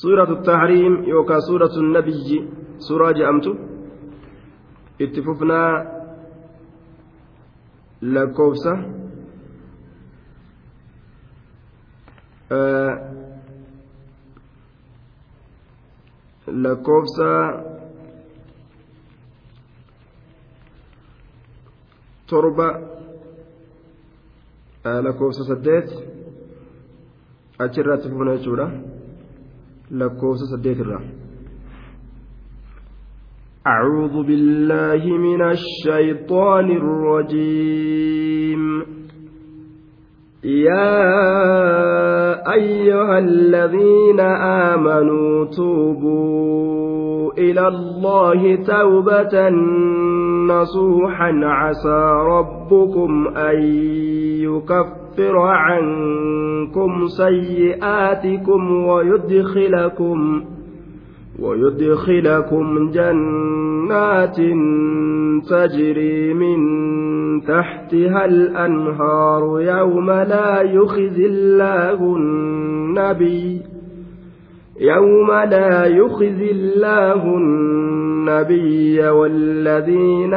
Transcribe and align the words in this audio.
suuratu 0.00 0.34
tahriim 0.48 0.94
yookaan 1.12 1.42
suuratu 1.48 1.82
nabiyyi 1.82 2.38
suuraa 2.86 3.12
je'amtu 3.18 3.50
itti 5.04 5.20
fufnaa 5.26 5.72
lakkoofsa 8.14 8.72
lakkoofsa 16.62 17.28
torba 22.30 22.68
lakkoofsa 25.04 25.44
saddeet 25.50 25.88
achirratti 27.64 28.08
fufna 28.12 28.36
jechuudha 28.36 28.66
lakkoofsa 29.90 30.46
saddeet 30.52 30.78
irraa. 30.78 31.02
أعوذ 33.66 34.22
بالله 34.24 35.04
من 35.04 35.42
الشيطان 35.42 36.70
الرجيم 36.80 38.62
يا 40.44 41.12
أيها 42.52 43.18
الذين 43.18 44.20
آمنوا 44.70 45.44
توبوا 45.44 47.32
إلى 47.38 47.68
الله 47.68 48.56
توبة 48.56 49.48
نصوحا 50.48 51.32
عسى 51.44 52.02
ربكم 52.26 53.28
أن 53.36 53.62
يكفر 54.40 54.99
عنكم 55.18 57.06
سيئاتكم 57.06 58.72
ويدخلكم 58.72 60.44
ويدخلكم 61.38 62.90
جنات 62.90 64.36
تجري 65.50 66.34
من 66.34 66.60
تحتها 67.40 68.24
الأنهار 68.24 69.60
يوم 69.60 70.10
لا 70.10 70.60
يخزي 70.62 71.26
الله 71.26 72.16
النبي 72.16 73.62
يوم 74.80 75.30
لا 75.30 75.86
يخزي 75.86 76.50
الله 76.50 77.36
النبي 77.36 79.08
والذين 79.08 80.34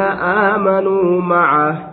آمنوا 0.58 1.22
معه 1.22 1.93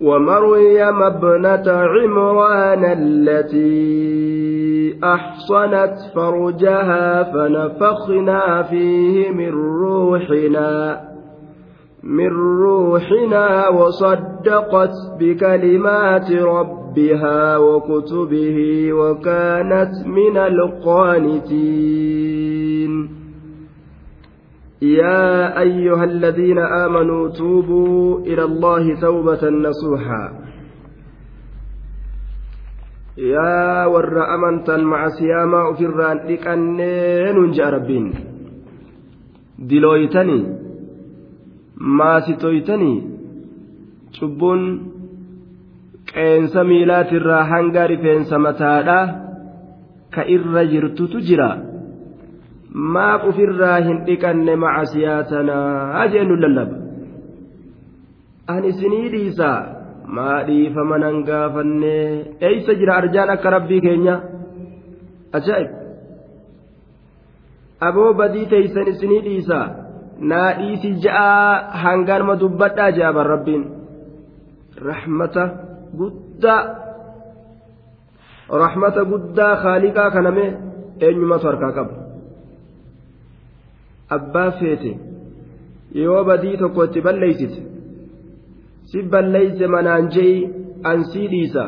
ومريم 0.00 1.02
ابنة 1.02 1.72
عمران 1.72 2.84
التي 2.84 4.24
أحصنت 5.04 5.94
فرجها 6.14 7.22
فنفخنا 7.22 8.62
فيه 8.62 9.30
من 9.30 9.50
روحنا 9.50 11.00
من 12.02 12.28
روحنا 12.62 13.68
وصدقت 13.68 14.92
بكلمات 15.20 16.32
ربها 16.32 17.56
وكتبه 17.58 18.88
وكانت 18.92 20.06
من 20.06 20.36
القانتين. 20.36 21.84
يا 24.82 25.60
أيها 25.60 26.04
الذين 26.04 26.58
آمنوا 26.58 27.28
توبوا 27.28 28.20
إلى 28.20 28.44
الله 28.44 29.00
توبة 29.00 29.42
نصوحا. 29.50 30.24
يا 33.18 33.86
ور 33.86 34.34
أمنتا 34.34 34.76
مع 34.76 35.08
سياما 35.08 35.70
أفران 35.70 36.16
لكنين 36.28 37.50
جاء 37.50 37.68
ربين. 37.68 38.14
دلويتني 39.58 40.40
ما 41.76 42.20
ستويتني 42.20 43.14
qeensa 46.14 46.64
miilaatirraa 46.64 47.44
hanga 47.50 47.86
rifeensa 47.92 48.38
mataadha 48.46 48.98
ka 50.14 50.22
irra 50.36 50.62
jirtutu 50.72 51.20
jira 51.28 51.48
maaf 52.74 53.24
ofirraa 53.30 53.78
hin 53.86 54.02
dhiqanne 54.06 54.56
macasiyaatanaa 54.56 56.06
jeennu 56.14 56.36
lallaba. 56.44 56.76
Ani 58.52 58.68
isinii 58.68 59.08
dhiisa 59.14 59.50
maa 60.16 60.42
dhiifama 60.48 60.98
nan 60.98 61.22
gaafanne 61.28 61.94
eeysa 62.48 62.74
jira 62.80 62.96
arjaan 62.96 63.30
akka 63.36 63.50
rabbii 63.56 63.80
keenya? 63.86 64.16
Ajaa'ib. 65.38 65.70
Aboo 67.80 68.12
badii 68.20 68.46
teeysan 68.52 68.90
isinii 68.92 69.22
dhiisa 69.28 69.58
naa 70.30 70.50
dhiisi 70.58 70.90
ja'aa 71.06 71.78
hangaanuma 71.86 72.40
dubbadhaa 72.42 72.90
ja'a 72.98 73.12
ban 73.16 73.26
rabbiin. 73.34 73.64
Rahmata 74.90 75.44
guddaa. 75.98 76.62
Rahmata 78.64 79.04
guddaa 79.10 79.52
khaaliqaa 79.62 80.10
kaname 80.16 80.46
eenyumatu 81.00 81.46
harkaa 81.50 81.72
qaba 81.78 82.03
abbaa 84.16 84.50
feete 84.58 84.92
yoo 86.02 86.24
badii 86.24 86.56
tokko 86.56 86.84
itti 86.84 87.00
balleeysite 87.06 87.60
si 88.90 89.02
balleeyse 89.02 89.66
manaan 89.66 90.08
je'i 90.14 90.36
ansii 90.90 91.28
dhiisa. 91.32 91.64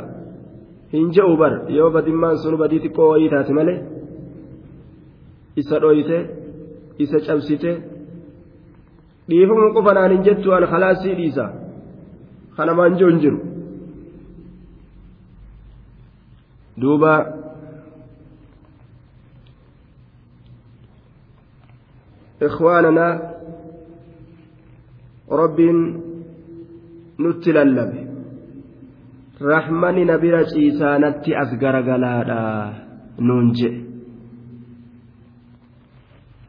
Hin 0.93 1.11
je'u 1.15 1.37
bar 1.41 1.53
yoo 1.77 1.91
badimmaan 1.91 2.37
sun 2.43 2.57
badii 2.63 2.81
xiqqoo 2.85 3.09
wayii 3.13 3.31
taate 3.35 3.53
malee 3.59 3.79
isa 5.61 5.81
dhoyte 5.83 6.19
isa 7.05 7.19
cabsite. 7.27 7.73
Dhiifamu 9.29 9.73
qofanaan 9.77 10.13
hin 10.13 10.23
jettu 10.27 10.53
an 10.57 10.67
khalaasii 10.73 11.03
sii 11.03 11.17
dhiisa. 11.21 11.45
Kanamaan 12.57 12.99
je'u 12.99 13.11
hin 13.11 13.21
jiru. 13.25 13.39
Duuba 16.81 17.13
إخواننا 22.42 23.32
rabbiin 25.32 25.80
nutti 27.24 27.54
lallabe 27.56 28.00
rahmani 29.40 30.04
na 30.06 30.18
bira 30.20 30.44
ciisaanatti 30.52 31.32
as 31.42 31.52
garagalaadha 31.62 32.42
nuun 33.28 33.48
jedhe 33.56 33.80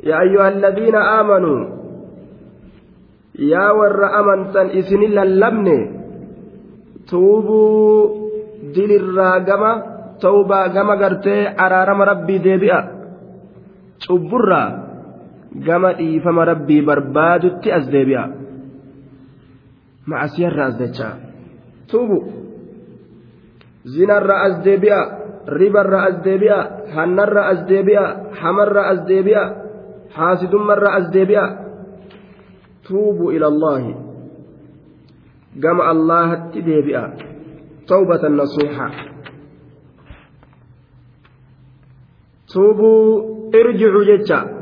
yaa 0.09 0.19
ayyuha 0.27 0.47
alladhiina 0.53 1.01
aamanuu 1.15 1.61
yaa 3.53 3.71
warra 3.81 4.09
amantan 4.21 4.75
isini 4.81 5.09
lallabne 5.19 5.79
tuubuu 7.07 8.29
dilirraa 8.75 9.39
gama 9.49 9.73
tawbaa 10.25 10.69
gama 10.75 10.97
gartee 11.03 11.43
araarama 11.65 12.05
rabbii 12.13 12.41
deebi'a 12.47 12.81
cubburraa 14.07 14.69
gama 15.66 15.94
dhiifama 15.94 16.46
rabbii 16.46 16.82
barbaadutti 16.82 17.72
as 17.72 17.86
deebi'a 17.90 18.26
macasiyarra 20.06 20.66
as 20.66 20.76
dachaa 20.80 21.16
tuubu 21.92 22.20
zinarra 23.86 24.36
as 24.48 24.56
deebi'a 24.64 25.02
ribarra 25.48 26.00
as 26.10 26.16
deebi'a 26.24 26.60
hannarra 26.96 27.44
as 27.52 27.60
deebi'a 27.68 28.06
hamarra 28.42 28.84
as 28.92 29.00
deebi'a 29.08 29.44
haasidummarra 30.14 30.90
as 31.00 31.06
deebi'a 31.12 31.46
tuubu 32.88 33.32
ila 33.32 33.48
allaahi 33.48 33.94
gama 35.58 35.84
allaahatti 35.94 36.62
deebi'a 36.62 37.04
tawbatan 37.88 38.36
nasuuxa 38.36 38.88
tuubuu 42.52 43.50
irjicuu 43.52 44.06
jecha 44.08 44.57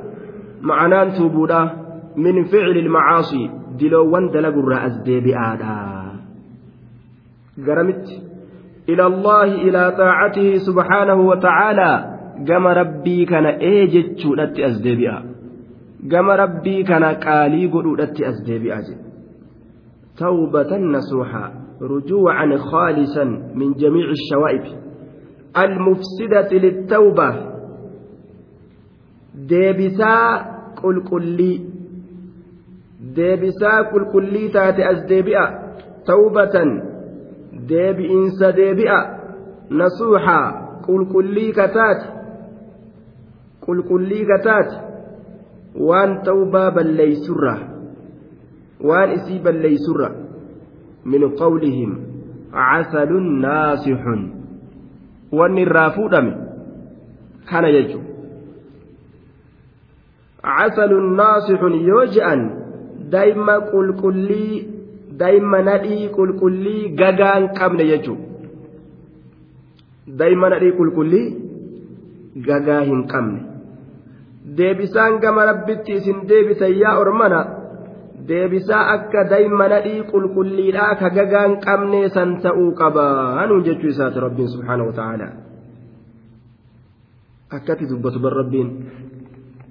min 2.15 2.45
ficli 2.45 2.79
ilmacaasii 2.79 3.51
diloowwan 3.79 4.31
dalagurraa 4.33 4.81
as 4.89 4.95
deebi'aadha 5.07 5.75
garamitti 7.67 8.15
ila 8.87 9.05
allaahi 9.11 9.61
ilaa 9.67 9.91
taacatihi 10.01 10.59
subxaanahu 10.67 11.27
wa 11.27 11.37
tacaalaa 11.47 12.03
gama 12.49 12.73
rabbii 12.73 13.25
kana 13.25 13.51
ee 13.71 13.87
jechuudhatti 13.95 14.63
as 14.69 14.77
deebi'a 14.85 15.17
gama 16.13 16.37
rabbii 16.43 16.83
kana 16.91 17.09
qaalii 17.25 17.67
godhuudhatti 17.75 18.25
as 18.31 18.37
deebi'a 18.51 18.79
jedhe 18.87 19.03
توبة 20.17 20.77
نصوحا 20.77 21.45
رجوعا 21.81 22.57
خالصا 22.57 23.23
من 23.55 23.73
جميع 23.73 24.07
الشوائب 24.09 24.63
المفسدة 25.57 26.49
للتوبة 26.57 27.29
ديبسا 29.35 30.54
قلي 34.13 34.47
تاتي 34.53 34.91
أزديبئة 34.91 35.45
توبة 36.07 36.81
ديبئنس 37.67 38.43
ديبئة 38.43 38.99
نصوحا 39.71 40.41
قل 40.87 41.05
قلي 41.13 41.51
كتات 41.51 42.01
قل 43.67 43.81
قلي 43.81 44.25
كتات 44.25 44.71
وان 45.75 46.23
توبة 46.23 46.69
بل 46.69 46.87
ليسره 46.87 47.75
waan 48.81 49.11
isii 49.17 49.39
balleeysurra 49.39 50.09
min 51.05 51.21
qawlihim 51.39 51.91
casalun 52.51 53.39
naasixun. 53.41 54.21
Wanni 55.31 55.61
irraa 55.61 55.89
fuudhame 55.95 56.33
kana 57.49 57.71
jechu 57.71 57.99
casalun 60.45 61.07
naasixun 61.21 61.75
yoo 61.89 62.05
je'an 62.15 62.41
daa'ima 63.15 63.55
qulqullii 63.71 64.53
daa'ima 65.21 65.59
nadhii 65.69 66.05
qulqullii 66.17 66.83
gagaan 67.01 67.43
qabne 67.59 67.83
jechu 67.91 68.15
daa'ima 70.21 70.47
nadhii 70.53 70.77
qulqullii 70.79 71.27
gagaa 72.47 72.81
hin 72.89 73.01
qabne. 73.11 73.39
Deebisaan 74.57 75.13
gama 75.23 75.45
rabbitti 75.49 75.91
isin 75.99 76.17
deebitan 76.29 76.73
yaa 76.81 76.95
ormana 77.03 77.39
deebisaa 78.27 78.83
akka 78.95 79.21
daa'ima 79.31 79.65
nadhii 79.73 80.03
qulqulliidhaa 80.11 80.91
ka 81.01 81.09
gagaan 81.17 81.53
qabnee 81.65 82.07
san 82.15 82.29
ta'uu 82.43 82.69
qaba 82.81 83.05
hanuun 83.39 83.63
jechuu 83.67 83.89
isaati 83.93 84.19
rabbiin 84.25 84.49
subhaanahu 84.53 84.89
wataaalaa 84.91 85.33
akkatti 87.57 87.89
dubbatu 87.91 88.19
bar 88.25 88.33
rabbiin 88.41 88.69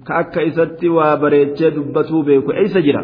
ka 0.07 0.13
akka 0.21 0.41
isatti 0.49 0.87
waa 0.97 1.17
bareechee 1.21 1.71
dubbatuu 1.75 2.23
beeku 2.27 2.51
eeysa 2.59 2.79
jira? 2.85 3.01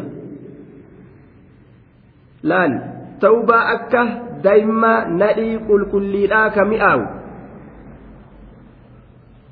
Laal 2.50 2.74
tawbaa 3.22 3.64
akka 3.76 4.02
daa'ima 4.44 4.94
nadhii 5.22 5.58
qulqulliidhaa 5.68 6.48
ka 6.56 6.62
mi'aawu 6.72 7.06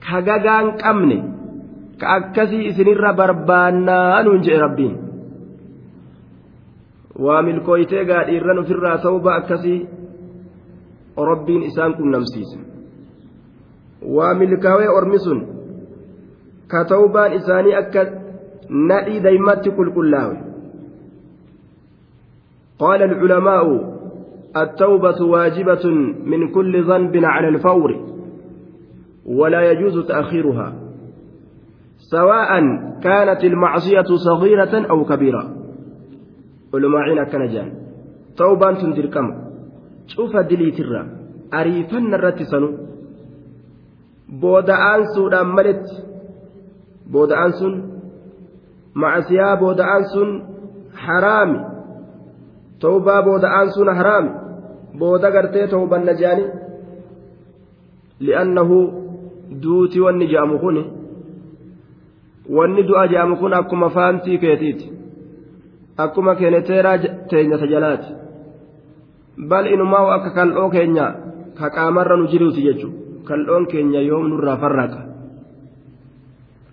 ka 0.06 0.18
gagaan 0.30 0.68
qabne 0.82 1.18
ka 2.00 2.08
akkasii 2.18 2.64
isinirra 2.70 3.12
barbaannaa 3.20 4.06
hanuun 4.16 4.42
jedhe 4.46 4.60
rabbiin. 4.66 4.96
Waa 7.24 7.42
milkooytee 7.48 8.04
gaadhiirran 8.10 8.60
ofirraa 8.64 8.98
tawba 9.06 9.32
akkasii 9.40 9.80
rabbiin 11.30 11.64
isaan 11.70 11.94
qunnamsiise 12.00 12.58
waa 14.16 14.34
milkaawee 14.42 14.90
ormi 14.98 15.20
sun 15.26 15.40
ka 16.72 16.86
tawbaan 16.92 17.34
isaanii 17.40 17.76
akka 17.82 18.06
nadhii 18.92 19.24
daymatti 19.26 19.76
qulqullaawe 19.80 20.38
قال 22.80 23.02
العلماء 23.04 23.66
التوبة 24.58 25.20
واجبة 25.26 25.86
من 26.32 26.52
كل 26.52 26.84
ذنب 26.84 27.16
على 27.24 27.48
الفور 27.48 27.92
ولا 29.26 29.72
يجوز 29.72 30.08
تأخيرها 30.08 30.74
سواء 31.98 32.50
كانت 33.04 33.44
المعصية 33.44 34.10
صغيرة 34.28 34.74
أو 34.90 35.06
كبيرة 35.06 35.44
jedhan 36.72 37.70
ta'ubaan 38.38 38.78
tun 38.78 38.94
dirqama 38.94 39.34
cufa 40.06 40.44
diliitirra 40.50 41.02
ariifanna 41.60 42.16
irratti 42.18 42.46
sanu 42.46 42.70
booda'aan 44.42 45.02
suudhaan 45.16 45.50
maletti 45.58 46.09
booda'aan 47.12 47.54
sun 47.60 47.74
macasiyaa 48.94 49.58
booda'aan 49.62 50.04
sun 50.14 50.30
haraami. 51.06 51.60
Ta'ubaa 52.82 53.22
booda'aan 53.28 53.70
sun 53.76 53.88
haraami. 53.98 54.32
Booda 55.00 55.32
gartee 55.32 55.68
ta'ubanna 55.68 56.14
jedhani 56.20 56.46
li'annahu 58.26 58.78
duuti 59.62 60.00
wanni 60.02 60.26
jedhamu 60.32 60.60
kun 60.60 60.78
wanni 62.56 62.84
du'a 62.88 63.08
jedhamu 63.08 63.36
kun 63.38 63.54
akkuma 63.54 63.90
faantii 63.90 64.38
keetiiti. 64.44 64.86
Akkuma 65.98 66.36
keeneteeraa 66.36 66.98
teenya 67.30 67.58
tajalaati 67.58 68.12
bal 69.50 69.66
inumaa 69.74 70.14
akka 70.16 70.30
kal'oo 70.38 70.70
keenya 70.70 71.06
ka 71.58 71.70
qaamarra 71.76 72.18
nu 72.18 72.28
jiruuti 72.32 72.62
jechuudha. 72.68 72.98
Kal'oon 73.28 73.66
keenya 73.72 74.02
yoom 74.02 74.26
nurraa 74.30 74.58
farraqa 74.58 75.09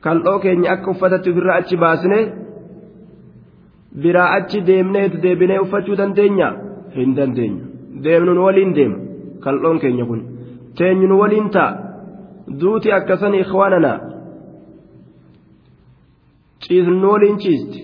kal'oo 0.06 0.38
keenya 0.44 0.70
akka 0.74 0.90
uffatatti 0.94 1.30
ofirraa 1.34 1.56
achi 1.62 1.76
baasnee 1.84 2.22
biraa 4.02 4.28
achi 4.38 4.60
deemnee 4.68 5.06
deebinee 5.22 5.58
uffachuu 5.64 5.96
dandeenya? 6.02 6.48
Hin 6.96 7.16
dandeenya 7.16 7.64
deemnuun 8.04 8.38
waliin 8.46 8.74
deema. 8.76 8.98
Kal'oon 9.44 9.78
keenya 9.86 10.04
kun. 10.10 10.20
Teenyuun 10.78 11.18
waliin 11.22 11.50
ta'a. 11.56 11.72
Duuti 12.60 12.92
akkasanii 12.98 13.40
ikhwaananaa 13.46 13.98
ciisnu 16.66 17.10
waliin 17.12 17.38
ciisti. 17.44 17.80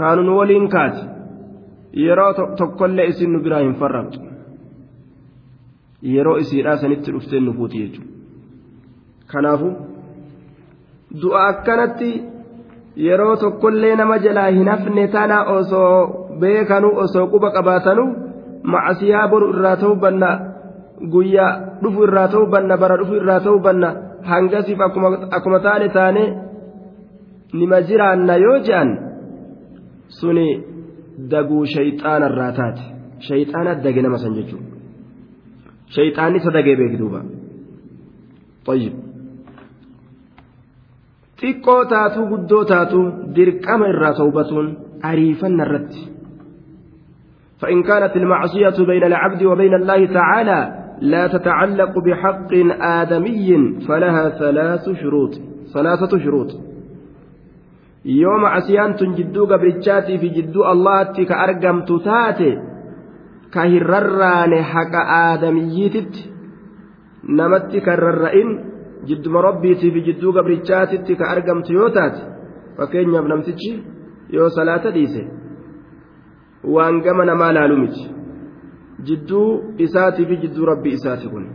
kaanun 0.00 0.28
waliin 0.38 0.68
kaati. 0.68 1.02
Yeroo 2.04 2.32
tokkollee 2.58 3.06
isin 3.12 3.32
nu 3.32 3.40
biraa 3.44 3.60
hin 3.60 3.74
farraqxu 3.80 4.20
yeroo 6.12 6.36
isiidhaa 6.42 6.76
sanitti 6.82 7.12
dhuftee 7.14 7.40
nu 7.40 7.52
fuuti 7.56 7.78
jechuudha. 7.82 8.10
Kanaafu 9.32 9.68
du'a 11.21 11.47
akkanatti 11.51 12.11
yeroo 13.05 13.35
tokkollee 13.43 13.95
nama 13.95 14.17
jalaa 14.25 14.49
hin 14.57 14.67
hafne 14.73 15.07
tana 15.15 15.37
osoo 15.55 15.93
beekanuu 16.39 16.95
osoo 17.05 17.27
quba 17.33 17.51
qabaatanu 17.57 18.05
macasiyaa 18.73 19.27
boru 19.33 19.49
irraa 19.53 19.75
ta'uu 19.83 19.95
banna 20.05 20.29
guyyaa 21.15 21.51
dhufu 21.81 22.07
irraa 22.07 22.27
ta'uu 22.35 22.51
banna 22.55 22.77
bara 22.83 22.99
dhufu 23.01 23.15
irraa 23.21 23.39
ta'uu 23.47 23.59
banna 23.67 23.89
hangasiif 24.31 24.79
akkuma 25.37 25.59
taane 25.67 25.89
taane 25.97 26.23
nima 27.53 27.81
jiraanna 27.89 28.37
yoo 28.45 28.59
je'an. 28.69 28.89
suni 30.19 30.47
daguu 31.31 31.65
shayxaana 31.75 32.29
irraa 32.31 32.51
taate 32.59 32.83
shayxaana 33.27 33.75
dage 33.85 34.01
nama 34.01 34.17
san 34.23 34.35
jechuudha 34.37 34.69
shayxaanni 35.95 36.37
isa 36.43 36.55
dagee 36.57 36.77
beeki 36.81 37.01
duuba 37.03 37.21
طيب 38.65 38.93
xiqqoo 41.40 41.84
taatuu 41.84 42.26
guddoo 42.32 42.64
taatuu 42.64 43.04
dirqama 43.36 43.90
irraa 43.92 44.14
tawbatuun 44.20 44.76
ariifanna 45.02 45.64
irratti. 45.64 46.10
فإن 47.60 47.82
كانت 47.82 48.16
المعصية 48.16 48.84
بين 48.86 49.04
العبد 49.04 49.42
وبين 49.42 49.74
الله 49.74 50.06
تعالى 50.06 50.60
لا 51.00 51.26
تتعلق 51.26 51.98
بحق 51.98 52.52
آدمي 52.80 53.80
فلها 53.88 54.28
ثلاث 54.28 54.90
شروط 55.00 55.32
ثلاثة 55.74 56.18
شروط. 56.18 56.50
يوم 58.04 58.44
عصيان 58.44 58.92
جدو 58.92 59.44
قبرتشاتي 59.46 60.18
في 60.18 60.28
جدو 60.28 60.64
الله 60.72 61.02
كأرقم 61.02 61.80
تتاتي 61.84 62.58
كهرران 63.52 64.62
حق 64.62 64.94
آدميتت 65.32 66.14
نمت 67.28 67.76
كررئن 67.76 68.69
jidduma 69.09 69.41
rabbiitii 69.47 69.91
fi 69.95 70.01
jidduu 70.07 70.31
gabrichaatitti 70.37 71.13
ka 71.19 71.25
argamtu 71.33 71.73
yoo 71.79 71.89
taate 71.97 72.21
fakkeenyaaf 72.77 73.27
namtichi 73.33 73.71
yoo 74.37 74.49
salaata 74.57 74.89
dhiise 74.95 75.21
waan 76.75 76.95
gama 77.05 77.23
namaa 77.31 77.51
laalu 77.57 77.75
miti 77.83 78.03
jidduu 79.09 79.45
isaatii 79.85 80.25
fi 80.31 80.35
jidduu 80.43 80.65
rabbii 80.71 80.95
isaati 80.99 81.27
kun 81.35 81.45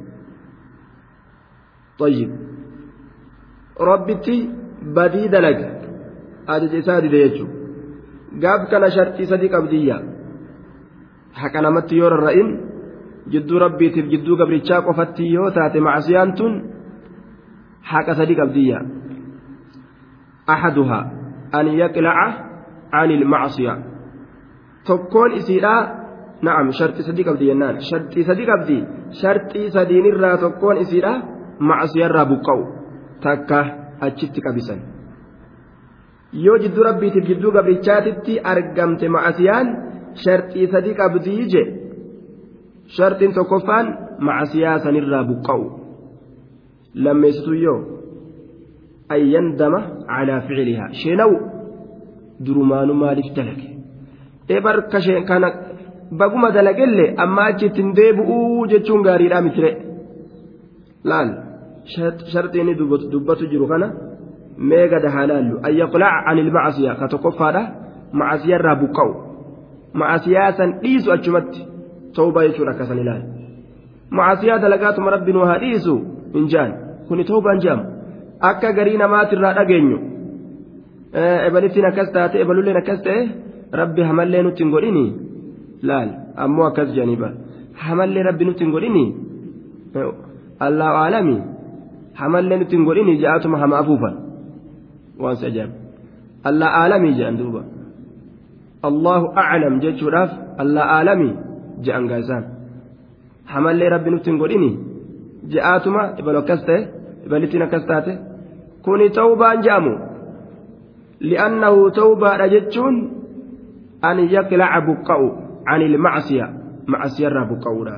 طيب 2.00 2.30
rabbitti 3.90 4.36
badii 4.96 5.28
dalaga 5.34 5.68
ajaja 6.54 6.78
isaa 6.82 7.00
dide 7.04 7.18
jechuun 7.24 7.50
gaaf 8.42 8.62
kana 8.70 8.88
shartii 8.96 9.26
sadii 9.32 9.50
qabdiyya 9.54 9.96
haqa 11.40 11.60
namatti 11.66 11.94
yoo 12.00 12.10
rarra'in 12.14 12.48
jidduu 13.32 13.58
rabbiitiif 13.64 14.06
jidduu 14.12 14.36
gabrichaa 14.40 14.80
qofatti 14.86 15.24
yoo 15.36 15.50
taate 15.56 15.78
macsiyaan 15.88 16.30
tun 16.38 16.52
حق 17.91 18.07
صديق 18.19 18.39
أبدية 18.41 18.77
أحدها 20.49 20.99
أن 21.55 21.67
يقلع 21.67 22.17
عن 22.93 23.09
المعصية 23.11 23.73
تكون 24.85 25.31
إسيرا 25.31 25.75
نعم 26.41 26.71
شرط 26.71 26.97
صديق 27.07 27.27
أبدي 27.29 27.45
ينان 27.49 27.75
شرط 27.79 28.13
صديق 28.29 28.49
أبدي 28.59 28.79
شرط 29.21 29.53
صدين 29.75 30.05
الرا 30.13 30.35
تكون 30.35 30.77
إسيرا 30.77 31.13
معصية 31.59 32.07
رابقو 32.07 32.59
تكا 33.21 33.61
أجتك 34.01 34.47
بسن 34.55 34.79
yoo 36.45 36.57
jidduu 36.59 36.83
rabbiitiif 36.83 37.25
jidduu 37.29 37.51
gabrichaatitti 37.55 38.33
argamte 38.51 39.07
macasiyaan 39.15 39.67
sharxii 40.23 40.67
sadii 40.73 40.95
qabdii 40.99 41.43
je 41.53 41.61
sharxiin 42.97 43.31
tokkoffaan 43.37 43.85
macasiyaa 44.27 44.79
sanirraa 44.85 45.23
buqqa'u 45.29 45.63
lammeessituyyoo? 47.03 47.79
An 49.09 49.57
dama 49.57 49.79
calaa 50.07 50.41
ficilihaa 50.47 50.93
sheenaw 51.01 51.31
durumaanu 52.45 52.93
maaliif 52.93 53.33
dalage? 53.35 53.67
Ee 54.49 54.61
barka 54.61 55.01
sheen 55.01 55.25
kana 55.25 55.47
baguma 56.19 56.51
dalagelle 56.51 57.13
amma 57.17 57.45
achittiin 57.51 57.95
deebi'uu 57.99 58.67
jechuun 58.71 59.05
gaariidhaa 59.07 59.41
mitire 59.47 59.71
laal 61.03 61.29
sharxii 61.93 62.75
dubbatu 63.11 63.47
jiru 63.51 63.67
kana 63.67 63.87
mee 64.57 64.87
gada 64.87 65.09
haa 65.09 65.27
laallu. 65.27 65.59
An 65.63 65.73
yaqlac 65.77 66.13
an 66.25 66.37
ilmacasiya 66.37 66.95
ka 66.95 67.07
tokkoffaadha. 67.07 67.61
Macasiya 68.13 68.55
irraa 68.59 68.75
buqqa'u. 68.75 69.13
Macasiyaa 69.93 70.51
san 70.57 70.79
dhiisu 70.81 71.11
achumatti. 71.11 71.67
Tawba 72.15 72.47
jechuun 72.47 72.69
akka 72.69 72.85
san 72.85 72.99
ilaali. 72.99 73.25
Macasiyaa 74.09 74.59
dalagaatuma 74.59 75.11
rabbiin 75.11 75.37
waa 75.37 75.57
dhiisu? 75.59 75.95
Hin 76.33 76.47
jaan. 76.47 76.84
Kuni 77.07 77.23
toobaan 77.29 77.59
jedhamu 77.63 77.83
akka 78.49 78.69
garii 78.77 78.97
namaatirraa 79.03 79.53
dhageenyu 79.57 79.97
ebaliftiin 81.47 81.87
akkas 81.91 82.09
taate 82.15 82.35
ebalulleen 82.43 82.77
akkas 82.81 82.99
ta'e 83.07 83.21
rabbi 83.81 84.01
hamallee 84.09 84.43
nutti 84.47 84.63
hin 84.63 84.71
godhini 84.75 85.05
laal 85.89 86.09
ammoo 86.45 86.65
akkas 86.69 86.89
jedhanii 86.95 87.19
bara 87.23 87.35
hamallee 87.85 88.23
rabbi 88.29 88.43
nutti 88.49 88.63
hin 88.65 88.73
godhini 88.75 89.05
allahu 90.67 90.95
aalami 91.03 91.37
hamallee 92.21 92.57
nutti 92.61 92.75
hin 92.77 92.85
godhini 92.89 93.13
ja'atuma 93.23 93.57
hama 93.63 93.77
afuufan 93.83 94.15
waan 95.23 95.35
si 95.39 95.45
ajaa'ibu 95.51 95.75
allah 96.49 96.69
aalamii 96.81 97.13
jedhan 97.19 97.37
duuba 97.41 97.61
allahu 98.89 99.25
aclam 99.43 99.79
jechuudhaaf 99.85 100.31
allah 100.63 100.83
aalamii 100.97 101.33
jedhan 101.85 102.05
gaasaan 102.11 102.43
hamallee 103.53 103.89
rabbi 103.95 104.09
nutti 104.15 104.29
hin 104.31 104.39
godhini 104.43 104.69
ja'aatuma 105.53 106.03
ibalu 106.19 106.37
akkas 106.43 106.61
ta'e 106.65 106.81
ibalittiin 107.25 107.63
akkas 107.67 107.85
taate. 107.89 108.13
Kuni 108.85 109.09
tawbaan 109.09 109.63
je'amu. 109.65 109.93
Li'annahu 111.19 111.91
tawbaadha 111.91 112.47
jechuun 112.53 112.95
an 114.01 114.17
yaqilaca 114.35 114.79
buqqa'u 114.87 115.27
an 115.65 115.81
ilmacsiya 115.81 116.45
macsiyarraa 116.87 117.49
buqqa'uudha. 117.51 117.95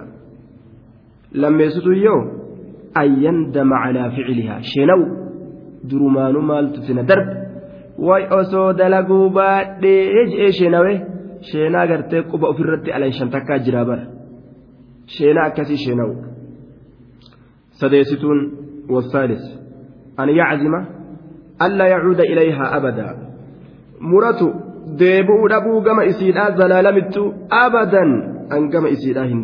Lammeessitu 1.41 1.91
yoo 2.05 2.21
an 2.95 3.09
yandama 3.23 3.75
calaa 3.83 4.09
ficilihaa 4.15 4.61
shenaw 4.71 5.01
durumaanu 5.89 6.41
maaltu 6.41 6.79
sina 6.87 7.03
darbe? 7.03 7.33
Way 8.07 8.23
osoo 8.39 8.73
dalaguu 8.79 9.29
baadhee 9.29 10.25
je'ee 10.31 10.51
sheenawe 10.59 10.93
sheenaa 11.49 11.87
gartee 11.87 12.21
quba 12.31 12.47
ofirratti 12.53 12.91
alanshan 12.91 13.29
takkaa 13.35 13.59
jiraa 13.65 13.85
bara. 13.89 14.05
Sheenaa 15.15 15.45
akkasii 15.49 15.83
sheenawu 15.85 16.13
سديستون 17.81 18.38
والثالث. 18.89 19.43
أن 20.19 20.29
يعزم 20.29 20.74
ألا 21.62 21.86
يعود 21.88 22.19
إليها 22.19 22.77
أبدا. 22.77 23.10
مرته 24.01 24.53
deebi'uu 25.00 25.50
dhabuu 25.50 25.81
gama 25.81 26.03
isiidhaa 26.05 26.51
zalaalamitti 26.51 27.19
abadan 27.50 28.12
an 28.50 28.69
gama 28.69 28.89
isiidhaa 28.89 29.27
hin 29.27 29.43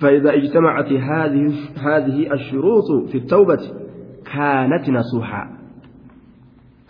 فإذا 0.00 0.34
اجتمعت 0.34 0.92
هذه 0.92 1.52
هذه 1.76 2.32
الشروط 2.32 2.88
في 3.12 3.18
التوبة 3.18 3.60
كانت 4.34 4.90
نصوحا. 4.90 5.48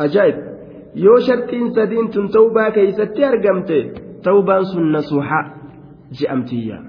أجائب 0.00 0.34
يو 0.94 1.18
شرطين 1.18 1.70
سدين 1.70 2.10
توبة 2.10 2.68
كيستي 2.68 3.28
أرقمت. 3.28 3.70
توبة 4.24 4.58
نصوحا. 4.92 5.54
جأمتية 6.12 6.82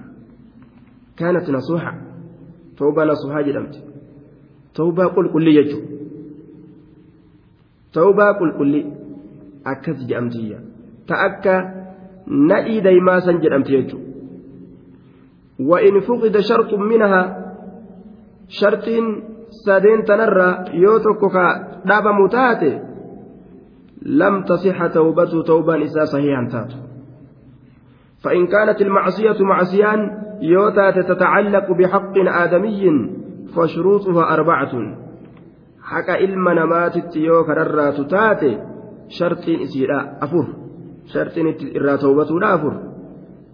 كانت 1.17 1.49
نصوحا. 1.49 2.10
توبة 2.81 3.03
نصوحا 3.03 3.41
جأمت 3.45 3.75
توبة 4.73 5.05
قل 5.05 5.25
كل 5.33 5.47
يجو. 5.47 5.79
توبة 7.93 8.25
قل 8.57 8.71
akkas 9.65 9.97
jedhamtiyya 10.09 10.57
ta 11.07 11.15
akka 11.27 11.53
nadhii 12.49 12.81
daymaa 12.81 13.21
san 13.21 13.41
jedhamti 13.41 13.71
jechuudha 13.77 14.09
وإن 15.61 15.99
فقد 15.99 16.37
شرط 16.39 16.73
منها 16.73 17.21
شرط 18.49 18.85
سادين 19.65 20.03
تنرى 20.03 20.49
يوتك 20.73 21.33
داب 21.85 22.05
متاتي 22.07 22.79
لم 24.01 24.43
تصح 24.43 24.87
توبته 24.87 25.41
توبا 25.43 25.83
إسا 25.83 26.05
صحيحا 26.05 26.47
تاتو. 26.51 26.90
فإن 28.23 28.47
كانت 28.47 28.81
المعصية 28.81 29.43
معصيان 29.43 30.21
يوتات 30.41 30.99
تتعلق 31.07 31.71
بحق 31.71 32.13
آدمي 32.17 33.09
فشروطها 33.55 34.33
أربعة. 34.33 34.97
حكى 35.83 36.25
إلما 36.25 36.53
نمات 36.53 37.15
يوك 37.15 37.49
ررى 37.49 37.91
تتاتي 37.91 38.59
شرطين 39.07 39.59
إسيرا 39.61 40.17
أفر. 40.21 40.47
شرطين 41.05 41.47
إرا 41.75 41.95
توبتنا 41.95 42.55
أفر. 42.55 42.73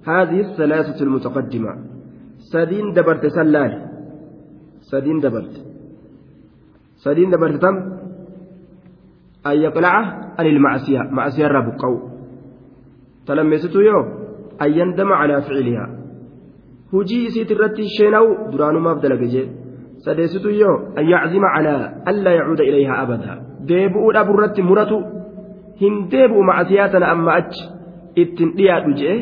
هذه 0.07 0.39
الثلاثة 0.39 1.03
المتقدمة. 1.03 1.75
سدين 2.37 2.93
دبرت 2.93 3.25
سلال. 3.25 3.87
سدين 4.79 5.19
دبرت. 5.19 5.65
سدين 6.95 7.29
دبرت 7.29 7.61
تم؟ 7.61 7.75
أن 9.47 9.57
يقلع 9.57 9.93
عن 10.39 10.45
المعصية. 10.45 10.99
معصية 11.11 11.45
الرب 11.45 11.77
قو. 11.79 11.99
تلمسته 13.27 13.81
يوم 13.81 14.16
أن 14.62 14.70
يندم 14.78 15.12
على 15.12 15.42
فعلها 15.42 15.86
هجي 16.94 17.28
سيت 17.34 17.50
الرتي 17.52 17.82
الشينو 17.82 18.26
درانو 18.52 18.80
ما 18.80 18.92
بدل 18.94 19.12
جي 19.32 19.48
سديسته 20.04 20.50
يوم 20.50 20.80
أن 20.98 21.04
يعزم 21.12 21.44
على 21.44 21.74
ألا 22.08 22.30
يعود 22.30 22.60
إليها 22.60 23.02
أبدا 23.02 23.32
ديبؤ 23.68 24.04
أبو 24.16 24.32
الرتي 24.34 24.62
مرته 24.62 25.22
hin 25.82 25.94
deebi'u 26.10 26.42
macasiyaa 26.48 26.88
tana 26.94 27.06
amma 27.14 27.32
achi 27.40 27.62
ittiin 28.22 28.50
dhiyaadhu 28.58 28.92
je'e 29.00 29.16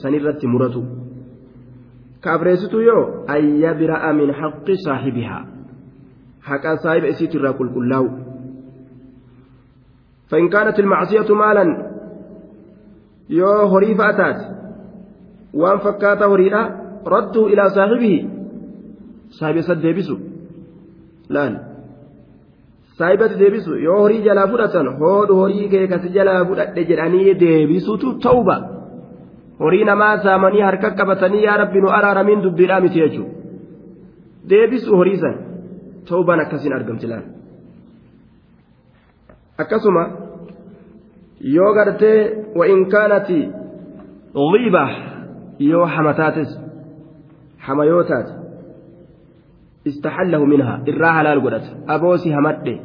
sanirratti 0.00 0.50
muratu 0.54 0.82
kaabreessitu 2.24 2.82
yoo 2.88 3.04
ayya 3.34 3.74
bira'a 3.80 4.10
min 4.20 4.34
haqqi 4.40 4.76
saahibihaa 4.86 5.44
haqa 6.50 6.76
saahiba 6.84 7.14
isiitirraa 7.14 7.58
qulqullaa'u 7.62 8.10
فإن 10.32 10.48
كانت 10.48 10.78
المعصية 10.80 11.34
مالا 11.34 11.64
يو 13.30 13.66
هريف 13.72 14.00
أتات 14.00 14.38
waan 15.61 15.79
fakkaata 15.85 16.29
horiidha 16.33 16.61
raddu 17.13 17.47
ilaa 17.53 17.69
saahibihi. 17.69 18.19
Saahiba 19.39 19.59
isa 19.59 19.75
deebisu. 19.83 20.15
Laan. 21.29 21.59
Saahibatti 22.97 23.39
deebisu. 23.39 23.75
Yoo 23.75 23.99
horii 24.01 24.23
jalaa 24.25 24.47
fudhatan 24.47 24.87
hoodhu 24.99 25.35
horii 25.41 25.69
keekasi 25.73 26.09
jalaa 26.17 26.45
fudhadhe 26.45 26.85
jedhanii 26.91 27.39
deebisutu 27.39 28.13
ta'uba 28.25 28.57
horii 29.59 29.83
namaa 29.89 30.17
saamanii 30.23 30.61
harka 30.67 30.91
qabatanii 30.99 31.43
yaa 31.43 31.57
rabbi 31.63 31.81
nu 31.81 31.89
araaramiin 31.97 32.43
dubbiidhaa 32.45 32.79
miti 32.85 33.01
jechuudha 33.03 33.37
deebisu 34.49 34.97
horiisan 34.97 35.35
san. 36.09 36.39
Akkasiin 36.39 36.73
argamti 36.73 37.07
laan. 37.07 37.23
Akkasuma 39.57 40.03
yoo 41.55 41.73
gartee 41.73 42.19
wa 42.55 42.67
in 42.67 42.89
kaanati 42.89 43.39
hama 47.67 47.85
yoo 47.85 48.03
taate 48.09 48.33
istaxallahu 49.89 50.45
minha 50.53 50.73
irraa 50.91 51.13
halaal 51.17 51.41
godhata 51.45 51.69
aboosi 51.95 52.29
hamadhe 52.37 52.75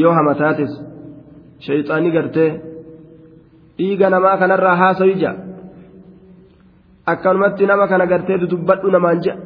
yoo 0.00 0.12
hamataates 0.18 0.72
shayxaanii 1.66 2.12
gartee 2.16 2.50
dhiiga 3.78 4.10
namaa 4.14 4.36
kanarraa 4.40 4.76
haasawi 4.82 5.14
ja'a 5.22 5.36
akkanumatti 7.12 7.66
nama 7.70 7.84
kana 7.90 8.06
gartee 8.12 8.38
dudubbadhu 8.42 8.90
namaan 8.96 9.18
ja'a 9.26 9.38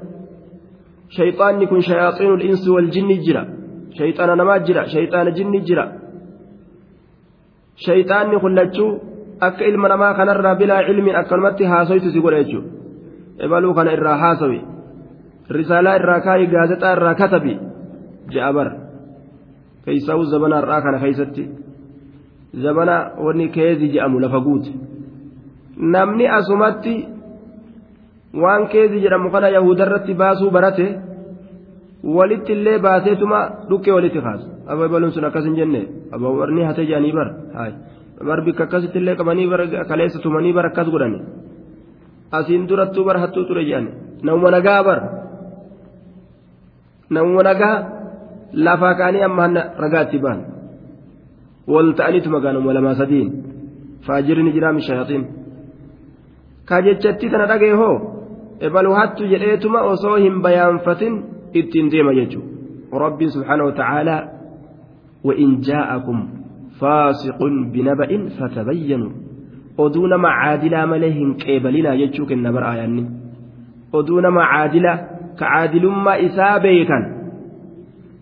shayxaanni 1.16 1.66
kun 1.70 1.80
shayaaxiinul 1.88 2.44
insi 2.50 2.68
wal 2.74 2.88
jinni 2.94 3.16
jira 3.24 3.42
shayxaana 3.98 4.34
namaa 4.40 4.58
jira 4.66 4.82
shayxaana 4.94 5.30
jinni 5.38 5.60
jira 5.68 5.84
shayxaanni 7.86 8.36
kullachuu 8.44 8.90
akka 9.46 9.64
ilma 9.70 9.88
namaa 9.92 10.14
kanarraa 10.18 10.54
bilaa 10.60 10.84
cilmiin 10.88 11.16
akkanumatti 11.22 11.64
haasoytu 11.72 12.10
si 12.14 12.20
godha 12.24 12.42
jechuudha 12.42 12.70
ebaluu 13.44 13.74
kana 13.78 13.92
irraa 13.96 14.16
haasawi 14.24 14.60
risaalaa 15.58 15.96
irraa 16.00 16.20
kaayi 16.26 16.46
gaazexaa 16.54 16.92
irraa 16.96 17.14
katabi 17.20 17.54
je'a 18.32 18.52
bar 18.56 18.68
keeysaa'u 19.84 20.24
zabana 20.32 20.56
har'aa 20.60 20.80
kana 20.86 20.98
keeysatti 21.04 21.44
zabana 22.64 22.96
wanni 23.26 23.48
keezii 23.56 23.92
je'amu 23.94 24.20
lafa 24.24 24.40
guute 24.46 24.72
namni 25.94 26.26
asumatti 26.38 26.94
waan 28.42 28.68
keezii 28.74 29.00
jedhamu 29.04 29.30
kana 29.30 29.48
yahudarratti 29.56 30.14
baasuu 30.14 30.50
barate 30.50 30.86
walitti 32.18 32.52
illee 32.52 32.78
baaseetuma 32.86 33.40
dhukkee 33.70 33.94
walitti 33.98 34.20
kaasu 34.26 34.46
aba 34.74 34.88
baluun 34.88 35.12
sun 35.16 35.24
akkas 35.24 35.44
hin 35.44 35.56
jenne 35.60 35.82
abawarni 36.18 36.64
hatee 36.68 36.86
jedhanii 36.90 37.12
bar 37.18 37.28
haay 37.56 37.72
bar 38.26 38.40
bikka 38.46 38.64
akkasitti 38.64 38.98
illee 38.98 39.16
qabanii 39.16 39.48
kaleessa 39.88 40.18
tumanii 40.22 40.52
bar 40.52 40.66
akkas 40.66 40.88
godhani. 40.90 41.18
Asiin 42.32 42.68
durattuu 42.68 43.04
bar 43.04 43.18
hattuu 43.22 43.44
ture 43.44 43.64
jedhan 43.64 43.88
namuma 44.22 44.50
nagaa 44.50 44.82
bar 44.84 45.00
namuma 47.10 47.42
nagaa 47.42 47.76
lafaa 48.52 48.94
kaanii 48.94 49.22
amma 49.28 49.42
hanna 49.42 49.62
ragaatti 49.84 50.18
ba'an. 50.18 50.40
Wal 51.66 51.92
ta'aniitu 51.98 52.30
magaaluma 52.30 52.74
lamaa 52.74 52.94
sadiin. 52.94 53.28
Faajirri 54.06 54.52
jiraa 54.52 54.72
mishaayaxiin 54.72 55.24
ka 56.68 56.82
jechatti 56.82 57.30
tana 57.30 57.46
dhagee 57.46 57.74
hoo? 57.80 57.96
Ebalu 58.60 58.94
hattu 58.94 59.28
jedheetuma 59.32 59.82
osoo 59.92 60.16
hin 60.16 60.42
bayaanfatin 60.42 61.14
ittiin 61.60 61.90
deema 61.90 62.14
jechuudha. 62.14 62.48
Rabbiin 63.04 63.30
subhaanahu 63.30 63.68
wa 63.70 63.76
ta'aalaa 63.80 64.22
wa 65.24 65.34
in 65.34 65.50
jaa'akum. 65.68 66.41
فاسق 66.81 67.39
بنبأ 67.73 68.29
فتبينوا 68.39 69.11
oduu 69.77 70.07
nama 70.07 70.29
caadilaa 70.41 70.87
malee 70.91 71.11
hin 71.13 71.35
qeebalinaa 71.41 71.95
jechuu 71.99 72.25
kenna 72.29 72.51
bar 72.53 72.63
aayanni 72.69 73.03
oduu 73.99 74.21
nama 74.25 74.45
caadilaa 74.51 74.97
ka 75.39 75.45
caadilummaa 75.51 76.15
isaa 76.27 76.59
beekan 76.65 77.03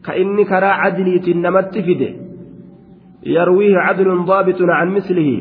ka 0.05 0.15
inni 0.23 0.45
karaa 0.51 0.75
cadiliitiin 0.81 1.41
namatti 1.45 1.83
fide 1.87 2.09
yarwiihi 3.35 3.77
cadlun 3.85 4.25
daabitun 4.31 4.71
can 4.77 4.91
mislihi 4.97 5.35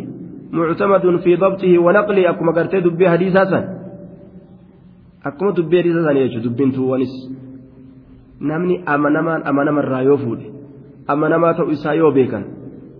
muctamadun 0.58 1.18
fi 1.24 1.36
dabtihi 1.44 1.78
wanaqlihi 1.86 2.26
akkuma 2.32 2.52
gartee 2.58 2.84
dubbii 2.86 3.10
hadiisaa 3.14 3.46
san 3.52 3.64
akkuma 5.30 5.52
dubbii 5.58 5.80
hadiisaa 5.82 6.04
san 6.08 6.16
jechuu 6.22 6.44
dubbiin 6.46 6.72
tuuwwanis 6.76 7.14
namni 8.40 8.82
amanamaan 8.96 9.42
amanamarraa 9.52 10.02
yoo 10.10 10.18
fuudhe 10.26 10.46
amanamaa 11.14 11.54
ta'u 11.60 11.70
isaa 11.78 11.94
yoo 12.02 12.12
beekan 12.18 12.44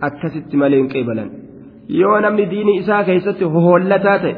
akkasitti 0.08 0.56
malee 0.62 0.78
hin 0.82 0.88
qeebalan. 0.94 1.28
Yoo 2.00 2.20
namni 2.24 2.44
diini 2.52 2.72
isaa 2.80 3.02
keessatti 3.08 3.44
hohollataa 3.54 4.18
ta'e 4.24 4.34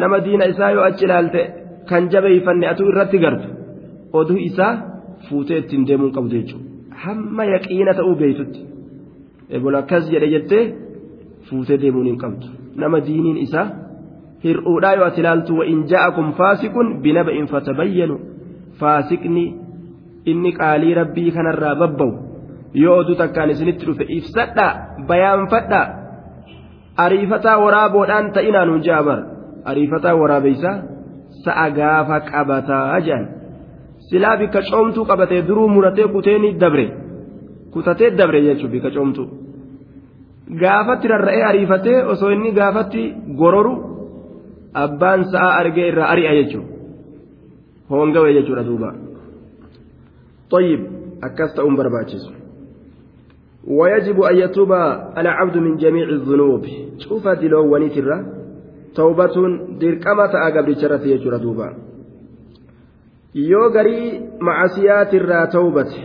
nama 0.00 0.18
diina 0.26 0.44
isaa 0.52 0.70
yoo 0.76 0.84
achi 0.88 1.04
ilaalte 1.08 1.40
kan 1.88 2.02
jabeeyfanne 2.12 2.66
atuu 2.72 2.88
irratti 2.92 3.18
gartu 3.24 3.48
oduu 4.20 4.38
isaa 4.48 4.72
fuutee 5.28 5.58
ittiin 5.62 5.86
deemuun 5.88 6.12
qabdu 6.16 6.34
jechuudha. 6.36 6.66
Hamma 7.04 7.44
yaqiina 7.54 7.92
ta'uu 7.98 8.14
beeytutti 8.22 8.60
ebola 9.56 9.78
akkas 9.82 10.04
jedhe 10.12 10.28
jettee 10.34 10.64
fuutee 11.50 11.78
deemuun 11.82 12.06
hin 12.10 12.18
qabdu. 12.24 12.46
Nama 12.82 12.98
diiniin 13.06 13.38
isaa 13.46 13.66
hir'uudhaa 14.44 14.94
yoo 14.98 15.06
ati 15.10 15.20
ilaaltu 15.24 15.52
wa'in 15.60 15.80
ja'akum 15.92 16.28
faasiqun 16.38 16.86
binaba'in 17.04 17.46
fatabayyanu. 17.52 18.16
Faasiqni 18.80 19.44
inni 20.30 20.50
qaalii 20.60 20.94
rabbii 21.00 21.30
kanarraa 21.36 21.74
babba'u 21.82 22.12
yoo 22.74 22.96
oduu 22.98 23.14
takkaan 23.14 23.50
isinitti 23.50 23.86
dhufe 23.86 24.04
ibsadha 24.08 24.66
bayaanfadha. 25.08 25.82
Ariifataa 26.96 27.58
waraaboodhaan 27.64 28.32
ta'inaan 28.32 28.70
hun 28.72 28.82
jaabar 28.88 29.18
ariifataa 29.64 30.14
waraabeysa 30.20 30.70
sa'a 31.44 31.66
gaafa 31.78 32.20
qabataa 32.30 33.00
jedhan 33.06 33.28
silaa 34.08 34.36
bikka 34.40 34.60
coomtuu 34.70 35.04
qabatee 35.04 35.42
duruu 35.48 35.68
muratee 35.68 36.08
kuteeni 36.08 36.54
dabre. 36.60 36.86
Kutatee 37.72 38.10
dabre 38.18 38.42
jechuun 38.42 38.72
bikka 38.72 38.90
coomtuu. 38.90 39.26
Gaafatti 40.60 41.08
rarra'ee 41.08 41.44
ariifatee 41.50 42.04
osoo 42.04 42.30
inni 42.30 42.52
gaafatti 42.52 43.02
gororu 43.38 43.74
abbaan 44.74 45.24
sa'a 45.32 45.50
argee 45.60 45.88
irraa 45.88 46.10
ari'a 46.14 46.34
jechuudha 46.38 46.68
hoongawe 47.90 48.34
jechuudha 48.34 48.64
duuba. 48.68 48.90
Xayyib 50.52 50.82
akkas 51.26 51.54
ta'uun 51.54 51.76
barbaachisu. 51.76 52.39
ويجب 53.68 54.20
أن 54.22 54.36
يتوب 54.36 54.72
العبد 55.18 55.56
من 55.56 55.76
جميع 55.76 56.08
الذنوب 56.08 56.66
شوف 56.98 57.28
دلو 57.28 57.74
ونترة 57.74 58.26
توبة 58.94 59.36
دركمة 59.80 60.32
أقبل 60.48 60.76
شرف 60.80 61.06
يجر 61.06 61.36
دوبا 61.36 61.68
yoo 63.34 63.70
garii 63.70 64.20
macasiyaat 64.42 65.12
irraa 65.14 65.46
tawbate 65.46 66.00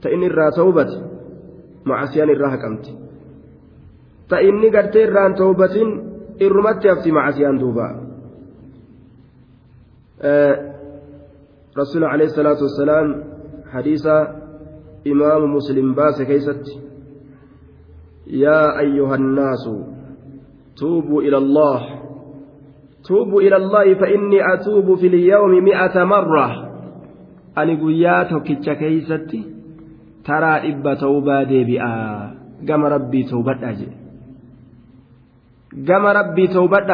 ta 0.00 0.10
inni 0.12 0.26
irraa 0.28 0.50
tawbate 0.52 0.96
macasiyaan 1.88 2.30
irraa 2.34 2.50
haqamti 2.52 2.92
ta 4.28 4.40
inni 4.44 4.68
gartee 4.70 5.06
irraan 5.08 5.34
tawbatin 5.34 5.88
irrumatti 6.36 6.88
hafti 6.88 7.12
macasiyaan 7.12 7.58
duuba 7.58 7.86
رسول 11.78 12.04
عليه 12.04 12.24
الصلاة 12.24 12.60
والسلام 15.06 15.42
حديث 15.42 15.42
إمام 15.42 15.54
مسلم 15.56 15.94
باس 15.94 16.22
كيست. 16.22 16.78
يا 18.26 18.78
أيها 18.78 19.14
الناس 19.14 19.68
توبوا 20.76 21.22
إلى 21.22 21.38
الله. 21.38 21.80
توبوا 23.04 23.40
إلى 23.42 23.56
الله 23.56 23.94
فإني 23.94 24.54
أتوب 24.54 24.98
في 24.98 25.06
اليوم 25.06 25.64
مئة 25.64 26.04
مرة. 26.04 26.68
أني 27.58 27.76
قياتك 27.76 28.78
كيستي 28.78 29.42
ترى 30.24 30.72
إبا 30.72 30.94
توبا 30.94 31.42
ديبئا. 31.42 32.34
قام 32.68 32.84
ربي 32.84 33.22
توبت 33.22 33.62
أجي. 33.62 33.88
قام 35.88 36.06
ربي 36.06 36.46
توبت 36.46 36.90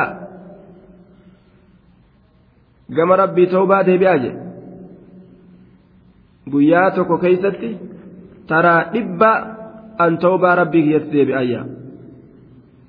قام 2.97 3.13
ربي 3.13 3.47
توبا 3.47 3.83
ديبئا 3.83 4.15
أجي. 4.15 4.49
guyyaa 6.49 6.91
tokko 6.91 7.19
keeysatti 7.19 7.77
taraa 8.51 8.81
dhibba 8.95 9.31
an 10.05 10.13
tawbaa 10.25 10.55
rabbii 10.61 10.83
kiyyatti 10.87 11.11
deebi'ayya 11.17 11.61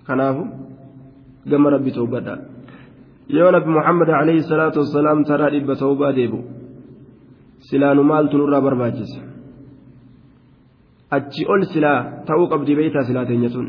kanaafu 0.07 0.43
gama 1.51 1.67
rabbi 1.75 1.91
tawbadha 1.97 2.35
yoo 3.37 3.51
nabi 3.55 3.69
muhammad 3.77 4.09
alayhi 4.21 4.43
salaatu 4.51 4.77
wassalaam 4.83 5.19
taraa 5.31 5.51
dhibba 5.55 5.73
tawbaa 5.83 6.13
deebu 6.19 6.39
silaanu 7.69 8.03
maaltu 8.11 8.35
nurraa 8.41 8.61
barbaachisa 8.67 9.21
achi 11.17 11.43
ol 11.53 11.61
silaa 11.73 11.99
ta'uu 12.27 12.47
qabdi 12.53 12.77
beeytaa 12.79 13.07
silaa 13.09 13.25
teenya 13.29 13.49
sun 13.55 13.67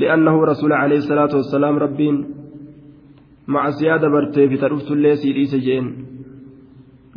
li'annahu 0.00 0.38
rasuula 0.50 0.76
alayhi 0.84 1.08
salaatu 1.10 1.40
wassalaam 1.40 1.76
rabbiin 1.84 2.16
macasiyaa 3.54 3.98
dabarteef 4.04 4.52
ta 4.60 4.66
dhuftullee 4.72 5.16
sii 5.20 5.32
dhiise 5.36 5.58
jeen 5.66 5.86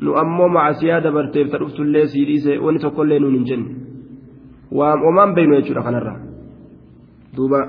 nu 0.01 0.15
ammoo 0.21 0.49
macasiyaa 0.49 1.01
dabarteef 1.01 1.51
ta 1.51 1.57
dhuftullee 1.57 2.07
sii 2.07 2.25
dhiise 2.25 2.57
wani 2.57 2.79
tokkollee 2.79 3.19
nuun 3.19 3.35
hin 3.35 3.45
jenne 3.45 3.75
waan 4.71 5.05
omaan 5.11 5.35
beeynu 5.35 5.59
jechuudha 5.59 5.83
kanarra 5.83 6.15
duuba 7.37 7.59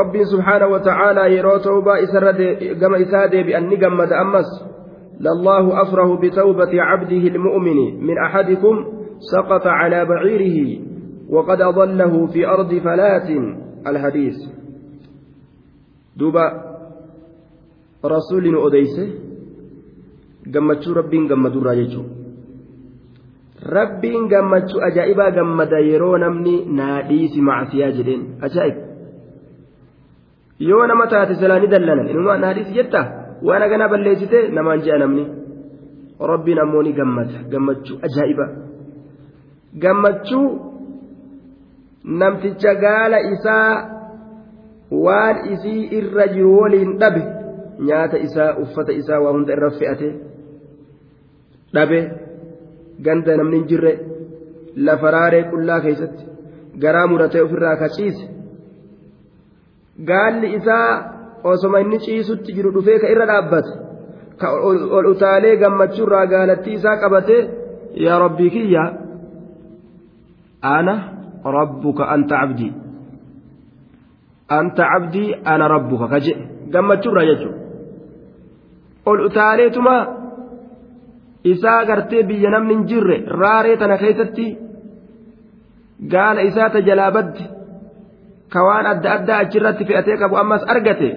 rabbiin 0.00 0.26
subhaana 0.32 0.66
wa 0.72 0.80
ta'aalaa 0.80 1.28
yeroo 1.36 1.58
tawbaa 1.58 1.98
isarra 2.06 2.32
gama 2.80 2.98
isaa 3.06 3.28
deebi'an 3.36 3.68
ni 3.68 3.76
gammada 3.76 4.20
ammas 4.24 4.70
لله 5.20 5.82
أفره 5.82 6.16
بتوبة 6.16 6.82
عبده 6.82 7.16
المؤمن 7.16 8.06
من 8.06 8.18
أحدكم 8.18 8.84
سقط 9.18 9.66
على 9.66 10.04
بعيره 10.04 10.80
وقد 11.28 11.60
أضله 11.60 12.26
في 12.26 12.46
أرض 12.48 12.74
فلات 12.74 13.28
الحديث 13.86 14.36
rasuulli 18.02 18.50
nu 18.52 18.60
odeyse 18.66 19.04
gammachuu 20.54 20.94
rabbiin 21.00 21.26
gammadurraa 21.30 21.74
jechuudha 21.80 22.14
rabbiin 23.76 24.28
gammachuu 24.32 24.80
ajaa'ibaa 24.88 25.30
gammada 25.38 25.78
yeroo 25.90 26.16
namni 26.18 26.54
naadhiisi 26.78 27.40
macsiyaa 27.48 27.90
jedheen. 27.96 28.22
Ajaa'ib 28.46 28.76
yoo 30.68 30.86
nama 30.86 31.06
taate 31.12 31.34
silaa 31.40 31.58
ni 31.60 31.68
dallanan 31.74 32.08
inuma 32.12 32.38
naadhiisi 32.44 32.72
jetta 32.78 33.00
waan 33.48 33.62
aganaa 33.66 33.88
balleessite 33.92 34.48
namaan 34.56 34.80
je'a 34.86 34.98
namni. 35.02 35.24
Rabbiin 36.32 36.58
ammoo 36.62 36.82
ni 36.82 36.92
gammada. 36.92 37.38
Gammachuu 37.52 37.96
ajaa'iba. 38.08 38.46
Gammachuu 39.82 40.46
namticha 42.22 42.74
gaala 42.84 43.18
isaa 43.34 43.68
waan 45.04 45.36
isii 45.52 45.82
irra 45.98 46.26
jiru 46.34 46.52
waliin 46.60 46.98
dhabe. 46.98 47.22
Nyaata 47.88 48.16
isaa 48.26 48.50
uffata 48.62 48.92
isaa 49.00 49.20
waa 49.24 49.32
hunda 49.36 49.52
irra 49.56 49.70
fe'ate 49.78 50.08
dhabe 51.74 52.00
ganda 53.04 53.36
namni 53.40 53.56
hin 53.58 53.66
jirre 53.70 53.92
lafa 54.86 55.10
raaree 55.16 55.44
qullaa 55.52 55.80
keessatti 55.86 56.24
garaa 56.82 57.06
muratee 57.12 57.42
ofirraa 57.46 57.76
kaciise. 57.82 58.24
Gaalli 60.08 60.48
isaa 60.58 60.88
osoma 61.52 61.78
inni 61.84 61.98
ciisutti 62.06 62.52
jiru 62.56 62.70
dhufee 62.74 62.98
ka 63.02 63.08
irra 63.14 63.26
dhaabbate 63.30 63.72
ka 64.40 64.46
ol 64.98 65.06
utaalee 65.12 65.56
gammachuurraa 65.62 66.26
gaalattii 66.32 66.74
isaa 66.80 66.96
qabatee 67.02 67.40
yaa 68.04 68.18
rabbii 68.24 68.50
kiyya 68.56 68.84
ana 70.74 70.94
rabbuka 71.56 72.04
anta 72.14 72.36
cabdii 72.40 72.72
anta 74.58 74.82
cabdii 74.92 75.28
ana 75.44 75.68
rabbuka. 75.74 76.06
Ka 76.12 76.18
jedhe 76.26 76.44
gammachuurraa 76.72 77.26
jechuudha 77.30 77.58
ol 79.06 79.20
utaaleetuma 79.28 79.96
isaa 81.52 81.84
gartee 81.90 82.22
biyya 82.28 82.50
namni 82.50 82.74
hin 82.74 82.86
jirre 82.90 83.16
raaree 83.42 83.76
tana 83.76 83.96
keessatti 84.02 84.46
gaala 86.12 86.42
isaa 86.50 86.70
ta 86.74 86.80
jalaa 86.88 87.10
badde 87.16 87.44
ka 88.52 88.60
waan 88.66 88.86
adda 88.92 89.08
addaa 89.16 89.38
achirratti 89.44 89.84
fe'atee 89.88 90.16
qabu 90.22 90.36
ammas 90.42 90.62
argate 90.74 91.08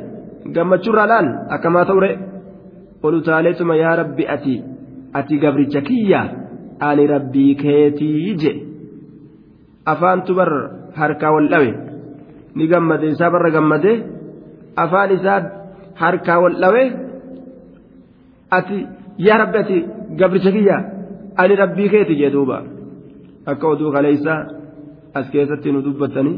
gammachuurraa 0.55 1.07
laal 1.13 1.27
akkamaa 1.55 1.85
ta'ure 1.89 2.11
ol 3.03 3.15
utaaleetuma 3.21 3.75
yaa 3.83 3.95
rabbi 4.01 4.23
ati 4.35 4.55
ati 5.13 5.37
gabricha 5.43 5.81
kiyya? 5.81 6.21
Ani 6.79 7.07
rabbii 7.07 7.55
keetii 7.55 8.35
je. 8.41 8.51
Afaantu 9.85 10.35
bar 10.35 10.51
harkaa 10.95 11.31
wal 11.35 11.47
dhawe. 11.51 11.69
Ni 12.55 12.67
gammade 12.67 13.07
isaa 13.13 13.29
barra 13.33 13.51
gammade 13.55 13.91
afaan 14.83 15.11
isaa 15.17 15.39
harkaa 16.01 16.39
wal 16.43 16.55
dhawe 16.63 16.83
ati 18.57 18.77
yaa 19.27 19.37
rabbi 19.41 19.57
ati 19.63 19.77
gabricha 20.19 20.51
kiyya 20.55 20.77
ani 21.41 21.53
rabbii 21.63 21.89
keeti 21.93 22.13
jee 22.19 22.31
duuba 22.35 22.57
akka 23.51 23.65
oduu 23.73 23.91
kaleeysa 23.95 24.33
as 25.17 25.25
keessatti 25.33 25.71
nu 25.71 25.79
dubbatanii 25.85 26.37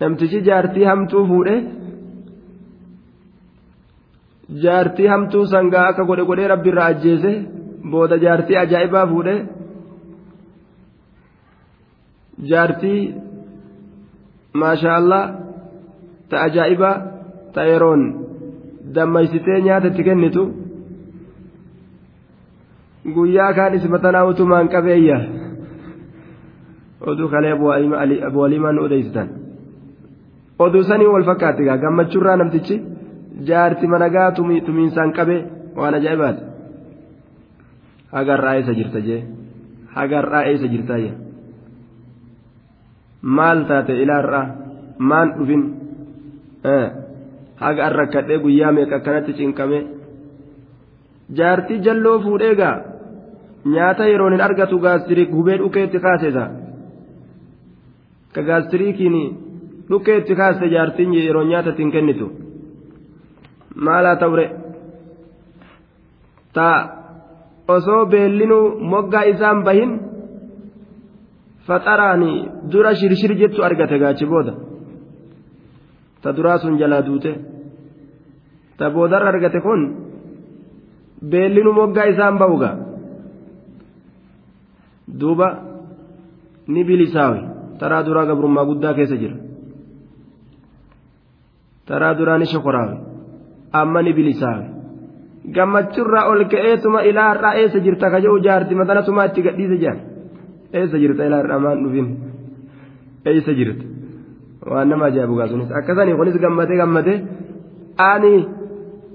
namtichi 0.00 0.38
jaartii 0.48 0.84
hamtuu 0.90 1.24
fuudhe 1.30 1.56
jaartii 4.64 5.08
hamtuu 5.12 5.44
sangaa 5.52 5.86
akka 5.90 6.08
godhe 6.10 6.24
godhee 6.30 6.48
rabbi 6.54 6.68
irraa 6.72 6.88
ajjeese 6.94 7.32
booda 7.92 8.16
jaartii 8.24 8.56
ajaa'ibaa 8.64 9.06
fuudhe 9.12 9.36
jaartii 12.50 13.00
maashaa 14.60 14.96
allah 15.00 15.22
ta 16.30 16.36
dammaysitee 18.94 19.58
nyaata 19.66 19.88
itti 19.92 20.02
kennitu 20.08 20.42
guyyaa 23.14 23.52
kaan 23.58 23.74
isbatanaa 23.78 24.24
utumaan 24.30 24.68
qabeeyya 24.74 25.18
oduu 27.10 27.28
kalee 27.32 27.52
abuwalimaan 28.28 28.78
odeysitan 28.84 29.28
oduu 30.64 30.82
sanii 30.90 31.10
wal 31.14 31.24
fakkaatti 31.30 31.62
gaa 31.68 31.78
gammachuurraa 31.84 32.36
namtichi 32.40 32.76
jaarti 33.48 33.86
managaa 33.94 34.28
tumiinsaan 34.66 35.12
qabe 35.18 35.36
waan 35.80 35.94
ajaa'ibaati 35.98 36.42
hagarraa 38.16 38.54
eessa 38.58 38.74
jirta 38.80 39.00
jee 39.08 39.20
hagarraa 39.96 40.42
eessa 40.50 40.68
jirtaayya 40.74 41.12
maal 43.38 43.58
taate 43.70 43.94
ilaarraa 44.04 44.46
maan 45.10 45.28
dhufin 45.38 45.62
haga 47.64 47.82
an 47.86 47.94
rakkadhee 48.00 48.38
guyyaa 48.44 48.72
meeqa 48.76 48.94
akkanatti 49.00 49.32
cinqame 49.40 49.78
jaartii 51.38 51.78
jalloo 51.86 52.16
fuudhee 52.24 52.54
gaa 52.60 52.76
nyaata 53.74 54.04
yeroon 54.12 54.32
hin 54.36 54.44
argatu 54.48 54.76
gaastiriik 54.86 55.30
hubee 55.38 55.56
dhukeetti 55.62 55.98
kaaseesa 56.06 56.44
ka 58.34 58.40
gaastiriikiin 58.48 59.16
dhukeetti 59.90 60.32
kaaste 60.40 60.66
jaartiin 60.74 61.10
yeroo 61.18 61.44
nyaata 61.50 61.70
ittiin 61.74 61.90
kennitu 61.96 62.26
maalaa 63.86 64.16
ta'ure 64.22 64.46
taa 66.56 66.78
osoo 67.76 68.02
beellinuu 68.12 68.64
moggaa 68.92 69.22
isaan 69.32 69.58
bahin 69.66 69.90
faxaraan 71.66 72.22
dura 72.72 72.92
shirshir 73.00 73.32
jettu 73.40 73.60
argate 73.68 73.96
gaachi 74.04 74.26
booda 74.32 74.52
ta 76.22 76.32
duraa 76.36 76.58
sun 76.58 76.78
jalaa 76.78 77.02
duute. 77.06 77.32
Ta 78.78 78.90
boodarra 78.90 79.28
argate 79.32 79.60
kun 79.60 79.80
beellinuu 81.30 81.72
moggaa 81.78 82.06
isaan 82.12 82.38
bahuga 82.38 82.70
duuba 85.20 85.48
ni 86.68 86.84
bilisaawe. 86.84 87.40
Taraa 87.78 88.02
duraa 88.06 88.26
gabrummaa 88.30 88.64
guddaa 88.70 88.94
keessa 88.94 89.16
jira. 89.22 89.36
Taraa 91.86 92.14
duraa 92.18 92.38
ni 92.38 92.46
shokoraawe. 92.46 92.96
Amma 93.72 94.02
ni 94.02 94.12
bilisaawe. 94.12 94.64
Gammachurraa 95.54 96.24
ol 96.30 96.44
ka'eetuma 96.52 97.02
ilaarraa 97.10 97.54
eessa 97.60 97.78
jirta 97.84 98.10
ka 98.12 98.18
jedhu 98.24 98.38
jaarti? 98.46 98.74
Matanatumaa 98.74 99.24
itti 99.30 99.42
gadhiise 99.42 99.76
jaan. 99.84 99.98
Eessa 100.72 100.96
jirta? 101.02 101.24
Ilaarraa 101.28 101.58
maan 101.64 101.82
dhufin? 101.84 102.06
Eessa 103.26 103.52
jirta 103.58 103.84
waan 104.70 104.88
nama 104.88 105.04
ajaa'ibu 105.10 105.34
gaasunis 105.40 105.70
akkasanii 105.80 106.16
kunis 106.20 106.38
gammadee 106.44 106.76
gammadee 106.82 107.18
ani 108.10 108.34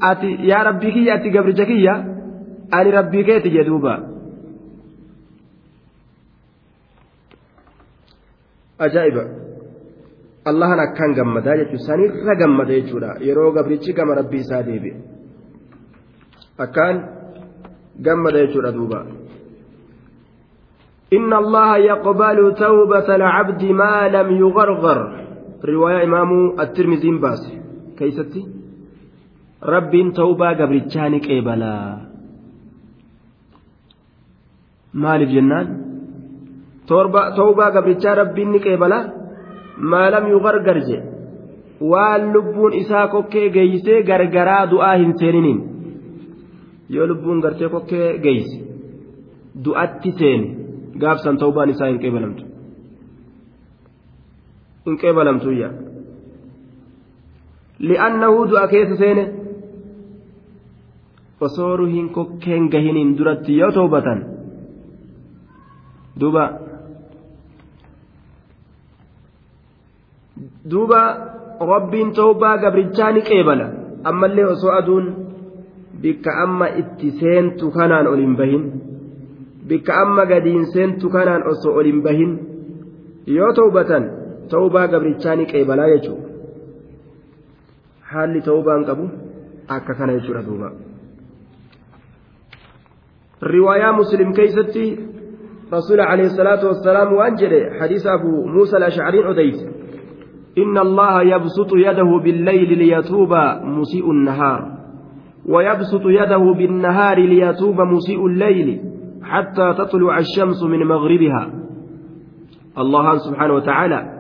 ati 0.10 0.30
yaa 0.50 0.64
rabbii 0.70 0.92
kiyya 0.96 1.14
ati 1.16 1.30
gabricha 1.36 1.66
kiyya 1.66 1.94
ani 2.78 2.92
rabbii 2.98 3.24
keeti 3.30 3.50
jedhuuba 3.58 3.94
ajaa'iba 8.88 9.24
allahan 10.52 10.80
akkaan 10.88 11.14
gammadaa 11.20 11.60
jechuun 11.62 11.86
sanirra 11.90 12.36
gammada 12.42 12.74
jechuudha 12.80 13.16
yeroo 13.28 13.52
gabrichi 13.52 13.94
gama 13.94 14.20
rabbii 14.20 14.44
isaa 14.46 14.66
deebi'e 14.68 14.96
akkaan 16.66 16.98
gammada 18.10 18.46
jechuudha 18.46 18.72
duuba. 18.80 19.00
إن 21.14 21.34
الله 21.34 21.78
يقبل 21.78 22.56
توبة 22.56 23.16
العبد 23.16 23.64
ما 23.64 24.08
لم 24.08 24.28
يغرغر 24.44 25.27
riwaayaa 25.64 26.04
imaamuu 26.04 26.54
attirmiziin 26.64 27.20
baase. 27.20 27.52
Keeysatti 27.98 28.46
rabbiin 29.62 30.14
ta'ubaa 30.14 30.54
gabrichaa 30.56 31.10
ni 31.10 31.20
qeebalaa. 31.20 32.00
Maaliif 34.94 35.30
jennaan? 35.36 35.68
Ta'ubaa 36.88 37.72
gabrichaa 37.72 38.16
rabbiin 38.16 38.52
ni 38.52 38.60
qeebalaa? 38.60 39.04
Maalam 39.78 40.30
yuu 40.32 40.40
gargar 40.40 40.80
je? 40.90 40.98
Waan 41.82 42.34
lubbuun 42.34 42.74
isaa 42.74 43.08
kokkee 43.08 43.50
geeysee 43.50 44.04
gargaraa 44.04 44.70
du'aa 44.72 44.96
hin 44.98 45.18
seeniniin. 45.20 45.60
Yoo 46.90 47.08
lubbuun 47.08 47.40
gartee 47.42 47.70
kokkee 47.70 48.18
geeyse 48.18 48.58
du'atti 49.66 50.12
seeni 50.20 50.48
gaabsan 51.00 51.38
ta'ubaan 51.38 51.70
isaa 51.70 51.88
hin 51.88 52.00
qeebalamtu. 52.00 52.47
Hin 54.88 54.98
qeebalamtuyya 55.04 55.70
li'annahu 57.90 58.40
du'a 58.52 58.68
keessa 58.74 58.96
seene 59.04 59.24
osoo 61.48 61.74
ruhiin 61.82 62.10
kokkeen 62.18 62.70
gahiniin 62.74 63.18
duratti 63.18 63.58
yoo 63.60 63.72
toobatan 63.78 64.20
duuba 66.20 66.44
duuba 70.72 71.02
rabbiin 71.74 72.12
toobaa 72.20 72.58
gabrichaa 72.64 73.12
ni 73.12 73.22
qeebala 73.30 73.68
ammallee 74.12 74.46
osoo 74.56 74.74
aduun 74.80 75.06
bikka 76.02 76.32
amma 76.44 76.68
itti 76.82 77.12
seentu 77.20 77.72
kanaan 77.78 78.08
ol 78.08 78.20
hin 78.26 78.36
bahin 78.42 78.64
bikka 79.70 79.94
amma 80.04 80.26
gadiin 80.32 80.66
seentu 80.74 81.10
kanaan 81.16 81.48
osoo 81.52 81.74
ol 81.80 81.88
hin 81.92 82.02
bahin 82.08 82.32
yoo 83.38 83.52
ta'ubatan 83.60 84.04
ta'ubaa 84.54 84.88
gabrichaa 84.88 85.36
ni 85.36 85.46
qeebalaa 85.52 85.90
jechuudha. 85.94 86.30
Haalli 88.12 88.42
ta'ubaan 88.42 88.86
qabu 88.90 89.10
akka 89.68 89.94
kana 89.94 90.20
jechuudha 90.20 90.44
duuba. 90.50 90.70
riwaayaa 93.42 93.94
muslim 93.94 94.34
keeysatti 94.34 95.08
رسول 95.74 96.00
عليه 96.00 96.24
الصلاة 96.24 96.68
والسلام 96.68 97.14
وأنجل 97.14 97.54
حديث 97.80 98.08
أبو 98.08 98.46
موسى 98.46 98.78
الأشعري 98.78 99.32
أديس 99.32 99.68
إن 100.58 100.78
الله 100.78 101.22
يبسط 101.22 101.72
يده 101.74 102.10
بالليل 102.24 102.78
ليتوب 102.78 103.34
مسيء 103.64 104.12
النهار 104.12 104.78
ويبسط 105.46 106.02
يده 106.06 106.54
بالنهار 106.54 107.20
ليتوب 107.20 107.82
مسيء 107.82 108.26
الليل 108.26 108.82
حتى 109.24 109.74
تطلع 109.78 110.18
الشمس 110.20 110.64
من 110.64 110.88
مغربها 110.88 111.52
الله 112.78 113.18
سبحانه 113.18 113.54
وتعالى 113.54 114.17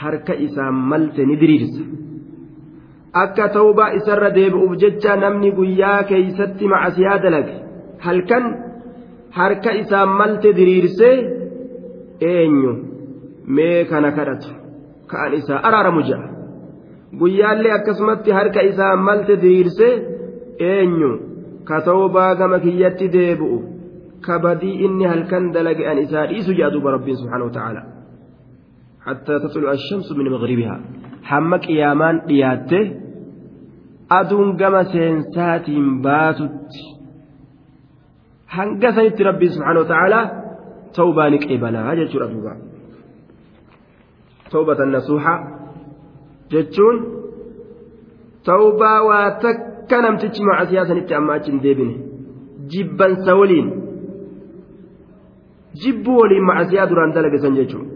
harka 0.00 0.34
isaa 0.46 0.70
malte 0.90 1.22
ni 1.26 1.36
diriirsa. 1.42 1.82
Akka 3.22 3.48
tawbaa 3.56 3.92
isarra 3.98 4.30
deebi'uuf 4.36 4.74
jecha 4.82 5.16
namni 5.22 5.50
guyyaa 5.58 6.02
keeysatti 6.10 6.64
macasiyaa 6.72 7.18
dalage. 7.24 7.54
Halkan 8.04 8.44
harka 9.38 9.70
isaa 9.82 10.06
malte 10.06 10.52
diriirsee 10.58 11.16
eenyu? 12.20 12.72
Mee 13.54 13.84
kana 13.90 14.10
kadhatu. 14.16 14.50
Ka'an 15.10 15.32
isaa 15.40 15.60
araaramu 15.68 16.02
ja'a. 16.10 16.26
Guyyaallee 17.20 17.72
akkasumatti 17.78 18.30
harka 18.38 18.60
isaa 18.70 18.96
malte 18.96 19.36
diriirsee 19.42 19.92
eenyu? 20.70 21.10
Ka 21.68 21.76
tawbaa 21.88 22.34
gama 22.40 22.58
kiyyatti 22.64 23.06
deebi'u. 23.16 23.58
Ka 24.26 24.38
badii 24.44 24.76
inni 24.86 25.04
halkan 25.12 25.52
dalage 25.54 25.84
an 25.90 25.98
isaa 25.98 26.26
dhiisu 26.30 26.50
jedha 26.56 26.70
duuba 26.74 26.90
rabbiin 26.96 27.16
subhaanahu 27.20 27.50
wa 27.50 27.56
ta'aala 27.58 27.82
حتى 29.06 29.38
تطلع 29.38 29.72
الشمس 29.72 30.12
من 30.12 30.30
مغربها 30.30 30.80
حمى 31.22 31.56
قيامان 31.58 32.26
دياته 32.26 32.84
أدون 34.12 34.56
كما 34.56 34.82
سينسات 34.82 35.70
باتت 36.04 36.62
subhaanahu 38.52 39.88
ta'aalaa 39.92 40.24
tawbaa 40.96 41.28
ni 41.32 41.38
qeebalaa 41.44 41.94
jechuudha 42.00 42.26
duuba 42.32 42.52
tawbatan 44.52 44.92
nasuuxa 44.94 45.34
jechuun 46.52 46.96
tawbaa 48.48 48.98
waa 49.08 49.30
takka 49.44 50.02
namtichi 50.06 50.44
macasiyaa 50.48 50.84
sanitti 50.90 51.16
amma 51.20 51.38
achi 51.38 51.50
hin 51.52 51.62
deebine 51.64 51.94
jibbansa 52.74 53.38
waliin 53.40 53.72
jibbu 55.84 56.18
waliin 56.20 56.46
macasiyaa 56.50 56.86
duraan 56.92 57.16
dalagesan 57.16 57.58
jechuudha 57.60 57.91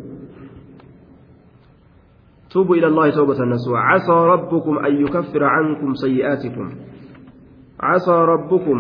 توبوا 2.57 2.77
إلى 2.77 2.87
الله 2.87 3.11
توبة 3.11 3.45
نصوحا 3.45 3.83
عسى 3.83 4.13
ربكم 4.13 4.79
أن 4.79 4.93
يكفر 4.97 5.45
عنكم 5.45 5.95
سيئاتكم. 5.95 6.71
عسى 7.81 8.11
ربكم. 8.11 8.79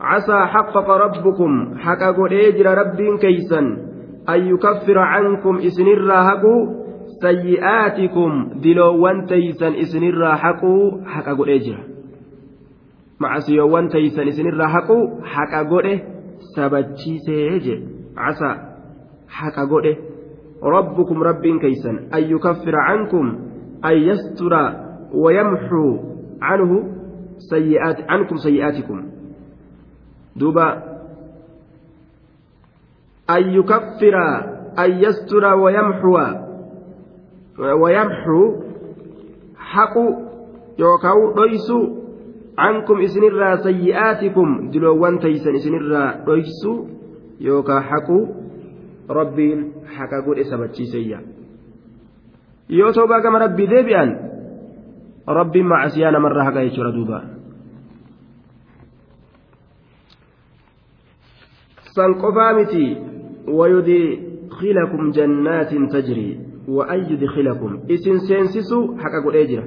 عسى 0.00 0.38
حقق 0.46 0.90
ربكم. 0.90 1.74
حقق 1.78 2.16
إجر 2.32 2.66
رب 2.78 3.18
كيسا. 3.18 3.58
أن 4.28 4.40
يكفر 4.46 4.98
عنكم 4.98 5.58
إسن 5.58 5.86
الراهقوا 5.86 6.62
سيئاتكم. 7.22 8.50
دلوان 8.64 9.26
تيسا 9.26 9.68
إسن 9.68 10.04
الراهقوا 10.08 11.04
حقق 11.06 11.48
إجر 11.48 11.78
مع 13.20 13.38
سيوان 13.38 13.88
تيسا 13.88 14.28
إسن 14.28 14.46
الراهقوا 14.48 15.22
حقق 15.22 15.72
سبتشي 16.56 17.18
سيجي 17.26 17.76
عسى. 18.16 18.52
حقق 19.28 19.72
ربكم 20.62 21.22
رب 21.22 21.42
كيسا. 21.60 21.90
أن 21.90 22.22
يكفر 22.22 22.76
عنكم 22.76 23.38
أن 23.84 23.96
يستر 23.96 24.52
ويمحو 25.14 25.98
عنه 26.42 26.70
سيئات 27.38 27.96
عنكم 28.08 28.36
سيئاتكم. 28.36 29.02
دوبا. 30.36 30.82
أن 33.30 33.42
يكفر 33.50 34.16
أن 34.78 34.90
يستر 34.90 35.44
ويمحو 35.54 36.18
ويمحو 37.58 38.54
حق 39.56 39.94
يوكاو 40.78 41.34
ليسو 41.36 41.80
عنكم 42.58 43.00
إسنرا 43.00 43.56
سيئاتكم. 43.56 44.70
دلوان 44.70 45.18
تيسن 45.18 45.54
إسنرا 45.54 46.24
ليسو 46.26 46.86
يوكا 47.40 47.80
حقو 47.80 48.47
rabbiin 49.08 49.60
haqa 49.96 50.22
godhe 50.22 50.44
sabachiiseyya 50.44 51.20
yoo 52.68 52.92
toobaa 52.92 53.20
gama 53.20 53.38
rabbii 53.38 53.66
deebi'an 53.74 54.16
rabbiin 55.26 55.66
macasiyaa 55.66 56.12
namarraa 56.16 56.44
haqa 56.50 56.64
jechuudha 56.64 56.92
duuba 56.92 57.22
san 61.94 62.14
qofaa 62.24 62.52
miti 62.60 62.84
wayudkilakum 63.60 65.12
jannaatin 65.12 65.88
tajrii 65.88 66.48
وأن 66.68 66.98
يدخلكم 66.98 67.80
إسن 67.90 68.18
سينسسو 68.18 68.96
حق 68.98 69.14
قد 69.26 69.36
أجرا 69.36 69.64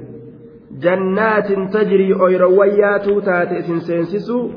جنات 0.72 1.52
تجري 1.74 2.14
أيرويات 2.26 3.06
تات 3.26 3.48
إسن 3.52 3.78
سينسسو 3.78 4.50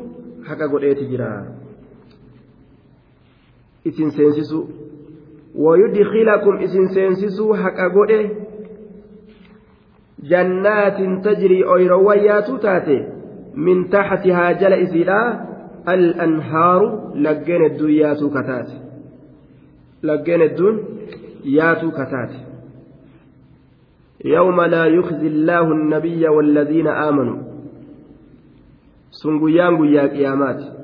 حق 0.45 0.61
قد 0.73 0.83
أجرا 0.83 1.33
isin 3.85 4.11
seensisu 4.17 4.59
wayudkilakum 5.65 6.61
isin 6.67 6.87
seensisu 6.95 7.53
haqa 7.63 7.89
godhe 7.97 8.19
jannaatin 10.29 11.21
tajrii 11.27 11.63
oyroowwan 11.75 12.25
yaatu 12.29 12.57
taate 12.65 12.97
min 13.67 13.85
taxtihaa 13.89 14.53
jala 14.63 14.81
isiidha 14.87 15.19
al'anhaaru 15.95 16.89
laggeen 17.27 17.63
hedduun 17.67 17.95
yaatuu 18.01 18.29
kataate 18.39 18.75
laggeen 20.11 20.41
hedduun 20.47 20.83
yaatuu 21.59 21.91
kataate 22.01 22.45
يوم 24.25 24.61
لا 24.61 24.85
يخزي 24.85 25.27
الله 25.27 25.71
النبي 25.71 26.27
والذين 26.27 26.87
آمنوا 26.87 27.41
سنقيان 29.11 29.77
قيا 29.77 30.07
قيامات 30.07 30.74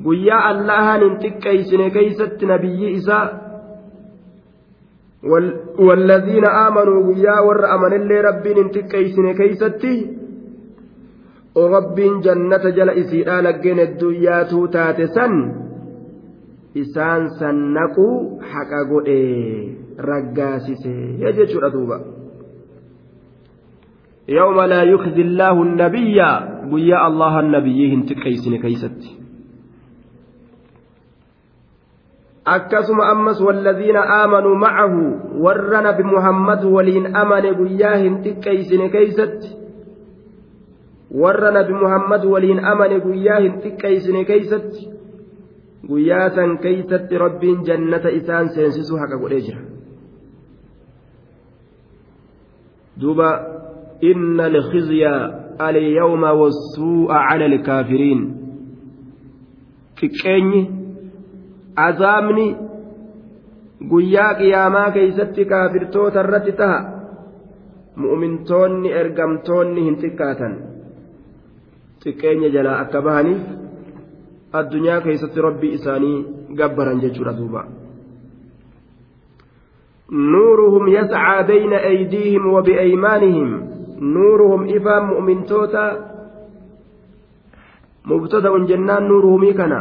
guyyaa 0.00 0.42
allahan 0.48 1.00
hin 1.06 1.16
xiqqeeysine 1.22 1.90
keeysatti 1.96 2.46
nabiyyi 2.46 2.92
isaa 2.98 3.24
والذين 5.78 6.44
آمنوا 6.44 7.14
قيا 7.14 7.40
ور 7.46 7.74
أمن 7.74 7.92
اللي 7.92 8.20
ربي 8.20 8.60
انتقيسن 8.60 9.32
كيستي 9.32 10.06
ربي 11.56 12.06
جنة 12.24 12.64
جل 12.76 12.90
إسيرا 12.90 13.40
لقين 13.40 13.78
الدنيا 13.80 14.42
تاتسا 14.72 15.26
إسان 16.76 17.28
سنقوا 17.38 18.42
حقا 18.50 18.82
قد 18.90 19.08
رقاسسي 20.00 20.96
يجد 21.24 21.50
دوبا 21.72 21.98
يوم 24.28 24.60
لا 24.60 24.82
يخزي 24.82 25.22
الله 25.22 25.62
النبي 25.62 26.18
قيا 26.72 27.06
الله 27.06 27.40
النبي 27.40 27.94
انتقيسن 27.94 28.56
كيستي 28.56 29.22
akkasuma 32.44 33.06
ammas 33.08 33.40
walladhiina 33.40 34.00
aamanuu 34.18 34.54
macahu 34.54 35.02
warra 35.44 35.82
nabi 35.82 36.02
muhammad 36.02 36.64
waliin 36.64 37.16
amane 37.16 37.54
guyyaa 37.54 37.96
hin 37.96 38.16
xiqqeeysine 38.24 38.88
keeysatti 38.88 39.50
warra 41.24 41.50
nabi 41.58 41.72
muhammad 41.72 42.24
waliin 42.24 42.64
amane 42.72 43.00
guyyaa 43.00 43.38
hin 43.44 43.54
xiqqeeysine 43.62 44.24
keeysatti 44.24 44.88
guyyaa 45.88 46.30
san 46.30 46.58
keeysatti 46.58 47.18
rabbiin 47.24 47.64
jannata 47.70 48.08
isaan 48.18 48.48
seensisuu 48.58 48.98
haqa 49.04 49.16
godhee 49.22 49.40
jira 49.46 49.62
duuba 53.00 53.30
inna 54.10 54.44
alkhizya 54.44 55.12
alyawma 55.58 56.32
wassuu'a 56.42 57.18
cala 57.28 57.44
alkaafiriin 57.54 58.22
xiqqeenyi 60.00 60.81
azaabni 61.76 62.46
guyyaa 63.90 64.34
qiyaamaa 64.40 64.90
keeysatti 64.96 65.44
kaafirtoota 65.44 66.20
irratti 66.20 66.52
taha 66.60 66.78
mu'mintoonni 68.04 68.92
ergamtoonni 69.02 69.84
hin 69.88 69.96
xiqqaatan 70.02 70.54
xiqqeenya 72.04 72.48
jalaa 72.56 72.78
akka 72.84 73.02
bahaniif 73.08 73.42
addunyaa 74.60 75.00
keeysatti 75.06 75.46
rabbii 75.48 75.74
isaanii 75.80 76.16
gabbaran 76.62 77.04
jechuudha 77.06 77.38
duuba 77.38 77.64
نورهم 80.12 80.88
يسعى 80.88 81.42
بين 81.42 81.72
أيديهم 81.72 82.44
وبأيمانهم 82.54 83.50
nuuruhum 84.02 84.66
ifaan 84.66 85.14
mu'mintoota 85.14 85.84
mubtada'un 88.10 88.66
jennaan 88.66 89.06
nuuruhumii 89.08 89.54
kana 89.54 89.80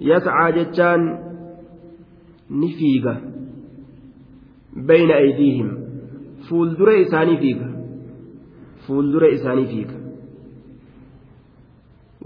yascaa 0.00 0.50
jechaan 0.58 1.02
ni 2.50 2.68
fiiga 2.78 3.14
bayna 4.88 5.14
aydiihim 5.14 5.70
isaanii 9.36 9.66
fiiga 9.74 10.06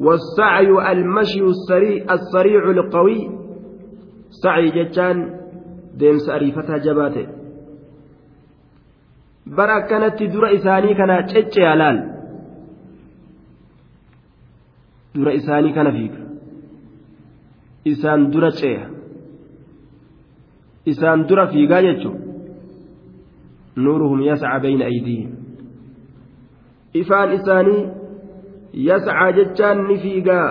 والسعي 0.00 0.92
المشي 0.92 1.42
السريع 1.44 2.12
السريع 2.12 2.70
القوي 2.70 3.30
سعي 4.30 4.70
جتان 4.70 5.16
ديمس 5.94 6.28
أريفتها 6.28 6.76
جباته 6.78 7.26
akkanatti 9.80 10.28
dura 10.32 10.50
isaanii 10.52 10.94
kana 10.94 11.16
cecceya 11.30 11.74
laal 11.80 11.98
dura 15.14 15.32
isaanii 15.40 15.72
kana 15.78 15.92
fiiga 15.96 16.29
isaan 17.84 18.30
dura 18.32 18.50
ceeya 18.60 18.86
isaan 20.86 21.28
dura 21.28 21.46
fiigaa 21.52 21.82
jechuun 21.82 22.18
nuuruhum 23.76 24.20
yasca 24.22 24.58
bayna 24.62 24.84
aydiihim. 24.84 25.30
Ifaan 26.94 27.32
isaanii 27.32 27.88
yascaa 28.88 29.32
jechaan 29.38 29.78
ni 29.88 29.96
fiigaa. 30.02 30.48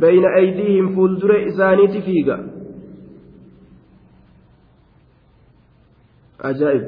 Bayna 0.00 0.28
aydiihim 0.40 0.94
fuuldura 0.94 1.38
isaaniiti 1.50 2.00
fiiga. 2.06 2.36
Ajaa'ib. 6.50 6.84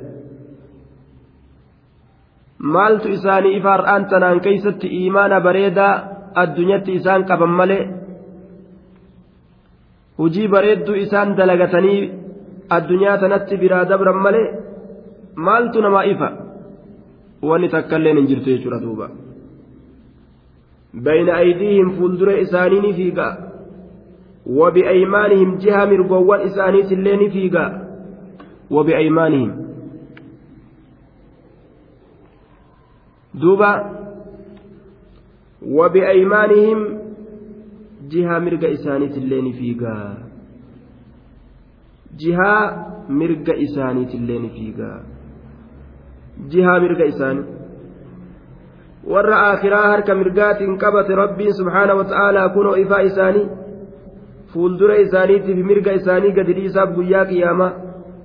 Maaltu 2.58 3.08
isaanii 3.08 3.56
ifa 3.58 3.70
har'aan 3.70 4.06
tanaan 4.10 4.40
keeysatti 4.40 4.86
iimaana 4.98 5.40
bareedaa 5.40 5.94
addunyatti 6.42 6.92
isaan 6.98 7.24
qaban 7.30 7.50
malee 7.60 7.82
hujii 10.22 10.48
bareedduu 10.54 10.96
isaan 11.04 11.36
dalagatanii 11.40 12.00
addunyaa 12.78 13.18
tanatti 13.22 13.60
biraa 13.62 13.84
dabran 13.92 14.20
malee 14.26 14.48
maaltu 15.46 15.86
namaa 15.86 16.04
ifa 16.14 16.32
wanni 17.50 17.72
takkailleen 17.76 18.20
hin 18.22 18.28
jirtu 18.32 18.50
jechuudha 18.50 18.82
duuba 18.84 19.08
bayna 21.08 21.40
aydiihim 21.44 21.96
fuuldura 21.96 22.36
isaanii 22.44 22.84
ni 22.84 22.92
fiiga 23.00 23.30
وبأيمانهم 24.46 25.50
جهة 25.64 25.84
مرقوان 25.90 26.40
إسانيت 26.40 26.92
اللين 26.92 27.30
فيقا 27.30 27.66
وبأيمانهم 28.70 29.50
duuba 33.34 33.70
wabi'aymaanihim 35.62 36.78
jihaa 38.12 38.40
mirga 38.46 38.68
isaaniitillee 38.76 39.42
ni 39.46 39.52
fiigaa 39.58 40.04
jihaa 42.22 42.62
mirga 43.08 43.54
isaaniitillee 43.66 44.38
ni 44.44 44.50
fiigaa 44.56 44.98
jihaa 46.54 46.78
mirga 46.84 47.04
isaanii 47.04 47.46
warra 49.14 49.38
aakhiraa 49.48 49.86
harka 49.92 50.14
mirgaatiin 50.20 50.78
qabate 50.84 51.14
rabbiin 51.22 51.54
subhaana 51.60 51.94
wata'aalaa 52.00 52.48
kunoo 52.56 52.76
ifaa 52.84 53.00
isaanii 53.10 53.46
fuuldura 54.52 54.96
isaaniitiif 55.04 55.64
mirga 55.70 55.92
isaanii 56.00 56.32
gadi 56.38 56.54
dhiisaaf 56.58 56.90
guyyaa 56.98 57.24
qiyaamaa 57.30 57.70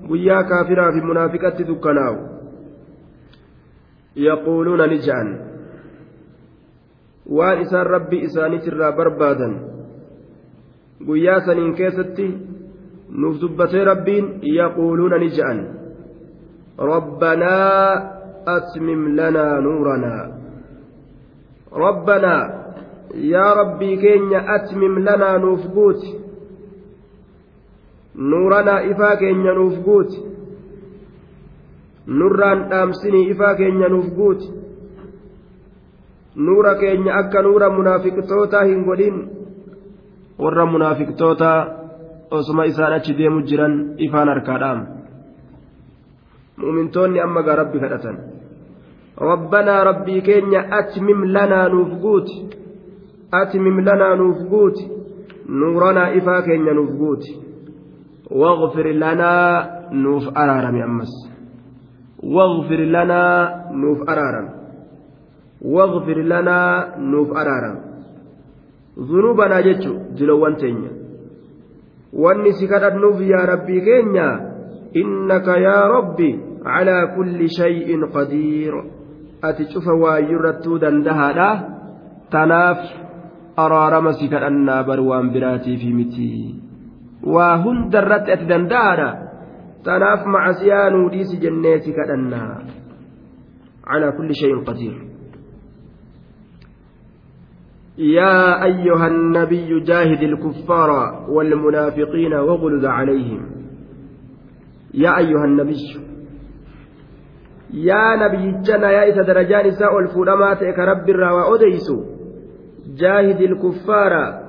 guyyaa 0.09 0.43
kaafiraa 0.51 0.91
fi 0.97 1.01
munaafiqatti 1.11 1.67
dukkanaa'u 1.69 2.17
yaquuluuna 4.27 4.87
ni 4.91 4.97
je'an 5.07 5.29
waan 7.39 7.61
isaan 7.65 7.87
rabbii 7.95 8.21
isaaniitirraa 8.29 8.91
barbaadan 8.99 9.53
guyyaa 11.05 11.39
saniin 11.45 11.73
keessatti 11.75 12.27
nuuf 13.21 13.41
dubbatee 13.41 13.83
rabbiin 13.85 14.25
yaquuluuna 14.41 15.17
ni 15.17 15.29
je'an 15.37 15.59
rabbanaa 16.77 17.91
atmim 18.55 19.15
lanaa 19.17 19.61
nuuranaa 19.61 20.23
rabbanaa 21.83 22.43
yaa 23.33 23.53
rabbii 23.61 23.97
keenya 23.97 24.41
atmim 24.55 24.97
lanaa 25.05 25.37
nuuf 25.45 25.67
guuti 25.75 26.15
nuuranaa 28.15 28.81
ifaa 28.91 29.15
keenya 29.15 29.53
nuuf 29.53 29.79
guuti 29.85 30.23
nurraan 32.07 32.69
dhaamsinii 32.69 33.29
ifaa 33.29 33.55
keenya 33.55 33.89
nuuf 33.89 34.09
guuti 34.19 34.53
nuura 36.35 36.75
keenya 36.75 37.15
akka 37.15 37.41
nuura 37.41 37.69
munaafiqtootaa 37.69 38.63
hin 38.63 38.83
godhin 38.85 39.36
warra 40.39 40.65
munaafiqtoota 40.65 41.51
osuma 42.31 42.65
isaan 42.65 42.93
achi 42.93 43.13
deemu 43.17 43.41
jiran 43.49 43.73
ifaan 43.97 44.29
harkaadhaam 44.33 44.79
mu'umintoonni 46.57 47.19
amma 47.19 47.41
gaa 47.43 47.55
rabbi 47.61 47.79
kadhatan. 47.79 48.17
Rabbanaa 49.29 49.83
rabbii 49.89 50.21
keenya 50.21 50.61
atmim 50.79 51.23
lanaa 51.35 51.69
nuuf 51.69 51.91
guuti? 52.01 52.35
Atmim 53.31 53.77
lanaa 53.87 54.15
nuuf 54.15 54.39
guuti? 54.49 54.83
Nuuranaa 55.59 56.09
ifaa 56.19 56.41
keenya 56.41 56.73
nuuf 56.73 56.91
guuti? 56.99 57.31
Waqfir 58.41 58.93
lanaa 59.03 59.65
nuuf 59.91 60.25
araarame 60.35 60.83
ammas. 60.83 61.13
Waqfir 62.35 62.81
lanaa 62.95 63.73
nuuf 63.81 63.99
araarame 64.07 64.57
waqfir 65.61 66.23
lanaa 66.23 66.97
nuuf 66.97 67.29
araarame 67.35 67.81
واغفر 68.97 69.45
لنا 69.47 69.61
نوف 69.61 69.61
أرارا 69.61 69.61
ذنوبنا 69.61 69.61
جتشو 69.61 69.93
دلوان 70.17 70.55
تينيا 70.55 70.91
واني 72.13 72.51
سكرت 72.51 72.93
نوف 72.93 73.21
يا 73.21 73.45
ربي 73.45 73.81
كينيا 73.81 74.29
إنك 74.95 75.47
يا 75.47 75.81
ربي 75.81 76.39
على 76.65 77.13
كل 77.17 77.49
شيء 77.49 78.05
قدير 78.05 78.73
أتشوف 79.43 79.87
وايرتو 79.87 80.77
دندهادا 80.77 81.51
تناف 82.31 82.79
أرارما 83.59 84.11
سكرنا 84.11 84.81
بروان 84.81 85.33
براتي 85.33 85.77
في 85.77 85.93
متي 85.93 86.55
وهن 87.23 87.89
درت 87.89 88.29
أتدندهادا 88.29 89.09
تناف 89.85 90.27
معسيان 90.27 90.93
وديس 90.95 91.35
جنيتي 91.35 91.91
كأنا 91.91 92.63
على 93.87 94.11
كل 94.11 94.29
شيء 94.35 94.63
قدير 94.63 95.16
يا 97.97 98.63
أيها 98.63 99.07
النبي 99.07 99.79
جاهد 99.79 100.23
الكفار 100.23 100.89
والمنافقين 101.29 102.33
واغلظ 102.33 102.85
عليهم. 102.85 103.45
يا 104.93 105.17
أيها 105.17 105.45
النبي 105.45 105.77
يا 107.73 108.15
نبي 108.15 108.61
جنا 108.61 108.91
يا 108.91 109.03
إذا 109.13 109.21
درجان 109.21 109.67
نساء 109.67 109.99
الفلمات 109.99 110.59
كرب 110.75 111.09
الروا 111.09 111.57
جاهد 112.97 113.41
الكفار 113.41 114.43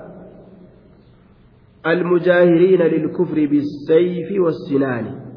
المجاهرين 1.87 2.83
للكفر 2.83 3.35
بالسيف 3.35 4.41
والسنان. 4.41 5.29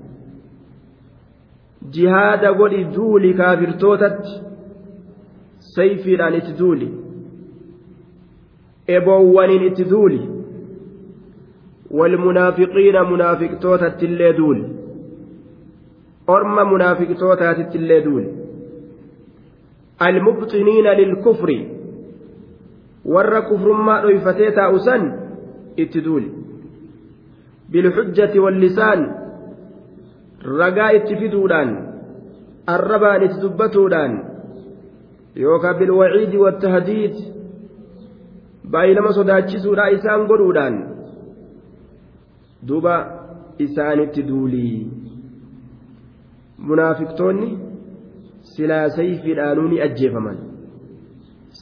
جهاد 1.93 2.45
قولي 2.45 2.83
دولي 2.83 3.33
كافر 3.33 3.71
توتت 3.71 4.21
سيفي 5.59 6.17
تدولي 6.39 7.00
eboowwaniin 8.99 9.63
itti 9.69 9.85
duuli 9.91 10.19
walmunaafiqiina 11.99 13.03
munaafiqtootatti 13.11 14.05
illee 14.05 14.33
duuli 14.37 14.63
orma 16.35 16.65
munaafiqtootaatitti 16.73 17.77
illee 17.77 18.01
duuli 18.05 18.29
almubxiniina 20.07 20.93
lilkufri 20.99 21.57
warra 23.15 23.41
kufrummaa 23.49 24.01
dhoyfatee 24.03 24.51
taa'u 24.59 24.79
san 24.87 25.03
itti 25.85 26.01
duuli 26.05 26.29
bilxujjati 27.71 28.39
wallisaan 28.45 29.01
ragaa 30.59 30.89
itti 30.99 31.15
fiduudhaan 31.21 31.69
arrabaan 32.75 33.23
itti 33.27 33.41
dubbatuudhaan 33.41 34.13
yookaan 35.43 35.77
bilwaciidi 35.79 36.37
wattahdiid 36.45 37.15
baay'ee 38.71 38.95
nama 38.97 39.11
sodaachisuudha 39.17 39.89
isaan 39.97 40.27
godhuudhaan 40.31 40.75
duuba 42.67 42.95
isaanitti 43.65 44.27
duulii 44.29 44.77
munaafiqtoonni 46.69 47.49
silaa 48.53 48.89
sayfiidhaanuu 48.97 49.67
ni 49.71 49.81
ajjeefaman 49.87 50.37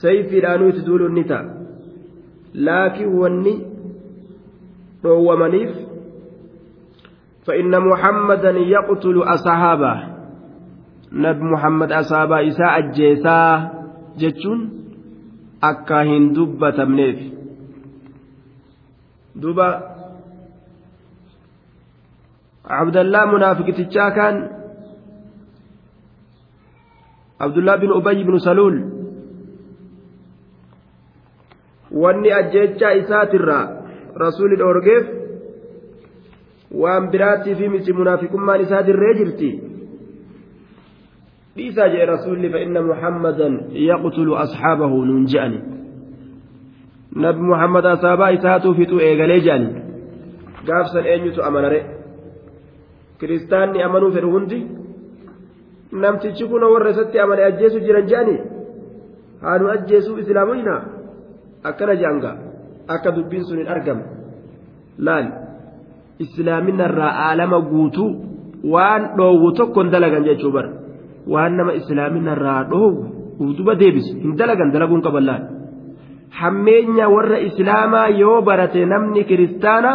sayfiidhaanuu 0.01 0.69
itti 0.73 0.85
duuluun 0.87 1.13
ni 1.19 1.23
ta'a 1.23 1.45
laakiin 2.69 3.19
wanni 3.21 3.55
dhoowwamaniif 5.03 5.71
فإن 7.49 7.73
محمدا 7.81 8.51
يقتل 8.51 9.17
أصحابه 9.23 9.93
nabi 11.11 11.43
muhammad 11.43 11.91
asaabaa 11.91 12.41
isaa 12.41 12.71
ajjeesaa 12.73 13.69
jechuun 14.15 14.78
akka 15.61 16.03
hin 16.03 16.33
dubbatamneef. 16.35 17.19
Duba 19.41 19.67
abdallaa 22.79 23.25
munaafiqtichaa 23.33 24.11
kaan 24.17 24.35
abdullah 27.39 27.77
bin 27.81 27.91
ubay 27.91 28.23
bin 28.23 28.39
saluul. 28.39 28.77
Wanni 32.01 32.31
ajjeechaa 32.39 32.93
isaatirraa 33.01 33.63
rasuuli 34.23 34.55
dhoorgeef 34.59 35.05
waan 36.81 37.09
biraattii 37.11 37.55
fi 37.55 37.69
miti 37.69 37.93
munaafiqummaan 37.93 38.61
isaa 38.61 38.83
dirree 38.87 39.13
jirti 39.19 39.49
fa'inna 41.55 42.81
muhammadan 42.81 43.53
yaqtulu 43.73 44.37
asxaabahu 44.43 45.05
nuun 45.05 45.25
je'ani 45.27 45.59
nabi 47.15 47.41
muhammad 47.51 47.85
asaabaa 47.85 48.31
isaatuu 48.37 48.73
fixuu 48.79 48.99
eegalee 48.99 49.39
je'ani 49.47 49.69
gaafsan 50.67 51.05
eenyutu 51.05 51.43
amanare 51.43 51.79
kiristaanni 53.19 53.83
amanuu 53.87 54.11
fedhu 54.15 54.31
hundi 54.35 54.59
namtichi 55.91 56.47
kun 56.51 56.63
warra 56.73 56.89
isatti 56.95 57.19
amane 57.19 57.43
ajjeesu 57.49 57.79
jiran 57.85 58.07
je'ani 58.11 58.35
haanu 59.41 59.69
ajjeesuu 59.75 60.17
islaamoyna 60.23 60.75
akkana 61.69 61.95
je'anga 62.01 62.31
akka 62.95 63.15
dubbiin 63.15 63.43
sun 63.47 63.61
hin 63.61 63.71
argamne 63.75 64.05
laal 65.07 65.27
islaaminarraa 66.25 67.13
aalama 67.25 67.59
guutuu 67.71 68.11
waan 68.73 69.03
dhoowwu 69.17 69.51
tokkon 69.59 69.91
dalagan 69.93 70.27
jechuu 70.29 70.51
bara 70.57 70.78
waan 71.33 71.57
nama 71.61 71.77
islaaminarraa 71.79 72.61
dhoowwu 72.73 73.53
duba 73.57 73.75
deebisu 73.81 74.15
hin 74.23 74.35
dalagan 74.41 74.71
dalaguun 74.75 75.03
qaban 75.07 75.25
laal 75.29 75.43
hammeenya 76.39 77.09
warra 77.15 77.43
islaamaa 77.49 78.07
yoo 78.21 78.39
barate 78.49 78.85
namni 78.93 79.23
kiristaana 79.31 79.91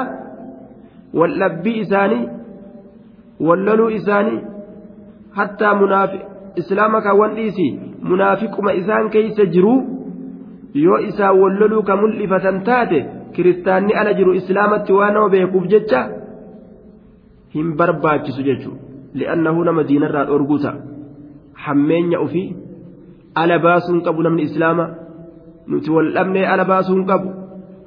waldhabbii 1.21 1.79
isaanii 1.87 2.23
walloluu 3.49 3.91
isaanii 4.01 4.41
hattaa 5.41 5.75
islaama 6.63 7.03
kaawwan 7.07 7.35
dhiisi 7.41 7.67
munaafiquma 8.11 8.73
isaan 8.81 9.11
keeysa 9.17 9.47
jiruu 9.57 9.79
yoo 10.85 10.99
isaan 11.11 11.41
walloluu 11.43 11.83
ka 11.89 11.97
mul'ifatan 12.03 12.63
taate 12.69 13.05
kiristaanni 13.37 13.95
ala 14.01 14.15
jiru 14.19 14.35
islaamatti 14.41 14.93
waan 14.99 15.15
nama 15.15 15.29
beekuuf 15.35 15.67
jecha 15.75 16.03
hin 17.55 17.77
barbaachisu 17.81 18.47
jechuudha 18.49 18.83
li'annahu 19.23 19.65
nama 19.69 19.87
diinarraa 19.91 20.25
dhorguu 20.31 20.59
ta'a 20.67 20.94
hammeenya 21.67 22.19
ofii 22.25 22.49
ala 23.43 23.59
baasuun 23.67 24.01
qabu 24.07 24.21
namni 24.27 24.43
islaama 24.49 24.87
nuti 25.71 25.91
wal 25.97 26.09
dhabnee 26.17 26.47
ala 26.53 26.65
baasuu 26.71 26.97
hin 26.97 27.07
qabu 27.13 27.29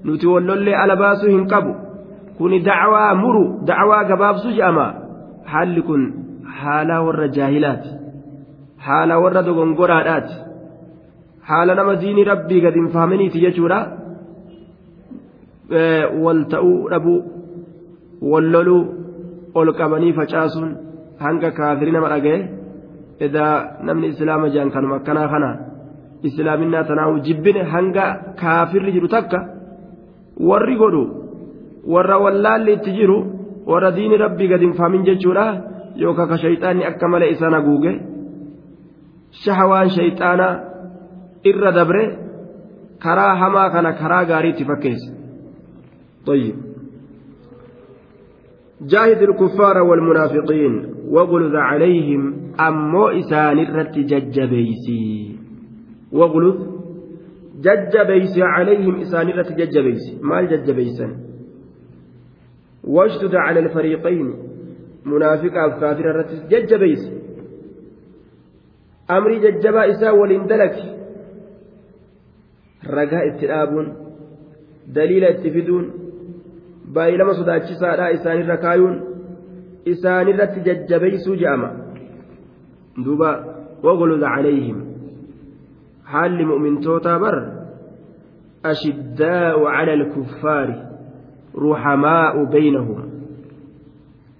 nuti 0.07 0.25
wal 0.33 0.45
lollee 0.49 0.75
ala 0.83 0.95
baasuu 1.03 1.29
hin 1.35 1.45
qabu 1.53 1.71
kuni 2.37 2.59
dacwaa 2.69 3.11
muru 3.21 3.43
dacwaa 3.69 4.03
gabaabsuu 4.09 4.51
je'ama 4.57 4.85
haalli 5.51 5.81
kun 5.89 6.03
haala 6.59 6.95
warra 7.05 7.27
jaahilaati 7.37 7.91
haala 8.87 9.19
warra 9.23 9.41
dogongoraadhaati 9.47 10.35
haala 11.49 11.75
nama 11.79 11.95
diinii 12.01 12.27
rabbii 12.31 12.61
gad 12.65 12.75
hin 12.79 12.89
fahaminiiti 12.95 13.39
jechuudha 13.45 13.79
wal 16.25 16.41
ta'uu 16.53 16.77
dhabuu 16.93 17.19
wal 18.31 18.47
loluu 18.55 18.83
ol 19.59 19.73
qabanii 19.79 20.13
facaasuun 20.19 20.69
hanga 21.25 21.49
kaafirii 21.57 21.95
nama 21.97 22.09
dhaga'e 22.13 22.39
edaa 23.26 23.54
namni 23.88 24.12
islaama 24.12 24.48
jaan 24.54 24.70
kanuma 24.74 24.96
akkanaa 25.00 25.28
kana 25.34 25.50
islaaminaa 26.28 26.84
tanaahu 26.90 27.20
jibbine 27.26 27.62
hanga 27.74 28.06
kaafirri 28.40 28.94
jiru 28.96 29.08
takka 29.16 29.38
warri 30.48 30.76
godhu 30.82 31.04
warra 31.94 32.18
wallaalli 32.24 32.72
itti 32.78 32.96
jiru 32.98 33.18
warra 33.70 33.90
diini 33.96 34.16
rabbii 34.24 34.48
gad 34.52 34.60
hin 34.66 34.74
fahamin 34.78 35.06
jechuudha 35.08 35.46
yookaan 36.02 36.28
ka 36.32 36.42
shayxaanni 36.44 36.88
akka 36.90 37.08
malee 37.14 37.30
isaan 37.36 37.56
haguuge 37.58 37.92
shahawaan 39.44 39.90
shayxaanaa 39.96 40.52
irra 41.50 41.72
dabre 41.78 42.04
karaa 43.04 43.34
hamaa 43.42 43.68
kana 43.74 43.90
karaa 44.02 44.24
gaariitti 44.30 44.64
fakkeesse. 44.70 45.22
طيب 46.26 46.54
جاهد 48.80 49.22
الكفار 49.22 49.78
والمنافقين 49.78 50.94
واغلظ 51.07 51.55
عليهم 51.55 52.21
أمو 52.59 53.07
إسان 53.07 53.59
الرت 53.59 53.95
ججبيسي. 54.11 55.35
واغلظ 56.11 56.57
ججبيسي 57.65 58.41
عليهم 58.43 58.95
إسان 59.01 59.27
الرت 59.29 59.51
ججبيسي. 59.51 60.19
ما 60.21 60.39
الججبيسا 60.39 61.07
واشدد 62.83 63.35
على 63.35 63.59
الفريقين. 63.59 64.33
منافق 65.05 65.53
أو 65.57 65.69
كافر 65.79 66.05
الرت 66.11 66.31
ججبيسي. 66.51 67.11
أمري 69.11 69.39
ججبا 69.39 69.91
إسا 69.91 70.11
ولندلك. 70.11 70.75
رجاء 72.87 73.35
اتلابون. 73.35 73.87
دليل 74.87 75.23
اتفدون. 75.23 76.07
baay'ilama 76.95 77.33
sodaachisaadha 77.33 78.09
isaanirra 78.09 78.57
kaayuun 78.57 79.06
je'ama 81.43 81.69
duuba 83.05 83.29
wagluza 83.83 84.27
calayhim 84.35 84.77
haalli 86.03 86.45
mu'mintootaa 86.51 87.19
bar 87.19 87.35
ashiddaa'u 88.71 89.65
cala 89.65 89.91
alkuffaari 89.99 90.75
ruhamaa'u 91.65 92.45
baynahum 92.55 92.99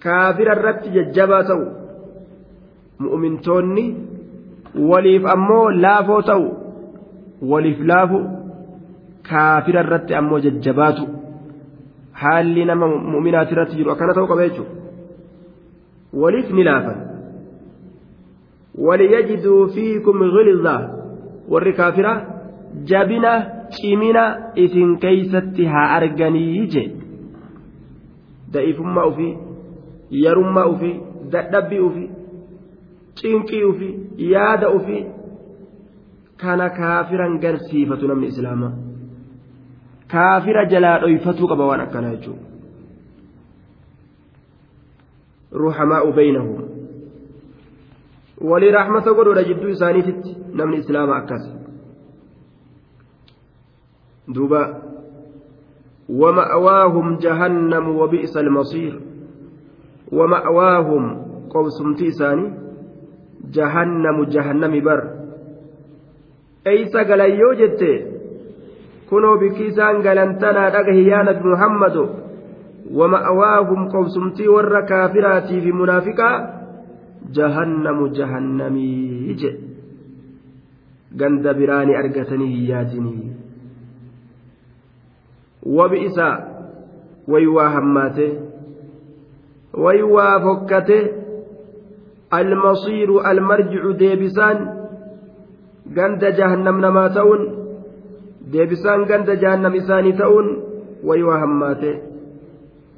kaafira 0.05 0.55
irratti 0.57 0.93
jajjabaa 0.97 1.43
ta'u 1.49 1.65
mu'mintoonni 3.05 3.85
waliif 4.91 5.25
ammoo 5.35 5.69
laafoo 5.85 6.21
ta'u 6.31 6.47
waliif 7.51 7.79
laafu 7.91 8.19
kaafira 9.29 9.85
irratti 9.85 10.15
ammoo 10.19 10.39
jajjabaatu 10.47 11.07
haalli 12.21 12.65
nama 12.65 12.87
mu'minaati 13.13 13.53
irratti 13.55 13.79
jiru 13.79 13.91
akkana 13.91 14.13
ta'uu 14.17 14.31
qaba 14.33 14.49
jechuudha 14.49 14.86
laafan 16.13 16.97
waliyajiduu 18.77 19.67
fiikum 19.67 20.19
ghilza 20.19 20.89
warri 21.49 21.73
kaafira 21.73 22.13
jabina 22.83 23.45
cimina 23.69 24.51
isin 24.55 24.97
keeysatti 24.97 25.65
haa 25.65 25.89
arganii 25.97 26.67
je 26.67 26.83
da'ifummaa 28.53 29.05
ufii 29.05 29.37
yarummaa 30.09 30.65
ufii 30.65 30.99
dadhabbii 31.31 31.79
ufii 31.79 32.09
cinqii 33.21 33.63
ufii 33.63 33.95
yaada 34.17 34.69
ufii 34.69 35.05
kana 36.37 36.69
kaafiran 36.69 37.39
garsiifatu 37.39 38.07
namni 38.07 38.27
islaamaa 38.27 38.73
kaafira 40.07 40.65
jalaa 40.65 40.99
dhoyfatuu 40.99 41.47
qaba 41.47 41.65
waan 41.65 41.81
akkanaa 41.81 42.15
jechuudha 42.15 42.46
ruhamaa'u 45.51 46.13
baynahum 46.13 46.61
walii 48.41 48.71
raaxmata 48.71 49.13
godhuudha 49.13 49.43
jidduu 49.43 49.69
isaaniititti 49.69 50.37
namni 50.53 50.77
islaama 50.77 51.15
akkas 51.21 51.47
duuba 54.35 54.87
ومأواهم 56.09 57.17
جهنم 57.17 57.85
وبئس 57.99 58.37
المصير 58.37 58.99
ومأواهم 60.11 61.03
قوسم 61.49 61.93
تيساني 61.93 62.53
جهنم 63.51 64.23
جهنم 64.23 64.83
بر 64.83 65.01
أيس 66.67 66.95
قال 66.95 67.19
يوجد 67.19 67.81
bikki 69.39 69.71
isaan 69.71 70.03
galantanaa 70.03 70.69
dhagahi 70.75 71.07
yaa 71.07 71.23
nabi 71.23 71.43
muhammado 71.47 72.26
ومأواهم 72.93 73.89
قوسمتي 73.89 74.47
ور 74.47 74.81
كافراتي 74.81 75.61
في 75.61 75.71
منافقا 75.71 76.31
جهنم 77.33 78.07
جهنمي 78.07 79.35
جند 81.15 81.47
براني 81.47 81.99
أرقتني 81.99 82.67
ياتني 82.67 83.31
وبئس 85.63 86.19
ويوا 87.27 87.67
هماته 87.67 88.33
ويوا 89.73 90.39
فكته 90.39 91.07
المصير 92.33 93.31
المرجع 93.31 93.91
ديبسان 93.91 94.57
جند 95.95 96.25
جهنم 96.25 96.85
نما 96.85 97.07
تون 97.07 97.57
deebisaan 98.51 99.03
ganda 99.09 99.35
jahannam 99.35 99.75
isaanii 99.75 100.15
ta'uun 100.19 100.47
wayii 101.07 101.27
waa 101.29 101.39
hammaate 101.43 101.91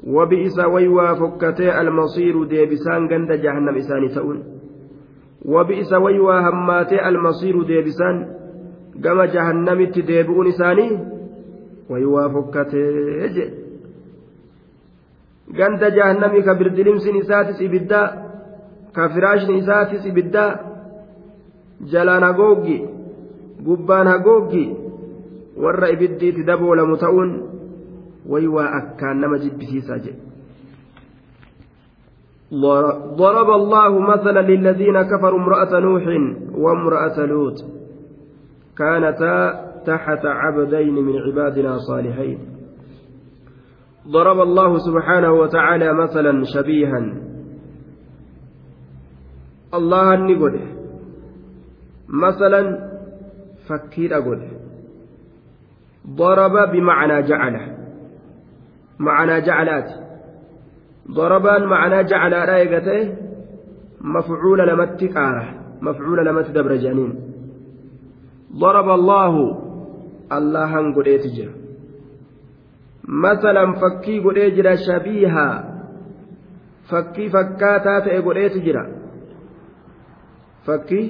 wabi'isa 0.08 0.68
waywaa 0.68 1.16
fokkatee 1.16 1.72
almasiiru 1.72 2.46
deebisaan 2.50 3.08
ganda 3.08 3.38
jahannam 3.38 3.78
isaanii 3.78 4.16
ta'uun 4.16 4.60
وبئس 5.46 5.94
ويوا 5.94 6.40
هماتي 6.50 7.08
المصير 7.08 7.64
ديبسان 7.64 8.28
كما 9.04 9.26
جهنمت 9.26 10.00
ديبؤون 10.00 10.48
إساني 10.48 11.00
ويوا 11.90 12.28
فكتي 12.28 13.52
jahannamii 15.98 16.44
ka 16.46 16.54
birdilimsin 16.56 17.16
isaatis 17.16 17.62
ibiddaa 17.62 18.08
ka 18.94 19.10
firaashni 19.10 19.58
isaatis 19.58 20.06
ibiddaa 20.06 20.58
jalaan 21.92 22.24
hagooggi 22.24 22.78
gubbaan 23.66 24.08
hagooggi 24.08 24.66
warra 25.64 25.90
ibiddiitti 25.96 26.46
daboolamu 26.50 26.98
ta'uun 27.04 27.32
way 28.26 28.48
waa 28.48 28.68
akkaan 28.80 29.20
nama 29.20 29.38
jibbisiisaa 29.40 30.30
ضرب 33.16 33.50
الله 33.50 34.00
مثلا 34.00 34.42
للذين 34.42 35.02
كفروا 35.02 35.40
امرأة 35.40 35.80
نوح 35.80 36.04
وامرأة 36.58 37.26
لوط. 37.26 37.58
كانتا 38.78 39.36
تحت 39.86 40.26
عبدين 40.26 40.96
من 40.96 41.16
عبادنا 41.20 41.78
صالحين. 41.78 42.40
ضرب 44.08 44.40
الله 44.42 44.78
سبحانه 44.78 45.32
وتعالى 45.32 45.94
مثلا 45.94 46.44
شبيها. 46.44 47.00
الله 49.74 50.14
النقل 50.14 50.60
مثلا 52.10 52.90
فكير 53.70 54.18
أقول 54.18 54.42
ضرب 56.18 56.72
بمعنى 56.72 57.22
جعله. 57.22 57.79
معنى 59.00 59.42
جعلات. 59.42 60.10
ضربان 61.12 61.64
معنى 61.64 62.04
جعل 62.04 62.34
رايقته 62.50 63.16
مفعول 64.02 64.60
لمت 64.68 65.04
كاره 65.04 65.48
مفعول 65.82 66.26
لمت 66.26 66.50
دبر 66.52 66.76
جانين 66.76 67.14
ضرب 68.54 68.90
الله 68.90 69.34
الله 70.32 70.72
جرا 71.36 71.54
مثلا 73.08 73.74
فكي 73.82 74.20
قد 74.20 74.40
جرا 74.56 74.76
شبيها 74.76 75.50
فكي 76.90 77.30
فكاتا 77.30 78.00
تأي 78.00 78.20
قد 78.20 78.64
جرا 78.66 78.86
فكي 80.66 81.04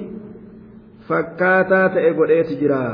فكاتا 1.08 1.86
تأي 1.86 2.10
قد 2.10 2.30
جرا 2.60 2.84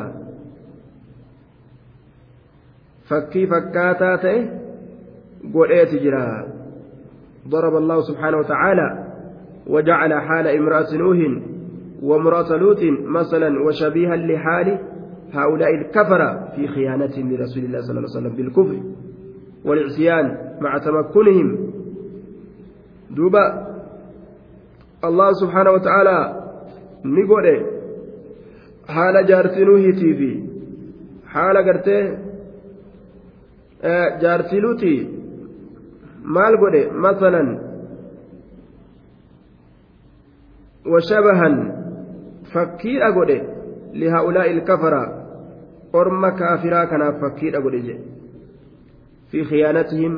fakkii 3.08 3.46
fakkaataa 3.50 4.16
ta'e 4.22 4.38
godheeti 5.52 5.98
jira 5.98 6.46
ضرب 7.48 7.76
الله 7.76 8.00
سبحانه 8.00 8.36
وتعالى 8.38 8.88
وجعل 9.66 10.12
حال 10.14 10.46
امرأة 10.46 10.90
نوح 10.94 11.18
وامرأة 12.02 12.56
لوط 12.56 12.82
مثلا 13.06 13.62
وشبيها 13.66 14.16
لحال 14.16 14.78
هؤلاء 15.32 15.74
الكفرة 15.74 16.48
في 16.56 16.68
خيانتهم 16.68 17.32
لرسول 17.32 17.64
الله 17.64 17.80
صلى 17.80 17.90
الله 17.98 18.10
عليه 18.10 18.18
وسلم 18.18 18.36
بالكفر 18.36 18.76
والعصيان 19.64 20.26
مع 20.60 20.78
تمكنهم. 20.78 21.48
دوبا 23.10 23.44
الله 25.04 25.32
سبحانه 25.32 25.70
وتعالى 25.70 26.42
نقول 27.04 27.46
حال 28.88 29.26
جارتي 29.26 29.64
نوحيتي 29.64 30.14
في 30.14 30.42
حال 31.26 31.56
قرتي 31.56 32.18
جارتي 34.22 34.60
لوتي 34.60 35.15
maal 36.34 36.56
godhe 36.62 36.82
masalan 37.06 37.48
washabahan 40.92 41.54
fakkiidha 42.52 43.10
godhe 43.18 43.38
lihaa'ulaa'i 44.02 44.50
ilkafara 44.56 45.02
orma 46.00 46.30
kaafiraa 46.40 46.86
kanaaf 46.92 47.20
fakkiidha 47.24 47.64
godhe 47.66 47.80
jedhe 47.88 48.04
fi 49.30 49.44
khiyaanatihim 49.50 50.14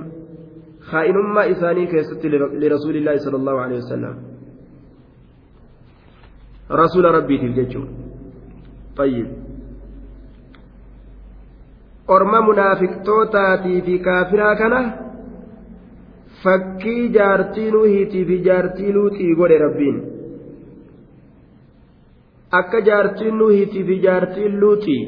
kaa'inummaa 0.90 1.48
isaanii 1.54 1.86
keessatti 1.94 2.32
lirasuulillaahi 2.64 3.24
sala 3.26 3.40
allahu 3.40 3.64
alehi 3.64 3.80
wasalam 3.82 4.16
rasuula 6.82 7.16
rabbiitiif 7.18 7.56
jechuun 7.61 7.88
طيب 8.98 9.28
orma 12.14 12.40
munaafiqtootaatii 12.42 13.82
fi 13.86 13.98
kaafiraa 14.06 14.54
kana 14.61 14.80
fakkii 16.45 17.09
jaartii 17.16 17.70
nuuhiitii 17.74 18.24
fi 18.30 18.36
jaartii 18.49 18.93
luuxii 18.97 19.34
godhe 19.41 19.59
rabbiin 19.64 19.97
akka 22.61 22.80
jaartiin 22.89 23.39
nuuhiitii 23.39 23.84
fi 23.89 23.97
jaartiin 24.07 24.61
luuxii 24.61 25.03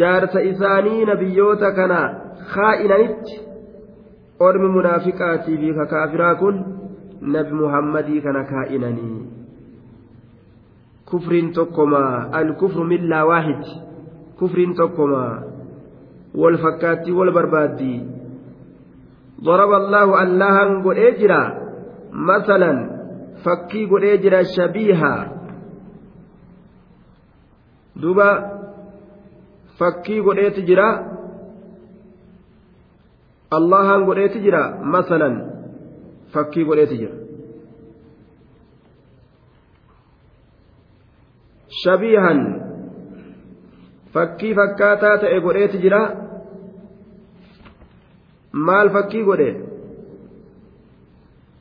jaarsa 0.00 0.40
isaanii 0.52 1.04
nabiyyoota 1.10 1.70
kana 1.78 2.00
kaa'inanitti 2.54 3.34
ormi 4.48 4.68
munaafiqaatii 4.76 5.56
fi 5.62 5.74
kakaafiraa 5.80 6.34
kun 6.42 6.56
nabi 7.36 7.52
muhammadii 7.62 8.20
kana 8.26 8.42
kaa'inanii 8.52 9.18
kufriin 11.10 11.52
tokkomaa 11.52 12.28
alkufru 12.40 12.84
millaa 12.92 13.24
waahid 13.30 13.64
kufriin 14.38 14.74
tokkomaa 14.80 15.42
wal 16.42 16.56
fakkaattii 16.64 17.12
wal 17.20 17.32
barbaaddii 17.38 17.98
ضرب 19.42 19.70
الله 19.72 20.08
اللهن 20.22 20.70
قد 20.84 20.96
إجرا. 20.96 21.42
مثلا 22.12 22.72
فكي 23.44 23.86
قد 23.86 24.02
إجرا 24.04 24.42
شبيها. 24.42 25.14
دوبا 27.96 28.30
فكي 29.78 30.20
قد 30.20 30.38
إجرا. 30.38 30.90
اللهن 33.52 34.00
قد 34.08 34.18
إجرا. 34.18 34.64
مثلا 34.84 35.30
فكي 36.32 36.62
قد 36.64 36.78
إجرا. 36.78 37.14
شبيها 41.70 42.32
fakkaataa 44.14 45.18
ta'e 45.22 45.40
godheeti 45.40 45.78
jira 45.78 46.00
maal 48.52 48.90
fakkii 48.90 49.24
godhe 49.24 49.50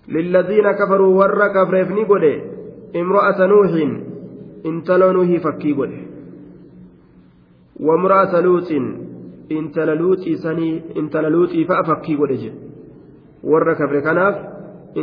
lilladhiina 0.07 0.73
kafaruu 0.73 1.17
warra 1.17 1.49
kafreef 1.49 1.89
ni 1.89 2.05
godhe 2.05 2.33
imro'ata 3.01 3.47
nuuhin 3.47 3.91
intala 4.63 5.13
nuuhii 5.13 5.39
fakkii 5.39 5.73
godhe 5.73 5.99
wamra'ata 7.87 8.41
luuxin 8.41 8.85
intala 9.57 9.95
luuxii 9.95 10.37
sanii 10.45 10.73
intala 11.01 11.29
luuxii 11.35 11.65
fa'a 11.65 11.83
fakkii 11.89 12.15
godhe 12.21 12.37
jedhe 12.43 12.57
warra 13.51 13.75
kafre 13.75 14.01
kanaaf 14.07 14.35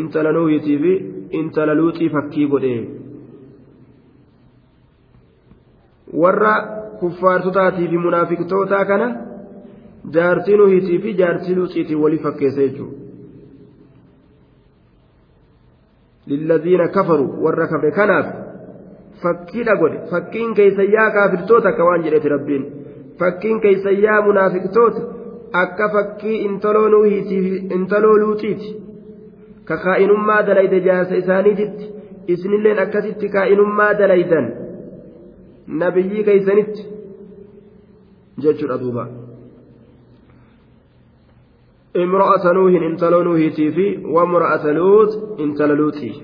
intala 0.00 0.32
nuuhiitii 0.32 0.78
fi 0.82 0.92
intala 1.40 1.74
luuxii 1.74 2.08
fakkii 2.16 2.46
godhe 2.54 2.74
warra 6.22 6.54
kuffaartotaatii 7.00 7.88
fi 7.88 7.98
munaafiqtootaa 7.98 8.84
kana 8.84 9.08
jaartii 10.14 10.56
nuhiitii 10.60 10.98
fi 11.04 11.14
jaartii 11.20 11.54
luuxiitiin 11.56 12.00
walii 12.04 12.18
fakkeessa 12.26 12.60
jechuudha 12.60 12.96
lilladhiina 16.26 16.88
kafaruu 16.96 17.44
warra 17.44 17.66
kafre 17.72 17.90
kanaaf 17.98 18.26
fakkiidha 19.22 19.74
godhe 19.82 19.98
fakkiin 20.12 20.54
keeysayyaa 20.60 21.10
kaafirtoota 21.16 21.68
akka 21.72 21.84
waan 21.88 22.04
jedheeti 22.06 22.28
rabbiin 22.34 22.64
fakkiin 23.20 23.60
keeysayyaa 23.66 24.22
munaafiqtoota 24.28 25.00
akka 25.62 25.88
fakkii 25.94 26.38
intaloo 26.48 26.88
nuhiitii 26.94 27.56
intaloo 27.78 28.16
luuxiiti 28.22 28.68
ka 29.68 29.76
kaa'inummaa 29.84 30.40
dalayde 30.48 30.80
jaarsa 30.88 31.14
isaaniititti 31.22 31.84
isinilleen 32.34 32.78
akkasitti 32.86 33.28
kaa'inummaa 33.36 33.92
dalaydan 33.98 34.46
nabiyyii 35.82 36.24
keeysanitti 36.28 36.82
jechuudha 38.42 38.80
duuba. 38.80 39.04
imra'ata 42.04 42.52
nuuhin 42.52 42.82
intala 42.90 43.22
nuuhiitii 43.24 43.70
fi 43.76 43.86
wamra'ata 44.16 44.74
luut 44.78 45.12
intala 45.44 45.74
luuxii 45.80 46.14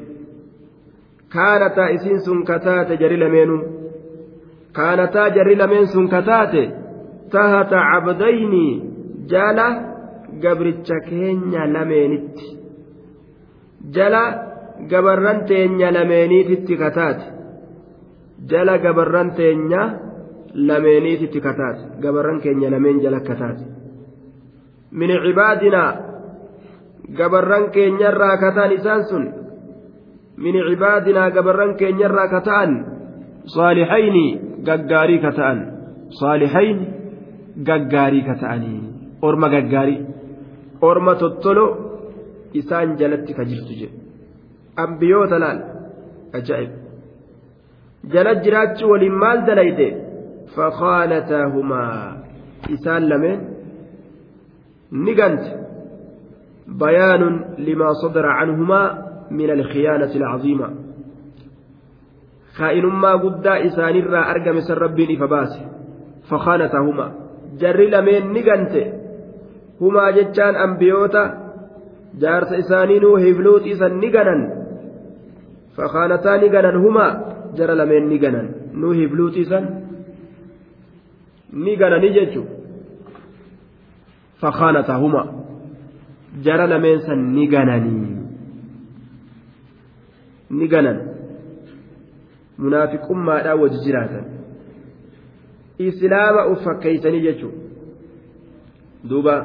kaanataa 1.34 1.88
isiin 1.96 2.20
sun 2.26 2.44
kataate 2.50 2.96
jarri 3.02 3.18
lameenu 3.24 3.56
kaanataa 4.78 5.28
jarri 5.36 5.56
lameen 5.62 5.86
sun 5.94 6.08
kataate 6.14 6.62
tahata 7.34 7.84
cabdayni 7.90 8.66
jala 9.32 9.66
gabricha 10.44 11.00
keenya 11.08 11.66
lameenitti 11.74 12.48
jala 13.96 14.22
gabarran 14.92 15.44
teenya 15.50 15.92
lameeniititti 15.98 16.80
kataate 16.84 17.26
jala 18.54 18.78
gabarran 18.86 19.30
teenya 19.40 19.82
lameeniititti 20.70 21.40
kataate 21.46 21.82
gabarran 22.06 22.40
keenya 22.46 22.70
lameen 22.74 23.00
jala 23.04 23.20
isaan 28.78 29.02
sun 29.10 29.24
min 30.44 30.54
cibaadinaa 30.68 31.30
gabarran 31.36 31.72
keenyarraa 31.80 32.28
ka 32.34 32.40
ta'an 32.48 32.72
saalixayni 33.54 34.26
gaggaarii 34.66 35.20
ka 35.24 35.30
ta'an 35.38 35.58
saalixayni 36.20 36.86
gaggaarii 37.68 38.24
ka 38.28 38.34
ta'anii 38.42 38.80
orma 39.28 39.48
gaggaarii 39.54 40.00
orma 40.88 41.14
tottolo 41.22 41.66
isaan 42.60 42.96
jalatti 43.00 43.32
ka 43.38 43.44
jirtu 43.50 43.72
jedhe 43.80 43.98
ambiyoota 44.84 45.36
laal 45.44 45.60
ajaa'ib 46.38 46.72
jala 48.12 48.34
jiraachuu 48.44 48.90
waliin 48.92 49.16
maal 49.22 49.40
dalayde 49.48 49.88
fakhaanataahumaa 50.54 52.06
isaan 52.76 53.08
lameen 53.12 53.40
sadara 58.02 58.38
canhumaa 58.40 58.86
min 59.30 59.50
alkhiyaanati 59.50 60.18
alcaziima 60.22 60.68
kaa'inummaa 62.58 63.16
guddaa 63.24 63.58
isaanirraa 63.68 64.28
argame 64.32 64.60
san 64.68 64.78
rabbiin 64.84 65.10
ifa 65.16 65.28
baase 65.34 65.60
fakhaanataahumaa 66.30 67.10
jarri 67.60 67.90
lameen 67.90 68.32
ni 68.34 68.42
gante 68.48 68.82
humaa 69.80 70.12
jechaan 70.18 70.56
ambiyoota 70.66 71.22
jaarsa 72.24 72.56
isaanii 72.62 73.00
nuuhiif 73.04 73.38
luuxiisan 73.46 73.98
ni 74.02 74.10
ganan 74.16 74.42
fakhaanataa 75.76 76.36
ni 76.42 76.48
ganan 76.54 76.82
humaa 76.84 77.12
jara 77.56 77.78
lameen 77.80 78.08
ni 78.08 78.18
ganan 78.24 78.48
nuuhiif 78.84 79.12
luuxiisan 79.20 79.68
ni 81.64 81.76
gananii 81.76 82.12
jechuun 82.18 82.61
fakhaanataa 84.42 84.98
humaa 85.04 85.26
jara 86.44 86.66
lameen 86.72 87.00
san 87.06 87.24
ni 87.34 87.46
gananii 87.54 88.12
ni 90.60 90.68
ganan 90.74 90.98
munaafiqummaadhaan 92.64 93.60
wajji 93.62 93.78
jiraatan 93.86 94.24
islaama 95.88 96.46
uf 96.52 96.64
fakkeeysanii 96.68 97.22
jechuun 97.26 97.54
duuba 99.10 99.36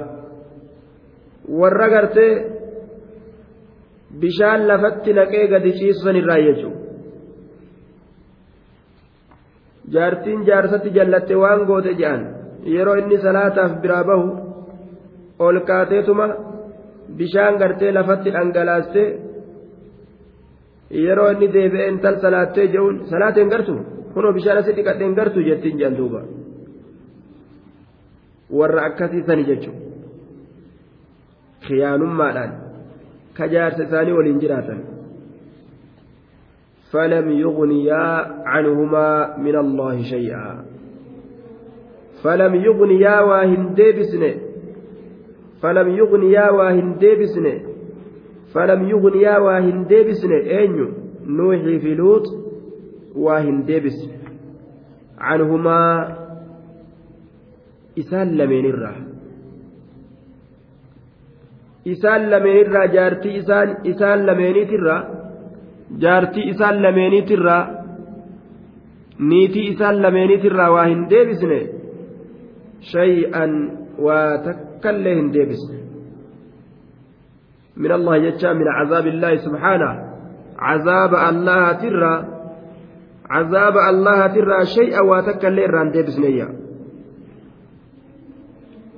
warra 1.61 1.87
gartee 1.95 2.31
bishaan 4.23 4.67
lafatti 4.71 5.13
naqee 5.19 5.45
gadi 5.53 5.71
ciisan 5.79 6.19
irraa 6.23 6.41
jechuudha 6.47 6.85
jaartiin 9.93 10.43
jaarsatti 10.49 10.89
jallatte 10.97 11.35
waan 11.43 11.65
goote 11.69 11.93
je'an 12.01 12.21
yeroo 12.75 12.97
inni 13.01 13.17
salaataaf 13.27 13.79
biraa 13.85 14.03
bahu 14.11 14.46
ol 15.46 15.56
kaateetuma 15.68 16.26
bishaan 17.18 17.58
gartee 17.62 17.92
lafatti 17.98 18.34
dhangalaaste 18.36 19.02
yeroo 21.04 21.30
inni 21.34 21.48
deebi'ee 21.56 21.88
intal 21.92 22.16
salaattee 22.24 22.66
je'uun 22.74 22.96
salaateen 23.10 23.52
gartu 23.54 23.74
kunoo 24.14 24.32
bishaan 24.38 24.58
asii 24.58 24.76
dhiqadheen 24.78 25.14
gartu 25.18 25.46
jettiin 25.48 25.78
je'an 25.80 25.96
duuba 25.98 26.20
warra 28.58 28.80
akkasiisani 28.88 29.44
jechuudha 29.50 29.80
khiyaanummaadhaan 31.66 32.52
ka 33.36 33.44
jaarsa 33.54 33.82
isaanii 33.88 34.18
waliin 34.18 34.42
jiraatan 34.46 34.80
فلم 36.92 37.30
يغنيا 37.30 38.06
عنهما 38.52 39.36
من 39.38 39.56
الله 39.56 40.02
شيئا 40.02 40.64
فلم 42.22 42.54
يغنيا 42.54 43.20
واهن 43.20 43.62
ديبسن 43.74 44.24
فلم 45.61 45.87
يغنيا 46.01 46.49
واهن 46.57 46.97
ديبسن 47.01 47.45
فلم 48.53 48.81
يغنيا 48.89 49.37
واهن 49.37 49.85
ديبسن 49.91 50.31
أين 50.31 50.93
نوحي 51.25 51.79
في 51.79 51.95
لوط 51.95 52.25
واهن 53.15 53.65
ديبس 53.65 53.97
عنهما 55.17 55.79
إسان 57.99 58.27
لمن 58.37 58.65
الراه 58.65 58.97
isaan 61.93 62.23
lameenirraa 62.31 62.87
jaartii 62.95 63.35
isaan 63.41 63.69
isaan 63.91 64.25
lameeniitirraa 64.27 65.01
jaartii 66.03 66.49
isaan 66.53 66.81
lameeniitirraa 66.85 67.63
niitii 69.29 69.67
isaan 69.73 70.01
lameeniitirraa 70.05 70.71
waa 70.75 70.85
hin 70.91 71.05
deebisne 71.13 71.59
shay'an 72.91 73.53
waa 74.05 74.31
hin 74.85 75.33
deebisne 75.33 75.87
من 77.77 77.91
الله 77.91 78.15
يجا 78.15 78.53
من 78.53 78.67
عذاب 78.67 79.07
الله 79.07 79.35
سبحانه 79.35 79.91
عذاب 80.59 81.13
الله 81.29 81.71
ترى 81.71 82.15
عذاب 83.29 83.75
الله 83.77 84.27
ترى 84.27 84.65
شيئا 84.65 85.01
واتكلم 85.01 85.71
ران 85.71 85.91
ديبسنيا 85.91 86.47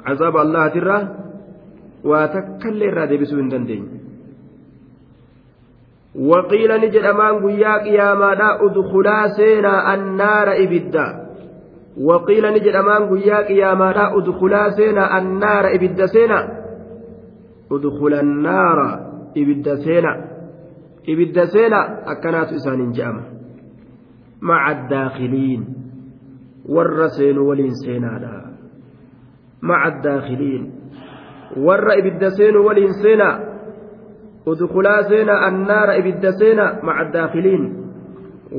عذاب 0.05 0.35
الله 0.37 0.67
ترى 0.67 0.97
irraa 2.03 3.07
deebisuu 3.11 3.37
hin 3.37 3.51
dandeenye 3.51 3.99
waqiila 6.31 6.77
ni 6.77 6.89
jedhamaan 6.95 7.41
guyyaa 7.43 7.79
qiyaamaadha 7.79 8.59
udkulaa 8.67 9.29
seenaa 9.39 9.83
annaara 9.93 10.53
ibidda 10.65 11.03
ni 11.97 12.59
jedhamaan 12.59 13.07
guyyaa 13.07 13.43
qiyaamaadha 13.43 14.15
udkulaa 14.15 14.71
seenaa 14.71 15.09
annaara 15.17 15.71
ibidda 15.71 16.07
seena 16.07 16.49
udkula 17.71 18.19
annaara 18.19 18.87
ibidda 19.35 19.77
seena 19.77 20.17
ibidda 21.07 21.45
seena 21.47 21.79
akkanaatu 22.05 22.55
isaaniin 22.55 22.93
je'ama 22.93 23.23
maca 24.41 24.65
addaakiliin 24.71 25.65
warra 26.75 27.09
seenu 27.09 27.47
waliin 27.47 27.75
seenaadha 27.75 28.33
maca 29.61 29.85
addaakiliin 29.91 30.71
warra 31.65 31.93
ibidda 31.95 32.31
seenu 32.31 32.65
waliin 32.65 32.93
seenaa 32.93 33.39
udkulaa 34.45 35.03
seenaa 35.03 35.41
annaara 35.47 35.95
ibidda 35.95 36.31
seenaa 36.31 36.73
maca 36.81 36.99
addaakiliin 37.05 37.65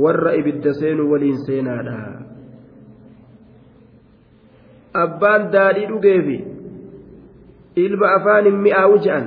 warra 0.02 0.32
ibidda 0.32 0.72
seenu 0.74 1.10
waliin 1.12 1.38
seenaadha 1.46 2.29
abbaan 4.94 5.50
daadhii 5.52 5.86
dhugeefi 5.90 6.44
ilma 7.76 8.06
afaanin 8.16 8.56
mi'aawu 8.66 8.98
je'an. 9.04 9.26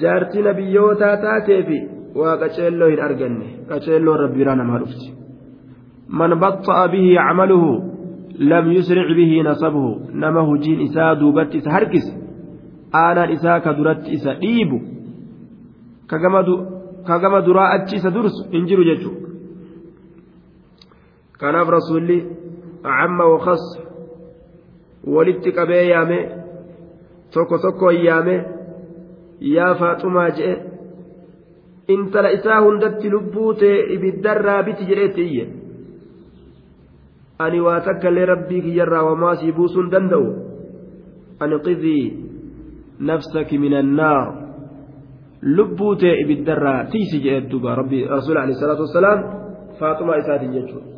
Jaartii 0.00 0.42
nabiyyootaa 0.42 1.16
taateefi 1.16 1.78
waa 2.14 2.36
qaceelloo 2.36 2.88
hin 2.88 3.02
arganne. 3.08 3.46
Qaceelloon 3.68 4.20
rabbiiraa 4.24 4.56
namaa 4.56 4.78
dhufti. 4.84 5.12
Man 6.08 6.38
baxxa'a 6.44 6.88
bihi 6.88 7.14
yacmaluhu 7.14 7.72
lam 8.38 8.72
yusric 8.72 9.08
bihi 9.16 9.42
nasabuhu. 9.42 10.00
Nama 10.12 10.42
hujiin 10.50 10.80
isaa 10.80 11.14
duubatti 11.20 11.58
isa 11.58 11.70
harkise 11.70 12.12
aanaan 12.92 13.30
isaa 13.32 13.60
ka 13.60 13.76
duratti 13.76 14.10
isa 14.12 14.34
dhiibu 14.40 14.80
ka 16.06 17.18
gama 17.18 17.40
duraa 17.42 17.70
achi 17.76 17.96
isa 17.96 18.10
dursu 18.10 18.48
hin 18.52 18.66
jiru 18.66 18.84
jechuudha. 18.84 19.28
Kanaaf 21.40 21.68
rasuulli 21.68 22.18
amma 22.84 23.24
wakas 23.34 23.62
walitti 25.06 25.52
qabee 25.52 25.84
yaame 25.88 26.18
tokko 27.34 27.58
tokkoon 27.58 28.04
yaame 28.04 28.34
yaa 29.54 29.74
faaxumaa 29.80 30.30
je'e 30.38 30.52
intala 31.94 32.30
isaa 32.38 32.60
hundatti 32.66 33.10
lubbuu 33.10 33.54
ta'e 33.54 33.78
ibiddarraa 33.94 34.62
biti 34.62 34.84
jedheetti 34.90 35.22
iyye. 35.22 35.46
Ani 37.38 37.60
waa 37.60 37.80
takka 37.80 38.08
illee 38.08 38.26
rabbii 38.26 38.62
kiyyarraa 38.62 39.02
wamaa 39.08 39.34
sii 39.36 39.52
buusuu 39.52 39.82
hin 39.82 39.90
danda'u. 39.90 40.28
Anqidhii 41.40 42.04
nafsaki 43.00 43.58
min 43.58 43.74
annaar 43.74 44.26
lubbuu 45.56 45.94
ta'e 45.96 46.14
ibiddarraa 46.24 46.84
tiisi 46.92 47.22
jedhe 47.24 47.50
duuba 47.50 47.74
rabbi 47.74 48.04
rasuul 48.14 48.36
alayhi 48.36 48.60
salaatu 48.60 48.82
wassalaam 48.86 49.20
faaxumaa 49.78 50.16
isaatiin 50.22 50.52
jechuudha. 50.52 50.88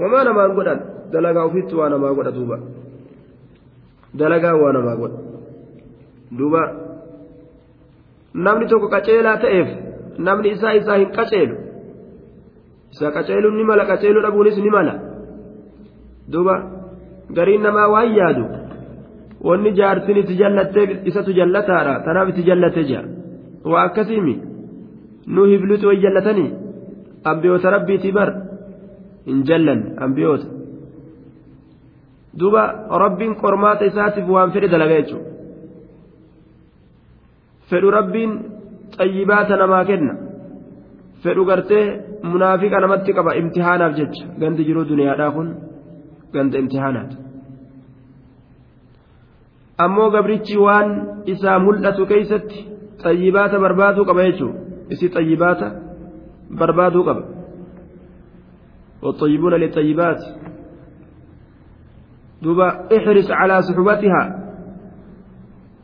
Wamaa 0.00 0.24
namaan 0.24 0.54
godhan 0.54 0.80
dalagaa 1.12 1.44
ofitti 1.44 1.74
waa 1.74 1.88
namaa 1.92 2.14
godha 2.14 2.32
duuba 2.38 2.58
dalagaa 4.18 4.54
waa 4.62 4.72
namaa 4.76 4.96
godha 5.00 5.18
duuba 6.38 6.62
namni 8.34 8.66
tokko 8.70 8.88
qaceelaa 8.94 9.36
ta'eef 9.44 9.68
namni 10.26 10.48
isaa 10.56 10.72
isaa 10.80 10.98
hin 11.02 11.10
qaceelu. 11.18 11.54
Isa 12.92 13.10
qaceeluun 13.16 13.56
ni 13.56 13.64
mala 13.70 13.84
qaceeluu 13.90 14.22
dhabuunis 14.24 14.56
ni 14.64 14.70
mala. 14.76 14.94
Duuba 16.32 16.54
gariin 17.36 17.62
namaa 17.62 17.88
waan 17.94 18.14
yaadu. 18.18 18.44
Wanni 19.48 19.70
jaartin 19.78 20.16
itti 20.22 20.34
jallattee 20.40 20.86
isatu 21.10 21.32
jallataadha. 21.38 21.94
Tanaaf 22.04 22.28
itti 22.32 22.42
jallattee 22.48 22.84
jira. 22.90 23.04
Waa 23.64 23.82
akkasiimi 23.88 24.34
nu 25.26 25.44
hibluuti 25.50 25.86
way 25.86 25.98
jallatanii? 26.04 26.50
Ambiyoota 27.24 27.70
rabbiitii 27.76 28.12
bar. 28.18 28.30
Hin 29.26 29.44
jallan 29.48 29.80
ambiyoota 30.06 30.46
duuba 32.39 32.63
rabbiin 33.03 33.33
qormaata 33.43 33.83
isaatiif 33.91 34.27
waan 34.35 34.51
fedhe 34.55 34.67
dalaga 34.73 34.95
jechuudha 34.99 35.29
fedhu 37.69 37.89
rabbiin 37.97 38.31
xayyibaata 38.97 39.53
namaa 39.61 39.83
kenna 39.89 40.13
fedhu 41.23 41.43
gartee 41.49 41.85
munaafiqa 42.31 42.77
namatti 42.83 43.11
qaba 43.17 43.31
imtihaanaaf 43.41 43.93
jecha 43.99 44.23
gandi 44.41 44.61
jiruu 44.67 44.85
duniyaadhaa 44.91 45.31
kun 45.35 45.47
ganda 46.33 46.57
imtihaanaati 46.63 47.15
ammoo 49.85 50.09
gabrichi 50.15 50.55
waan 50.65 50.89
isaa 51.33 51.57
mul'atu 51.67 52.03
keeysatti 52.11 52.59
xayyibaata 53.03 53.55
barbaaduu 53.65 54.05
qaba 54.09 54.21
jechuun 54.27 54.53
isi 54.93 55.07
xayyibaata 55.15 55.67
barbaaduu 56.59 57.03
qaba 57.09 57.23
والطيبون 59.05 59.53
للطيبات 59.53 60.21
دوبا 62.42 62.68
احرص 62.96 63.28
على 63.30 63.62
صحبتها 63.62 64.22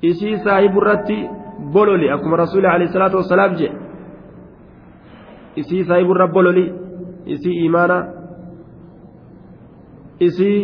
isii 0.02 0.36
saahibu 0.44 0.78
irratti 0.82 1.18
bololi 1.74 2.10
akkuma 2.14 2.36
rasuuli 2.36 2.66
alayhi 2.66 2.92
salaatu 2.92 3.16
wassalaam 3.20 3.52
je 3.60 3.68
isii 5.60 5.84
saahibu 5.88 6.12
irra 6.14 6.26
bololi 6.36 6.64
isii 7.34 7.56
imaana 7.66 7.96
isii 10.28 10.58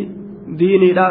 diiniidha 0.59 1.07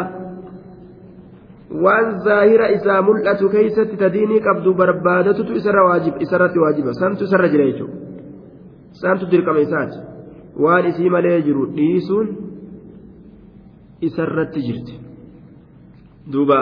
waan 1.83 2.07
zaahira 2.25 2.67
isaa 2.77 3.01
mul'atu 3.09 3.49
keeysatti 3.55 3.97
ta 4.01 4.09
diinii 4.15 4.41
qabdu 4.47 4.73
barbaadatutu 4.81 5.51
isarratti 6.23 6.59
waajiba 6.63 6.93
santu 7.01 7.23
isarra 7.27 7.47
jira 7.53 7.65
jechuudha 7.69 7.97
santu 9.01 9.23
dirqama 9.31 9.59
isaati 9.67 9.97
waan 10.63 10.85
isii 10.91 11.09
malee 11.15 11.41
jiru 11.47 11.63
dhiisuun 11.77 12.27
isarratti 14.08 14.60
jirti 14.66 14.94
duuba 16.32 16.58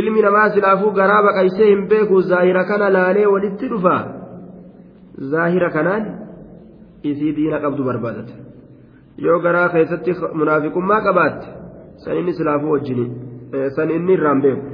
ilmi 0.00 0.20
namaa 0.26 0.48
silaafuu 0.54 0.92
garaa 1.00 1.22
baqaysee 1.28 1.68
hin 1.72 1.82
beeku 1.90 2.20
zaahira 2.30 2.64
kana 2.70 2.90
laalee 2.96 3.26
walitti 3.34 3.68
dhufa 3.72 3.96
zaahira 5.34 5.70
kanaan 5.76 6.04
isii 7.10 7.32
diina 7.36 7.58
qabdu 7.64 7.82
barbaadata 7.88 8.34
yoo 9.26 9.38
garaa 9.46 9.68
keessatti 9.74 10.10
munaafiqummaa 10.40 11.00
qabaatte 11.06 11.48
san 12.04 12.16
inni 12.20 12.32
silaafuu 12.40 12.72
wajjini 12.76 13.06
san 13.76 13.90
inni 13.96 14.12
irraan 14.18 14.40
beeku 14.46 14.66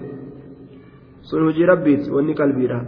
sun 1.30 1.42
hujii 1.48 1.66
rabbiiti 1.74 2.10
wanni 2.16 2.34
qalbiidha 2.42 2.80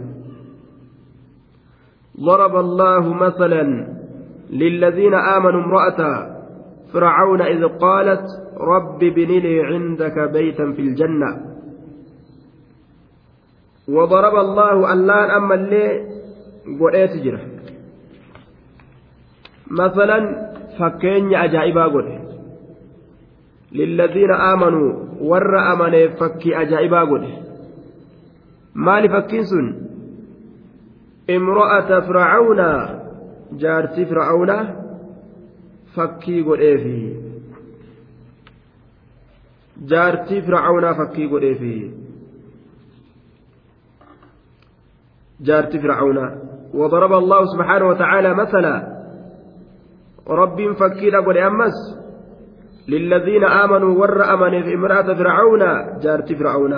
ضرب 2.27 2.55
الله 2.55 3.13
مثلا 3.13 3.63
للذين 4.49 5.13
آمنوا 5.13 5.61
امرأة 5.65 5.99
فرعون 6.92 7.40
إذ 7.42 7.64
قالت 7.64 8.26
رب 8.56 9.02
ابن 9.02 9.30
لي 9.44 9.60
عندك 9.62 10.18
بيتا 10.32 10.72
في 10.72 10.82
الجنة. 10.82 11.30
وضرب 13.88 14.34
الله 14.34 14.92
اللان 14.92 15.30
أما 15.30 15.54
اللي 15.54 15.86
قرأت 16.80 17.16
جرة. 17.16 17.40
مثلا 19.70 20.50
فكين 20.78 21.34
أجائبا 21.34 21.84
قل 21.84 22.20
للذين 23.72 24.32
آمنوا 24.32 24.92
ور 25.20 25.72
أمن 25.72 26.08
فكي 26.08 26.60
أجائبا 26.62 27.00
قل 27.00 27.28
مال 28.74 29.08
فكين 29.08 29.44
سن؟ 29.44 29.74
امرأة 31.30 32.00
فرعون 32.00 32.60
جارتي 33.52 34.04
فرعون 34.06 34.50
إيه 36.60 37.16
جارتي 39.78 40.42
فرعون 40.42 40.92
فكي 40.92 41.26
قل 41.26 41.42
إيه 41.42 41.90
جارت 45.40 45.76
فرعون 45.76 46.18
وضرب 46.74 47.12
الله 47.12 47.44
سبحانه 47.56 47.88
وتعالى 47.88 48.34
مثلا 48.34 49.00
رب 50.28 50.72
فكيد 50.72 51.14
قل 51.14 51.38
أمس 51.38 51.72
للذين 52.88 53.44
آمنوا 53.44 53.98
ور 53.98 54.22
في 54.62 54.74
امرأة 54.74 55.14
فرعون 55.14 55.60
جارت 56.00 56.32
فرعون 56.32 56.74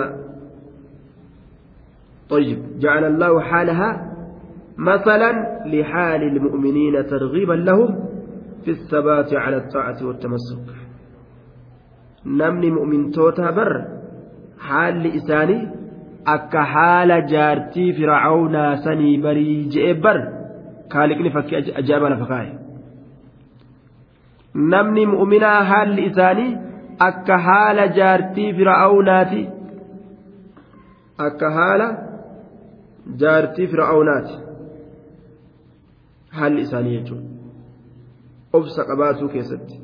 طيب 2.29 2.79
جعل 2.79 3.03
الله 3.03 3.41
حالها 3.41 4.13
مثلا 4.77 5.31
لحال 5.65 6.23
المؤمنين 6.23 7.05
ترغيبا 7.07 7.53
لهم 7.53 8.12
في 8.64 8.70
الثبات 8.70 9.34
على 9.34 9.56
الطاعة 9.56 9.98
والتمسك 10.06 10.66
نمني 12.26 12.70
مؤمن 12.70 13.10
توتا 13.10 13.50
بر 13.50 13.72
حال 14.58 15.02
لإساني 15.02 15.78
akka 16.34 16.62
haala 16.74 17.16
jaartii 17.32 17.92
fircawnaa 17.98 18.70
sanii 18.86 19.18
barii 19.26 19.58
je'e 19.74 19.92
bar 20.06 20.16
kaaliqni 20.94 21.30
fakkii 21.36 21.60
ajaa'iba 21.82 22.10
lafa 22.14 22.26
kaa'e 22.32 22.50
namni 24.74 25.06
mu'minaa 25.12 25.60
haalli 25.70 26.06
isaanii 26.10 26.50
akka 27.08 27.38
haala 27.46 27.86
jaartii 28.00 28.50
fircawnaati 28.58 29.42
akka 31.28 31.54
haala 31.58 31.88
jaartii 33.24 33.70
fircawnaati 33.72 34.38
haalli 36.40 36.60
isaanii 36.68 36.96
jechuudha 36.98 37.31
Obsa 38.53 38.87
qabaatuu 38.89 39.29
keessatti 39.35 39.81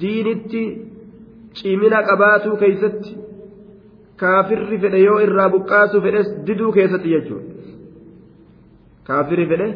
diinitti 0.00 0.62
cimina 1.58 1.98
qabaatuu 2.10 2.56
keessatti. 2.56 3.20
kaafirri 4.20 4.78
fedhe 4.82 5.00
yoo 5.08 5.18
irraa 5.26 5.48
buqqaasuu 5.54 6.02
fedhes 6.06 6.28
diduu 6.46 6.72
keessatti 6.76 7.12
jechuudha 7.14 7.46
kaafirri 9.08 9.46
fedhe 9.52 9.68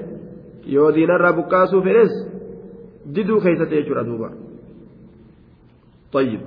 yoo 0.76 0.88
diinarraa 0.96 1.34
buqqaasuu 1.38 1.82
fedhes 1.86 2.12
diduu 3.18 3.40
keessatti 3.46 3.80
jechuudha 3.80 4.08
duuba 4.10 4.30
طيب 6.14 6.40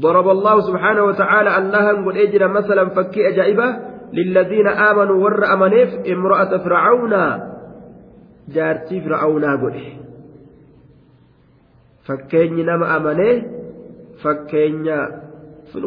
ضرب 0.00 0.26
الله 0.28 0.56
سبحانه 0.60 1.02
وتعالى 1.04 1.50
الله 1.58 1.86
قل 2.04 2.16
اجر 2.16 2.42
مثلا 2.48 2.84
فكي 2.96 3.28
أجائبة 3.28 3.66
للذين 4.12 4.68
آمنوا 4.68 5.16
ور 5.24 5.44
أمنيف 5.54 5.90
امرأة 6.12 6.52
فرعون 6.64 7.14
جارتي 8.54 9.00
فرعون 9.00 9.44
قل 9.44 9.76
فكين 12.04 12.66
نما 12.66 12.96
أمنيه 12.96 13.36
فكين 14.22 14.84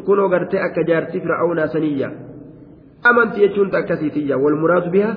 kunoo 0.07 0.29
gartee 0.31 0.61
akka 0.63 0.83
jaartii 0.87 1.19
fir'aawnaa 1.23 1.67
saniyya 1.73 2.09
amanti 3.09 3.41
jechuun 3.43 3.75
akkasiitiyya 3.79 4.37
walmuraadu 4.43 4.91
biha 4.95 5.09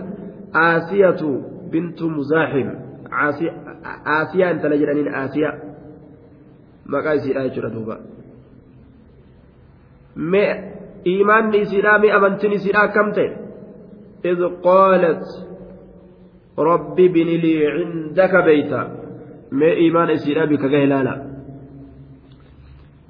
aasiyatu 0.63 1.29
bintu 1.71 2.11
muzaaxim 2.11 2.69
aasiyaa 4.15 4.51
intala 4.55 4.81
jedhaniin 4.81 5.15
aasiyaa 5.21 5.55
maqaa 6.95 7.15
isiidha 7.21 7.47
jechuudha 7.47 7.71
duuba 7.77 7.97
mee 10.35 10.51
imaanni 11.15 11.63
isiidhaa 11.67 11.99
mee 12.05 12.13
amantiin 12.19 12.59
isiidhaa 12.59 12.87
akkam 12.91 13.15
ta'e 13.19 13.31
إذ 14.25 14.45
قالت 14.63 15.25
رب 16.59 17.01
ابن 17.01 17.29
لي 17.43 17.67
عندك 17.67 18.45
بيتا 18.45 18.83
ما 19.53 19.67
إيمان 19.67 20.11
إسيرا 20.11 20.45
بك 20.45 20.65
لا 20.65 21.37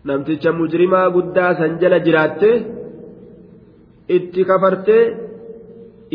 namticha 0.08 0.52
mujrimaa 0.52 1.10
guddaa 1.14 1.54
san 1.58 1.72
jala 1.82 1.98
jiraatte 2.06 2.50
itti 4.16 4.44
kafartee 4.50 5.04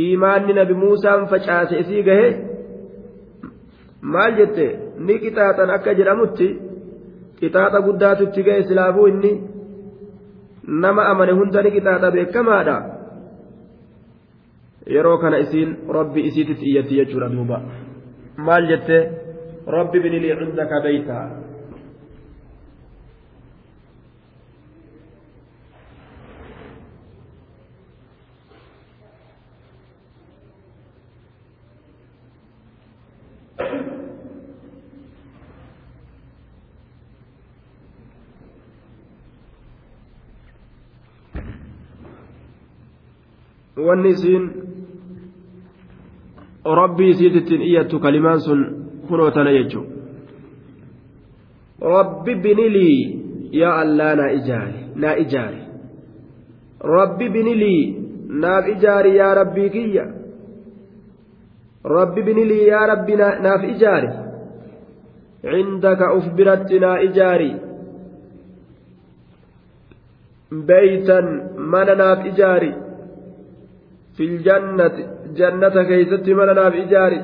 imaanni 0.04 0.54
nabi 0.60 0.78
muusaan 0.84 1.26
facaase 1.32 1.80
isii 1.82 2.04
gahe 2.10 2.30
maal 4.14 4.38
jette 4.38 4.68
ni 5.08 5.18
qixaaxan 5.24 5.74
akka 5.78 5.98
jedhamutti 6.00 6.48
qixaaxa 7.42 7.84
guddaatu 7.88 8.30
itti 8.30 8.46
gahe 8.48 8.64
silaafuu 8.70 9.08
inni 9.14 9.34
nama 10.86 11.10
amane 11.12 11.34
hunda 11.42 11.66
ni 11.66 11.76
qixaaxa 11.76 12.14
beekamaadha 12.16 12.78
yeroo 14.96 15.18
kana 15.24 15.38
isiin 15.46 15.78
rabbi 15.98 16.20
isiititti 16.30 16.66
iyyatti 16.72 16.96
jechuudha 17.00 17.30
duuba 17.36 17.58
maal 18.48 18.68
jette 18.72 18.98
rabbi 19.78 20.00
binilii 20.04 20.36
cindaka 20.40 20.82
beeytaa 20.88 21.26
wanni 43.88 44.10
isiin 44.10 44.71
rabbii 46.66 47.10
isiitittiin 47.10 47.62
iyyattu 47.62 48.00
kalimaan 48.00 48.40
sun 48.42 48.60
kunoo 49.08 49.32
tana 49.32 49.52
jechuun. 49.52 49.88
Rabbi 51.82 52.36
binilii 52.36 53.22
yaa 53.52 53.80
allaa 53.80 54.16
naa 54.16 54.30
ijaari 54.30 54.80
naa 54.96 55.14
ijaari. 55.16 55.62
Rabbi 56.84 57.30
binilii 57.30 57.84
naaf 58.30 58.68
ijaari 58.68 59.18
yaa 59.18 59.34
rabbii 59.36 59.70
kiyya. 59.70 60.06
Rabbi 61.84 62.22
binilii 62.24 62.68
yaa 62.68 62.86
rabbi 62.88 63.16
naaf 63.16 63.64
ijaari. 63.64 64.10
Cindaka 65.42 66.14
uf 66.14 66.26
biratti 66.36 66.80
naa 66.80 66.98
ijaari. 67.08 67.52
Beytan 70.68 71.28
mana 71.58 71.96
naaf 71.96 72.26
ijaari. 72.26 72.72
Fil 74.18 74.38
jannati 74.46 75.04
jannata 75.40 75.82
keeysatti 75.90 76.34
mana 76.40 76.54
naaf 76.60 76.76
ijaari 76.84 77.20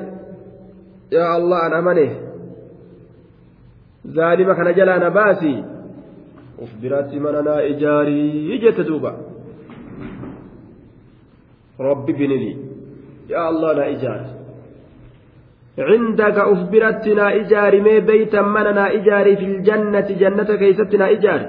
yaa 1.16 1.30
allah 1.38 1.58
an 1.66 1.72
amane 1.80 2.06
zaalima 4.16 4.54
kana 4.58 4.72
jalaa 4.78 4.98
na 5.04 5.10
baasi 5.18 5.52
uf 6.64 6.70
biratti 6.82 7.20
mana 7.26 7.40
naa 7.48 7.60
ijaarii 7.72 8.58
jette 8.64 8.82
duuba 8.90 9.12
rabbi 11.88 12.12
binilii 12.20 12.56
yaa 13.34 13.46
allah 13.52 13.76
na 13.80 13.86
ijaari 13.96 14.28
عندك 15.90 16.38
أفبرتنا 16.38 17.24
إجاري 17.40 17.80
مي 17.86 18.00
بيتا 18.00 18.42
مننا 18.42 18.84
إجاري 18.98 19.36
في 19.36 19.44
الجنة 19.44 20.08
جنة 20.22 20.50
كيستنا 20.60 21.06
إجاري 21.10 21.46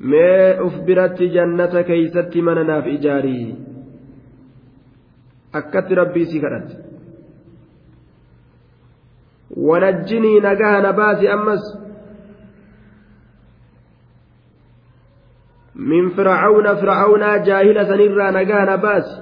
mee 0.00 0.58
uf 0.66 0.74
biratti 0.86 1.28
jannata 1.36 1.82
keeysatti 1.84 2.42
mana 2.42 2.64
naaf 2.64 2.86
ijaarii 2.86 3.54
akkatti 5.60 5.94
rabbii 5.94 6.26
si 6.26 6.40
kadhate 6.40 6.76
wanajjinii 9.68 10.40
nagaha 10.40 10.80
na 10.82 10.92
baasi 10.92 11.28
ammas 11.28 11.64
min 15.74 16.10
fircauna 16.16 16.76
fircaunaa 16.76 17.38
jaahila 17.38 17.86
sanirraa 17.86 18.30
nagaha 18.38 18.64
na 18.66 18.76
baasi 18.86 19.16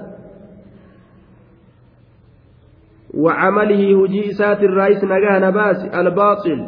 وعمله 3.13 4.05
هجي 4.05 4.31
إسات 4.31 4.59
الرئيس 4.63 5.03
نجاه 5.03 5.39
نباس 5.39 5.77
الباطل 5.95 6.59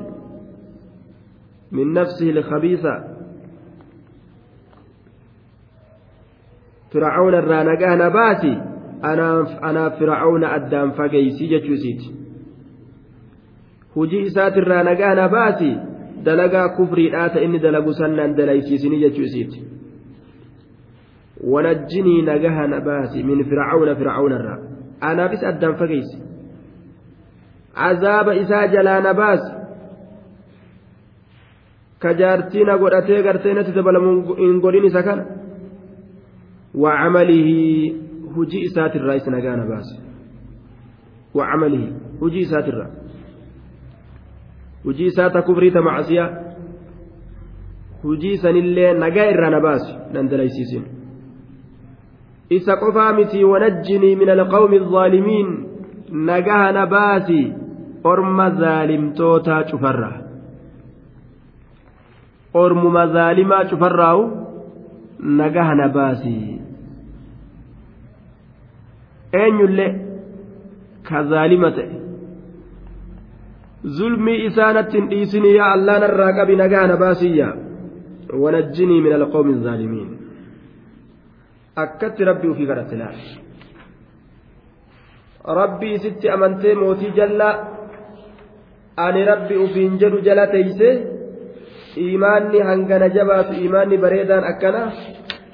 من 1.72 1.94
نفسه 1.94 2.30
الخبيثة 2.30 3.04
fir'aawna 10.00 10.48
addaan 10.58 10.92
fageeysi 11.00 11.48
jechuu 11.54 11.74
isiiti 11.80 12.08
hujii 13.96 14.24
isaatirraa 14.32 14.84
nagaa 14.90 15.16
na 15.16 15.30
baasi 15.36 15.72
dalagaa 16.26 16.70
kufriidhaa 16.78 17.30
ta 17.30 17.40
inni 17.46 17.60
dalagu 17.60 17.94
sannaan 17.94 18.36
dalaysiisini 18.38 19.00
jechuu 19.04 19.24
isiiti 19.30 19.60
wanajjinii 21.54 22.22
nagaha 22.22 22.68
na 22.68 22.82
baasi 22.90 23.24
min 23.24 23.46
fir'aawna 23.50 23.96
fir'aawna 23.96 24.36
irraa 24.42 24.60
anaafis 25.10 25.44
addaan 25.54 25.76
fageeysi 25.82 26.18
azaaba 27.90 28.36
isaa 28.44 28.68
jalaa 28.68 29.02
na 29.08 29.14
baasi 29.14 29.52
ka 32.00 32.14
jaartii 32.14 32.64
na 32.70 32.78
godhatee 32.78 33.22
gartee 33.24 33.54
natti 33.54 33.72
dabalamu 33.78 34.36
hin 34.42 34.60
godhin 34.66 34.86
isa 34.90 35.04
kana 35.08 35.41
وعمله 36.76 37.50
هجي 38.38 38.66
إسات 38.66 38.96
الرئيس 38.96 39.30
نجانا 39.30 39.66
باس 39.66 39.88
وعمله 41.36 41.92
هجي 42.22 42.42
إسات 42.42 42.68
الرئيس 42.68 43.02
hujii 44.86 45.06
isaata 45.06 45.42
kufriita 45.42 45.82
macasiyaa 45.82 46.30
hujii 48.04 48.38
sanillee 48.38 48.94
nagaa 48.94 49.26
irraa 49.34 49.50
na 49.50 49.60
baasu 49.62 49.94
nan 50.14 50.30
dalaysiisin 50.30 50.84
isa 52.50 52.78
qofaa 52.78 53.14
miti 53.14 53.44
wanajjinii 53.44 54.16
min 54.16 54.30
alqawmi 54.30 54.78
الظaalimiin 54.82 55.50
nagaha 56.12 56.72
na 56.72 56.86
baasi 56.88 57.54
orma 58.04 58.50
zaalimtootaa 58.50 59.64
cufarraa 59.64 60.18
ormuma 62.54 63.08
zaalimaa 63.08 63.66
cufarraawu 63.66 64.24
nagaha 65.22 65.76
na 65.76 65.88
baasi 65.90 66.61
eenyullee? 69.34 69.92
Ka 71.08 71.24
zaalima 71.32 71.70
ta'e. 71.78 71.96
Zulmii 73.98 74.46
isaanatti 74.46 74.98
hin 74.98 75.10
dhiisinii 75.12 75.56
yaa 75.58 75.72
allaan 75.76 76.04
irraa 76.08 76.34
qabi 76.40 76.56
nagaana 76.56 76.98
baasiyya 77.04 77.48
wanajjinii 78.44 79.02
min 79.06 79.14
alqoomi 79.20 79.54
zaalimiin. 79.66 80.10
Akkatti 81.84 82.26
rabbi 82.30 82.48
ufii 82.54 82.68
kadhate 82.72 82.96
laal. 83.02 83.18
Rabbi 85.60 85.88
isitti 85.98 86.30
amantee 86.36 86.76
mootii 86.82 87.14
jalla 87.18 87.50
ani 89.06 89.26
rabbi 89.32 89.56
ufiin 89.66 89.98
jedhu 90.02 90.20
jala 90.28 90.46
teeyse 90.54 90.90
iimaanni 92.04 92.60
hangana 92.70 93.08
jabaatu 93.16 93.54
iimaanni 93.62 93.98
bareedaan 94.04 94.44
akkana? 94.52 94.84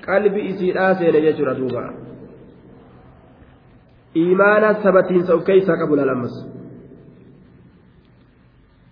Qalbi 0.05 0.41
isiidhaa 0.51 0.93
seene 0.99 1.19
jechuudha 1.25 1.55
duubaa 1.59 2.06
iimaana 4.21 4.69
sabatiinsa 4.83 5.35
of 5.35 5.43
keeysaa 5.49 5.77
qabu 5.81 5.95
laal 5.99 6.13
ammas. 6.15 6.35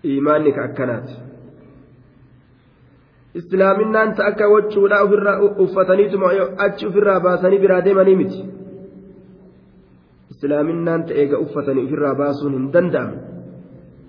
Iimaanni 0.05 0.51
ka 0.57 0.63
akkanaati. 0.69 1.15
Islaaminaan 3.41 4.15
ta 4.15 4.25
akka 4.31 4.49
wachuudha 4.49 5.03
ofirraa 5.05 5.39
uffataniituma 5.63 6.27
achi 6.67 6.87
ofirraa 6.87 7.19
baasanii 7.19 7.59
biraa 7.63 7.81
deemanii 7.87 8.15
miti? 8.21 8.43
Islaaminaan 10.35 11.07
ta 11.07 11.13
eega 11.23 11.39
uffatanii 11.47 11.87
ofirraa 11.87 12.15
baasuun 12.21 12.53
hin 12.57 12.69
danda'amu. 12.77 13.17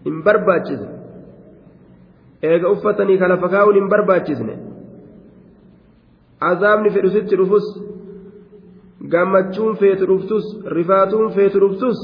Hin 0.05 0.23
barbaachisne 0.29 0.97
eega 2.43 2.71
uffatanii 2.71 3.19
kana 3.19 3.37
fakaa'uun 3.45 3.75
hin 3.81 3.89
barbaachisne. 3.89 4.55
Azaabni 6.51 6.91
fedhu 6.97 7.11
sitti 7.11 7.37
dhufus 7.41 7.67
gammachuun 9.03 9.77
feetu 9.77 10.07
dhuftus 10.07 10.47
rifaatuun 10.79 11.33
feetu 11.33 11.61
dhuftus 11.61 11.99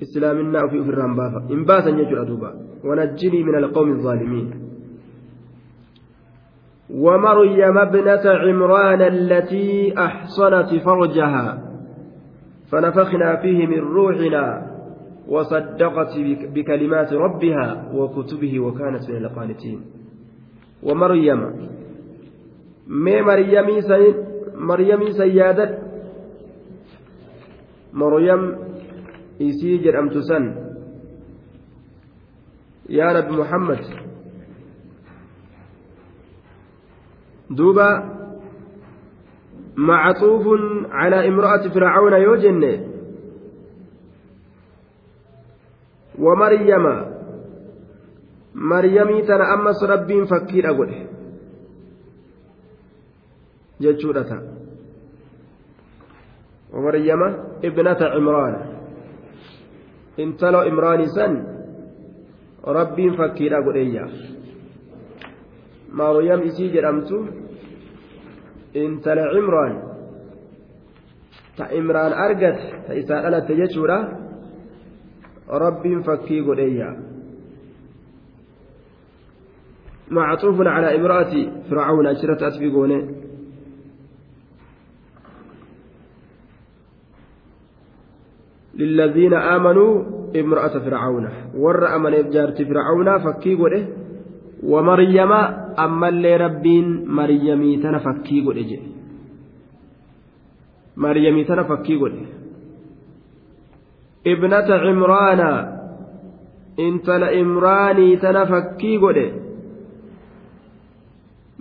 islaaminaa 0.00 0.64
ofii 0.64 0.80
ofirraa 0.80 1.42
hin 1.48 1.64
baasan 1.64 1.96
jechuudha 1.96 2.24
duuba 2.30 2.52
wanajjinii 2.84 3.44
min 3.44 3.54
alqawmi 3.54 3.92
الظaalimiin 3.98 4.48
ومريم 6.90 7.78
ابنة 7.78 8.24
عمران 8.24 9.02
التي 9.02 9.94
أحصنت 9.98 10.74
فرجها 10.84 11.62
فنفخنا 12.70 13.36
فيه 13.36 13.66
من 13.66 13.78
روحنا 13.78 14.66
وصدقت 15.28 16.18
بكلمات 16.54 17.12
ربها 17.12 17.92
وكتبه 17.94 18.60
وكانت 18.60 19.10
من 19.10 19.16
القانتين 19.16 19.80
ومريم 20.82 21.40
ما 22.86 23.22
مريم 23.22 23.66
مريم 24.56 25.10
سيادة 25.10 25.87
مريم 27.92 28.58
إسيجر 29.42 29.98
أم 29.98 30.08
تسن 30.08 30.44
يا 32.88 33.12
نبي 33.12 33.36
محمد. 33.36 33.80
دوبا 37.50 37.88
معطوف 39.76 40.46
على 40.90 41.28
امرأة 41.28 41.68
فرعون 41.68 42.12
يوجن. 42.12 42.88
ومريم. 46.18 46.84
مريمي 48.54 49.22
تنا 49.22 49.54
أمس 49.54 49.82
ربين 49.84 50.24
فكير 50.24 50.70
أقول. 50.70 51.06
جتشورة. 53.80 54.57
ومريم 56.72 57.22
ابنة 57.64 58.00
عمران. 58.14 58.54
انتلو 60.18 60.58
عمران 60.58 61.00
سن 61.06 61.32
ربين 62.64 63.12
فكير 63.16 63.58
أقول 63.58 63.76
إياه 63.76 64.12
مريم 65.92 66.40
إسي 66.48 66.68
جرمتو 66.68 67.18
ta 71.58 71.66
imraan 71.74 72.12
argate 72.14 72.86
ta 72.86 72.92
isaa 72.94 73.22
dhalatte 73.22 73.52
jechuudha 73.60 73.98
rabbiin 75.64 76.02
fakkii 76.06 76.42
godheeyya 76.46 76.90
معطوف 80.10 80.56
على 80.60 80.96
امرأة 80.96 81.34
فرعون 81.68 82.06
أشرت 82.06 82.42
أسبقون 82.42 82.92
للذين 88.78 89.34
آمنوا 89.34 89.92
امرأة 90.36 90.74
فرعون 90.78 91.28
ور 91.54 91.96
أمن 91.96 92.14
إبجارت 92.14 92.62
فرعون 92.62 93.18
فكي 93.18 93.54
قده 93.54 93.82
ومريم 94.62 95.32
أما 95.78 96.08
اللي 96.08 96.36
ربين 96.36 96.86
مريمي 97.08 97.76
تنفكي 97.76 98.40
قد 98.46 98.56
إجي 98.56 98.78
maryamii 100.98 101.44
tana 101.44 101.64
fakkii 101.64 101.98
godhe 101.98 102.24
ibnata 104.32 104.78
cimraana 104.84 105.48
intala 106.86 107.32
imraanii 107.32 108.16
tana 108.24 108.46
fakkii 108.46 108.98
godhe 108.98 109.26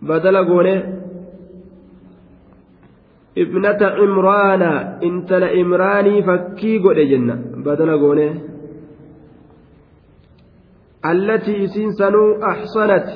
badala 0.10 0.44
goone 0.50 0.74
ibnata 3.44 3.88
cimraana 3.98 4.72
intala 5.10 5.48
imraanii 5.62 6.22
fakkii 6.30 6.80
godhe 6.86 7.06
jenna 7.12 7.36
badala 7.66 7.96
goone 8.04 8.28
allatii 11.12 11.60
isiin 11.66 11.94
sanuu 12.00 12.30
axsanat 12.52 13.08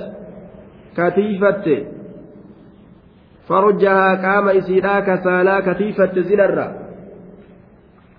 katiifatte 1.00 1.76
farjahaa 3.48 4.14
qaama 4.26 4.52
isiidhaa 4.60 5.02
kasaalaa 5.10 5.62
katiifatte 5.68 6.22
zinarra 6.30 6.68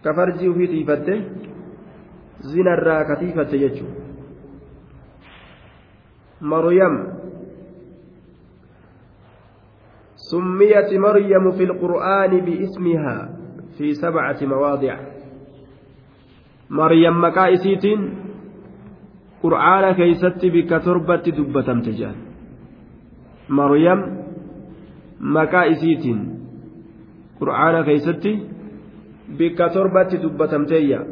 ka 0.04 0.10
farjii 0.18 0.48
ufii 0.52 0.70
tiifatte 0.74 1.14
zinarraa 2.52 3.02
katiifatte 3.10 3.56
jechuudha 3.64 4.00
maryam 6.52 6.94
سميت 10.32 10.90
مريم 11.06 11.44
في 11.50 11.64
القرآن 11.64 12.32
باسمها 12.40 13.18
في 13.78 13.92
سبعة 13.94 14.38
مواضع. 14.42 14.96
مريم 16.70 17.24
مكائسيت 17.24 17.84
قرآن 19.42 19.84
كيست 19.92 20.40
بك 20.54 20.70
تربة 20.84 21.24
دبة 21.38 21.68
تجان. 21.86 22.16
مريم 23.48 24.00
مكائسيت 25.20 26.04
قرآن 27.40 27.84
كيست 27.84 28.24
بك 29.38 29.58
دبة 30.24 30.52
تجان 30.64 31.06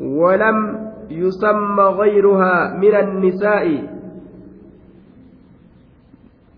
ولم 0.00 0.58
يسمى 1.10 1.84
غيرها 2.00 2.56
من 2.82 2.94
النساء. 2.94 3.93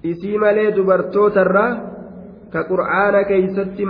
Isii 0.02 0.38
malee 0.38 0.70
dubartootarraa 0.76 1.70
ka 2.52 2.64
qur'aana 2.70 3.24
keeysatti 3.24 3.84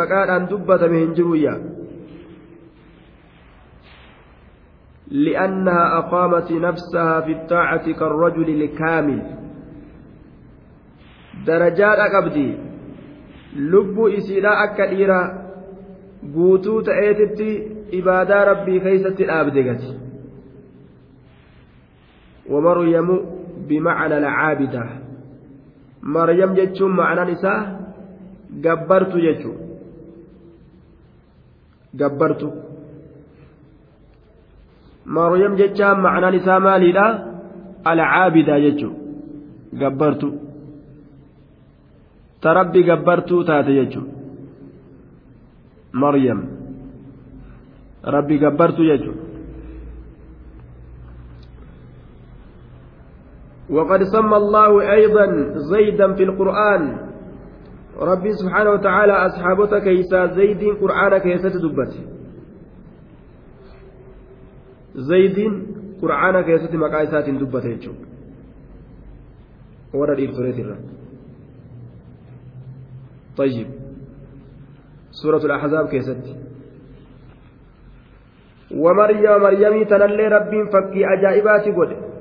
maqaadhaan 0.00 0.48
dubbatame 0.50 0.98
hin 1.04 1.14
jiruyya 1.20 1.54
لأنها 5.12 5.98
أقامت 5.98 6.52
نفسها 6.52 7.20
في 7.20 7.32
الطاعة 7.32 7.92
كالرجل 7.92 8.48
الكامل 8.62 9.22
درجات 11.46 11.98
أقبدي 11.98 12.56
لب 13.56 13.96
إسيلا 14.18 14.64
أكا 14.64 14.88
إيرا 14.88 15.42
guutuu 16.34 16.82
ta'eetitti 16.86 17.48
ibaadaa 17.98 18.44
rabbii 18.44 18.80
keeysatti 18.80 19.24
dhaabde 19.26 19.62
gati 19.62 19.90
wamaryamu 22.50 23.16
bimacna 23.68 24.16
alcaabida 24.16 25.01
maryam 26.02 26.54
jechuun 26.58 26.92
ma'anaan 26.98 27.30
isaa 27.36 27.60
gabbartu 28.64 29.18
jechuu 29.20 29.54
gabbartu. 31.94 32.48
Maryam 35.04 35.56
jechaan 35.56 36.00
ma'anaan 36.00 36.34
isaa 36.34 36.60
maaliidha? 36.60 37.06
Alcaabida 37.84 38.60
jechuu 38.64 38.92
gabbartu. 39.80 40.28
Ta 42.40 42.54
rabbi 42.54 42.82
gabbartuu 42.84 43.44
taate 43.44 43.72
jechuu 43.78 44.06
maryam. 45.92 46.40
Rabbi 48.04 48.38
gabbartu 48.38 48.82
jechuu 48.90 49.14
وقد 53.72 54.00
سمى 54.02 54.36
الله 54.36 54.92
أيضا 54.92 55.26
زيدا 55.72 56.14
في 56.14 56.22
القرآن. 56.22 57.12
ربي 57.98 58.32
سبحانه 58.32 58.70
وتعالى 58.70 59.12
أصحابك 59.12 59.82
كيسا 59.82 60.26
زيد 60.26 60.62
قرآن 60.80 61.18
كيسا 61.18 61.48
دبت 61.48 61.92
زيد 64.94 65.38
قرآن 66.02 66.34
كيسا 66.40 66.76
مقايسات 66.76 67.30
دبت 67.30 67.64
يجو 67.64 67.92
ورد 69.94 70.18
الفريد 70.18 70.76
طيب. 73.36 73.66
سورة 75.10 75.44
الأحزاب 75.44 75.88
كيست 75.88 76.26
ومريم 78.76 79.42
مريم 79.42 79.84
تنلي 79.84 80.26
ربي 80.28 80.60
فكي 80.72 81.02
أجائبات 81.14 81.64
قد. 81.76 82.11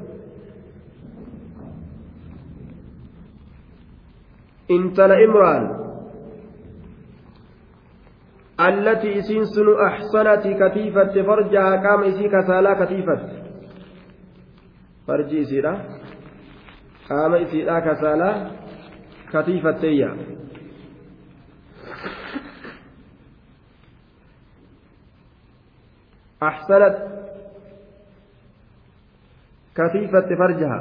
انتل 4.72 5.12
إمران. 5.12 5.82
التي 8.60 9.22
سنسن 9.22 9.68
أحسنت 9.88 10.44
كتيفة 10.62 11.24
فرجها 11.24 11.76
كام 11.76 12.04
إسي 12.04 12.30
كسالا 12.30 12.86
كتيفة 12.86 13.20
فرجي 15.08 15.42
إسيرا. 15.42 15.74
كام 17.10 17.34
إسيرا 17.34 17.80
كسالا 17.80 18.52
كتيفة 19.34 19.72
تيا. 19.72 20.18
أحسنت 26.44 26.96
كثيفة 29.76 30.36
فرجها. 30.36 30.80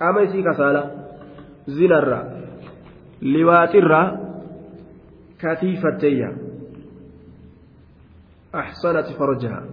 قام 0.00 0.18
يسي 0.18 0.42
كسالة 0.42 1.03
لواترة 3.22 4.20
كثيفة 5.40 5.98
تيا 6.00 6.36
أحسنت 8.54 9.06
فرجها 9.18 9.64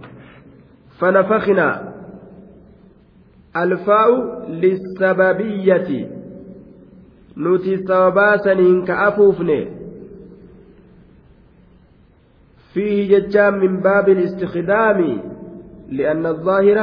فنفخنا 0.98 1.92
الفاء 3.56 4.08
للسببية 4.50 6.10
نتي 7.36 7.76
سبباسنين 7.76 8.84
كأفوفني 8.84 9.68
فيه 12.74 13.18
ججام 13.18 13.54
من 13.54 13.80
باب 13.80 14.08
الاستخدام 14.08 15.20
لأن 15.88 16.26
الظاهر 16.26 16.78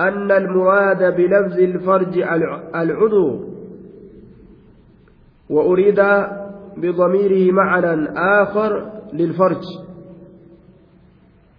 أن 0.00 0.30
المراد 0.32 1.16
بلفظ 1.16 1.58
الفرج 1.60 2.18
العضو 2.74 3.55
وأريد 5.50 6.00
بضميره 6.76 7.52
معنى 7.52 8.08
آخر 8.42 8.92
للفرج. 9.12 9.62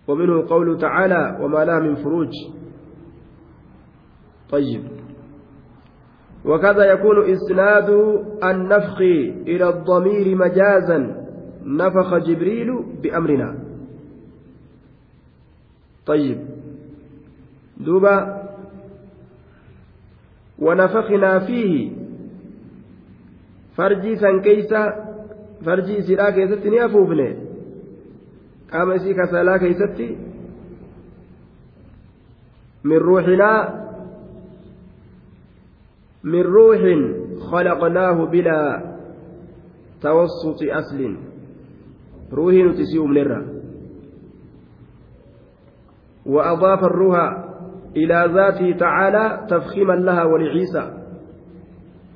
ومنه 0.07 0.47
قوله 0.47 0.77
تعالى 0.77 1.37
وما 1.41 1.65
لا 1.65 1.79
من 1.79 1.95
فروج 1.95 2.31
طيب. 4.49 4.83
وكذا 6.45 6.85
يكون 6.85 7.31
إسناد 7.31 7.89
النفخ 8.43 9.01
إلى 9.47 9.69
الضمير 9.69 10.35
مجازا. 10.35 11.27
نفخ 11.65 12.17
جبريل 12.17 12.83
بأمرنا. 13.03 13.59
طيب. 16.05 16.47
دوبا. 17.77 18.43
ونفخنا 20.59 21.39
فيه 21.39 21.96
فرجي 23.77 24.15
سن 24.15 24.41
كيسا 24.41 24.81
فرجي 25.65 26.01
سرا 26.01 26.29
كيست 26.29 26.65
نيافوفني 26.67 27.35
قام 28.73 28.91
اسي 28.91 29.13
كسالا 29.13 29.57
كيستي 29.57 30.17
من 32.83 32.97
روحنا 32.97 33.51
من 36.23 36.41
روح 36.41 36.79
خلقناه 37.51 38.25
بلا 38.25 38.61
توسط 40.01 40.59
أصل 40.63 41.15
روحي 42.33 42.63
نتسي 42.63 42.97
أمنرا 42.99 43.45
وأضاف 46.25 46.83
الروح 46.83 47.43
إلى 47.95 48.31
ذاته 48.33 48.77
تعالى 48.77 49.47
تفخيما 49.49 49.93
لها 49.93 50.23
ولعيسى 50.23 50.96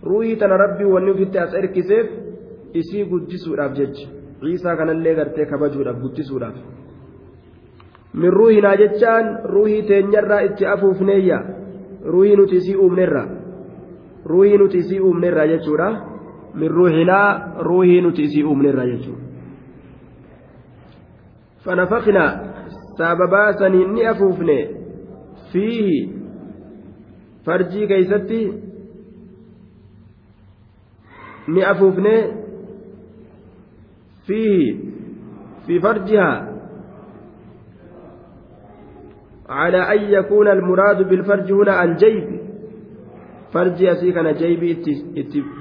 ruuhii 0.03 0.35
tana 0.35 0.57
rabbii 0.57 0.83
wanni 0.93 1.11
ofitti 1.11 1.37
as 1.39 1.53
erkiseef 1.53 2.07
isii 2.73 3.05
guddisuudhaaf 3.05 3.73
jecha. 3.73 4.07
Ciisaa 4.41 4.75
kanallee 4.75 5.15
gartee 5.15 5.45
kabajuudhaaf 5.45 5.99
guddisuudhaaf. 6.01 6.55
Min 8.13 8.31
ruuhinaa 8.33 8.75
jechaan 8.77 9.27
ruuhii 9.53 9.83
teenyarraa 9.83 10.39
itti 10.47 10.65
afuufneeyya. 10.65 11.39
Ruuhii 12.05 12.35
nuti 12.35 12.55
isii 12.55 12.75
uumnerra 12.75 13.27
ruuhii 14.25 14.57
nuti 14.57 14.77
isii 14.77 14.99
uumnerra 14.99 15.47
jechuudha. 15.47 15.89
Min 16.53 16.71
ruuhinaa 16.71 17.53
ruuhii 17.59 18.01
nuti 18.01 18.23
isii 18.23 18.43
uumnerra 18.43 18.85
jechuudha. 18.85 19.23
Fanafaqnaa 21.63 22.39
sababaa 22.97 23.53
saniin 23.53 23.93
ni 23.93 24.05
afuufne. 24.05 24.57
Fiihi 25.51 26.13
farjii 27.45 27.87
ni 31.47 31.63
afuufne 31.63 32.15
fiihi 34.27 34.91
في 35.67 35.79
فرجها 35.79 36.57
على 39.49 39.77
أن 39.77 40.01
يكون 40.13 40.47
المراد 40.47 41.09
بالفرج 41.09 41.51
هنا 41.51 41.83
الجيب 41.83 42.39
فرج 43.53 43.83
أسي 43.85 44.11
كان 44.11 44.33
جيبي 44.33 44.71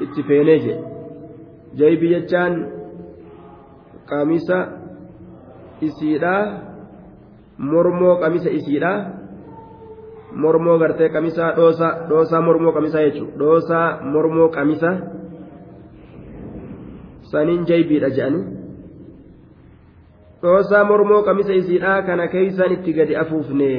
اتفينيج 0.02 0.64
جيبي 1.76 2.12
يجان 2.12 2.52
قاميسة 4.10 4.58
إسيرا 5.84 6.36
mormoo 7.60 8.16
qamisa 8.16 8.50
isiidha 8.50 8.92
mormoo 10.32 10.78
gartee 10.80 11.08
qamisaa 11.12 11.52
dhoosaa 11.56 12.08
dhoosaa 12.08 12.40
mormoo 12.40 12.72
qamisaa 12.72 13.02
jechuudha 13.06 13.36
dhoosaa 13.38 14.00
mormoo 14.12 14.48
qamisa 14.48 14.90
saniin 17.32 17.62
jaybiidha 17.70 18.08
jedhanii 18.16 18.44
dhoosaa 20.42 20.84
mormoo 20.90 21.22
qamisa 21.28 21.52
isiidhaa 21.60 21.98
kana 22.08 22.24
keeysaan 22.34 22.72
itti 22.76 22.92
gadi 22.98 23.14
afuufne 23.22 23.70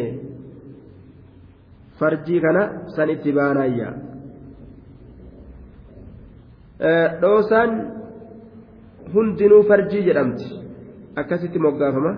farjii 1.99 2.39
kana 2.45 2.63
san 2.95 3.09
itti 3.15 3.31
baanaayya 3.37 3.89
dhoosaan 7.21 7.71
hundinuu 9.13 9.63
farjii 9.69 10.03
jedhamti 10.07 10.47
akkasitti 11.21 11.59
moggaafama 11.65 12.13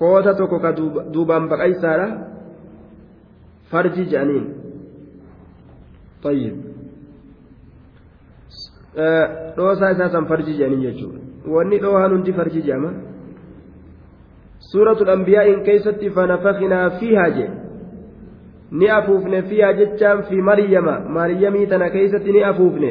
koota 0.00 0.32
tokko 0.40 0.58
ka 0.64 0.70
duubaan 1.14 1.44
baqaysaadha 1.52 2.08
farjii 3.72 4.06
jedhaniin 4.12 4.46
طيب 6.26 6.54
dhoosaa 9.56 9.90
isaa 9.96 10.08
san 10.08 10.26
farjii 10.32 10.56
jedhaniin 10.58 10.82
jechuudha 10.88 11.52
wanni 11.58 11.78
dhoohaan 11.84 12.16
hundi 12.16 12.32
farjii 12.32 12.66
jedhama 12.70 12.92
الأنبياء 15.02 15.54
إن 15.54 15.62
كيست 15.62 16.04
فنفخنا 16.04 16.88
فيها 16.88 17.28
جي 17.28 17.48
ni 18.70 18.88
afuufne 18.90 19.42
fiyaa 19.42 19.72
jechaan 19.72 20.22
fi 20.28 20.42
maryama 20.42 21.00
maryamii 21.16 21.66
tana 21.66 21.90
keeysatti 21.90 22.32
ni 22.32 22.42
afuufne 22.42 22.90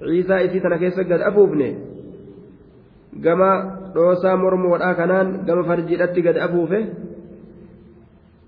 ciisaa 0.00 0.38
isii 0.46 0.60
tana 0.60 0.78
keessa 0.78 1.04
gad 1.04 1.22
afuufne 1.22 1.68
gama 3.20 3.50
dhoosaa 3.94 4.36
mormoodhaa 4.36 4.94
kanaan 4.94 5.34
gama 5.46 5.64
farjiidhatti 5.64 6.22
gad 6.22 6.36
afuufe 6.46 6.80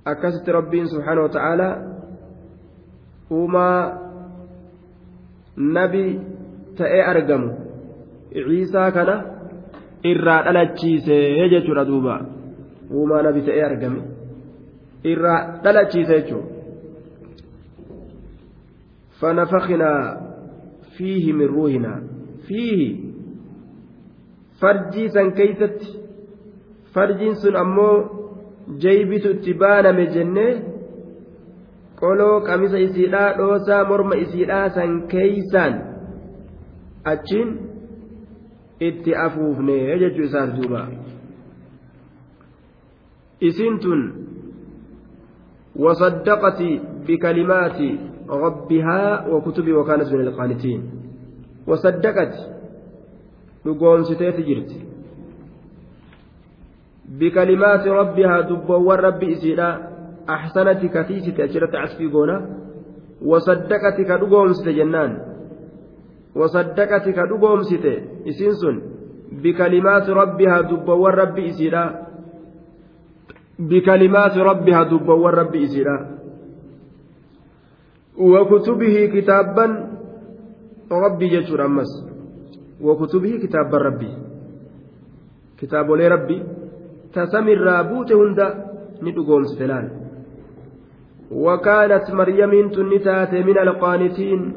akkasitti 0.05 0.53
rabbiin 0.59 0.88
subhaanahu 0.88 1.28
ta'aalaa 1.28 1.74
uumaa 3.30 4.01
nabi 5.57 6.20
ta'ee 6.76 7.03
argamu. 7.03 7.50
Ciisaa 8.32 8.90
kana 8.90 9.14
irraa 10.05 10.42
dhalachiise 10.42 11.48
jechuudha 11.50 11.84
duuba. 11.84 12.20
Uumaa 12.94 13.22
nabi 13.22 13.42
ta'ee 13.42 13.64
argame. 13.64 14.03
Irraa 15.05 15.40
dhalachiise 15.64 16.20
jechuudha. 16.20 16.53
فنفخنا 19.22 20.20
فيه 20.98 21.32
من 21.32 21.46
روحنا 21.46 22.03
فيه 22.48 22.96
فرجي 24.61 25.09
سن 25.09 25.30
كيست 25.30 25.78
فرجي 26.94 27.34
سن 27.34 27.57
أمو 27.57 28.05
جيبت 28.78 29.26
اتبانا 29.26 29.92
مجنه 29.92 30.71
qoloo 32.03 32.40
qamisa 32.48 32.78
isiidhaa 32.86 33.28
dhoosaa 33.38 33.84
morma 33.90 34.14
isiidhaa 34.24 34.66
san 34.76 34.90
keeysaan 35.12 35.74
achiin 37.12 37.50
itti 38.88 39.14
afuufne 39.26 39.76
jechuu 40.03 40.26
isaaf 40.30 40.50
duuba 40.59 40.82
isin 43.50 43.78
tun 43.86 44.03
وصدقت 45.76 46.61
بكلمات 47.09 47.78
ربها 48.30 49.26
وكتبه 49.28 49.72
وكانت 49.72 50.12
من 50.12 50.20
القانتين 50.20 50.80
وصدقت 51.66 52.34
لقوم 53.64 54.03
ستيت 54.03 54.36
جرت 54.48 54.70
بكلمات 57.09 57.84
ربها 57.88 58.40
دبوا 58.40 58.94
ربي 58.94 59.32
إسيرا 59.32 59.91
أحسنت 60.28 60.80
كتيست 60.86 61.40
أجرت 61.40 61.74
عسفي 61.74 62.06
قونا 62.06 62.36
وصدقت 63.24 63.96
كدقوم 64.08 64.52
ستجنان 64.52 65.18
وصدقت 66.36 67.08
كدقوم 67.08 67.62
ستي 67.62 67.94
إسنسن 68.28 68.76
بكلمات 69.42 70.08
ربها 70.10 70.60
دبوا 70.60 71.08
ربي 71.08 71.48
إسيرا 71.50 71.84
بكلمات 73.58 74.36
ربها 74.38 74.82
دبوا 74.82 75.30
ربي 75.30 75.64
إسيرا. 75.64 75.96
وكتبه 78.18 79.10
كتابا 79.14 79.66
ربي 80.92 81.26
جتر 81.28 81.64
أمس 81.66 81.90
وكتبه 82.80 83.38
كتاب 83.42 83.74
ربي 83.74 84.12
كتاب 85.58 85.92
ربي 85.92 86.42
تسمي 87.12 87.52
الرابوت 87.52 88.12
هند 88.12 88.40
ندقوم 89.02 89.44
ستلال 89.44 90.01
وكانت 91.33 92.11
مريم 92.11 92.68
تنتات 92.68 93.35
من 93.35 93.59
القانتين 93.59 94.53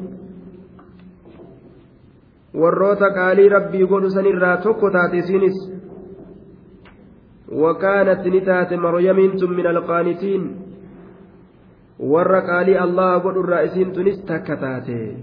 rabbii 2.56 3.86
godhu 3.86 4.10
sanirraa 4.10 4.56
tokko 4.56 4.90
taate 4.90 5.18
isiinis 5.18 5.56
وكانت 7.52 8.26
نتات 8.26 8.72
مريم 8.72 9.16
من 9.58 9.66
القانتين 9.66 10.42
allah 12.84 13.22
godhu 13.22 13.40
irraa 13.44 13.60
isiin 13.68 13.92
tunis 13.92 14.24
takka 14.24 14.56
taate 14.56 15.16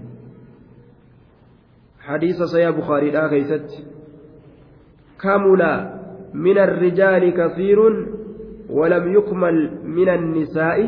hadiisa 2.06 2.46
sayaa 2.46 2.72
bukaariidhaa 2.72 3.28
keeysatti 3.28 3.84
kamula 5.16 5.72
min 6.34 6.58
الرجال 6.58 7.30
كثير 7.30 7.78
ولم 8.70 9.14
يكمل 9.14 9.56
من 9.84 10.08
النساء 10.08 10.78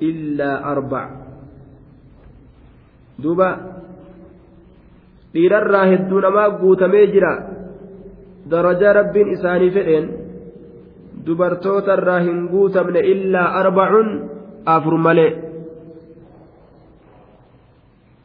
illaa 0.00 0.56
arbac 0.72 1.10
duuba 3.22 3.48
dhiirarraa 5.34 5.86
hedduu 5.92 6.20
namaa 6.20 6.50
guutamee 6.60 7.06
jira. 7.12 7.32
Darajaa 8.50 8.92
rabbiin 8.92 9.28
isaanii 9.34 9.70
fedheen 9.70 10.06
dubartootarraa 11.26 12.20
hin 12.20 12.48
guutamne 12.48 13.00
illaa 13.12 13.48
arbacun 13.60 14.08
afur 14.64 14.98
malee. 15.06 15.30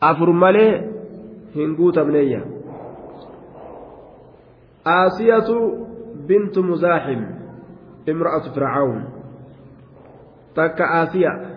Afur 0.02 0.34
malee 0.34 0.72
hin 1.56 1.76
guutamneeyya. 1.76 2.41
Aasiyatu 4.86 5.58
bintu 6.28 6.64
muzaaxim 6.64 7.22
imra'atu 8.08 8.54
fircawn 8.56 9.04
takka 10.56 10.86
aasiya. 11.00 11.53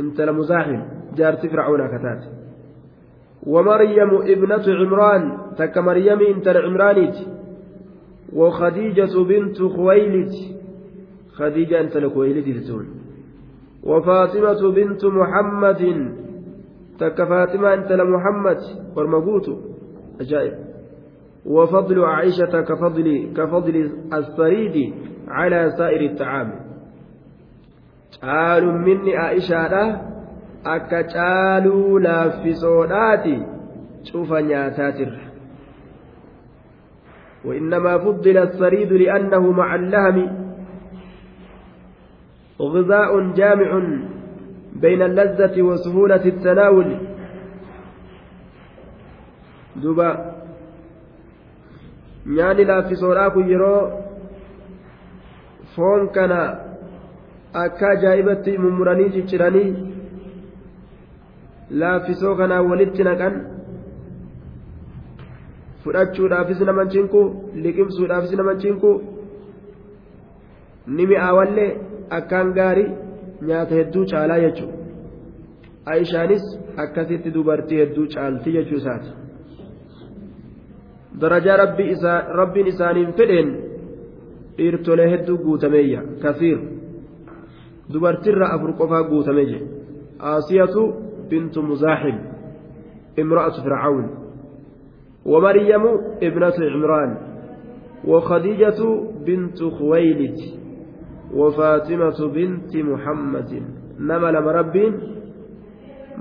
Intala 0.00 0.32
muzaaxim 0.32 0.82
jaarti 1.18 1.48
fircawnaa 1.48 1.88
kataate 1.96 2.40
ومريم 3.46 4.10
ابنة 4.34 4.66
عمران 4.80 5.22
تك 5.58 5.78
مريم 5.78 6.20
انت 6.20 6.48
العمرانيت 6.48 7.16
وخديجة 8.32 9.14
بنت 9.28 9.62
خويلد 9.62 10.32
خديجة 11.32 11.80
انت 11.80 11.96
الخويلد 11.96 12.46
تتون 12.60 12.86
وفاطمة 13.82 14.70
بنت 14.70 15.04
محمد 15.04 15.82
تك 16.98 17.18
فاطمة 17.24 17.74
انت 17.74 17.92
لمحمد 17.92 18.60
ورمقوت. 18.96 19.46
أجائب 20.20 20.54
وفضل 21.46 22.04
عائشة 22.04 22.60
كفضل 22.60 23.32
كفضل 23.36 23.90
الصريد 24.12 24.94
على 25.28 25.70
سائر 25.78 26.10
الطعام. 26.10 26.69
مني 28.84 29.16
عائشة 29.16 30.00
akka 30.64 31.04
caaluu 31.04 31.98
laaffisoodhaati 31.98 33.42
cufa 34.12 34.42
nyaataatirra 34.42 35.30
وإنما 37.44 37.98
فضل 37.98 38.38
الثريد 38.38 38.92
لأنه 38.92 39.52
مع 39.52 39.74
اللهم 39.74 40.36
غذاء 42.60 43.32
جامع 43.32 43.70
بين 44.72 45.02
اللذة 45.02 45.62
وسهولة 45.62 46.24
التناول 46.24 46.96
duba 49.82 50.34
nyaanni 52.26 52.64
laaffisoodhaa 52.64 53.30
kun 53.30 53.48
yeroo 53.48 53.82
foon 55.74 56.08
kana 56.08 56.69
akka 57.52 57.88
ajaa'ibatti 57.90 58.58
mummuranii 58.64 59.10
cicciranii 59.14 59.70
laaffisoo 61.82 62.34
kanaan 62.40 62.70
walitti 62.70 63.04
naqan 63.08 63.34
fudhachuudhaafis 65.84 66.60
nama 66.70 66.84
cinku 66.94 67.22
liqimsuudhaafis 67.64 68.32
nama 68.40 68.54
cinku 68.64 68.92
ni 70.96 71.06
mi'aawallee 71.12 71.70
akkaan 72.18 72.52
gaarii 72.58 72.90
nyaata 73.50 73.74
hedduu 73.80 74.04
caalaa 74.12 74.40
jechuudha 74.44 74.76
aishaanis 75.94 76.44
akkasitti 76.84 77.34
dubartii 77.34 77.78
hedduu 77.82 78.06
caalti 78.14 78.52
jechuu 78.58 78.78
isaati. 78.82 79.10
darajaa 81.20 81.56
rabbiin 82.40 82.66
isaaniin 82.66 83.12
fedheen 83.12 83.56
dhiirtolee 84.58 85.10
hedduu 85.12 85.38
guutameeyya 85.46 86.02
kasiir 86.22 86.58
dubartirra 87.92 88.46
afur 88.54 88.72
qofaa 88.80 89.02
guutame 89.10 89.44
je 89.50 89.58
aasiyatu 90.30 90.82
bintu 91.30 91.62
muzaaxim 91.62 92.16
imra'atu 93.22 93.60
fircawn 93.66 94.06
ومريم 95.24 95.84
ابنة 96.22 96.58
عمران 96.74 97.10
وخديجة 98.10 98.80
بنت 99.26 99.58
خويلد 99.78 100.38
وفاطمة 101.38 102.18
بنت 102.36 102.72
محمد 102.76 103.50
نما 104.08 104.28
لما 104.34 104.50
ربين 104.60 104.92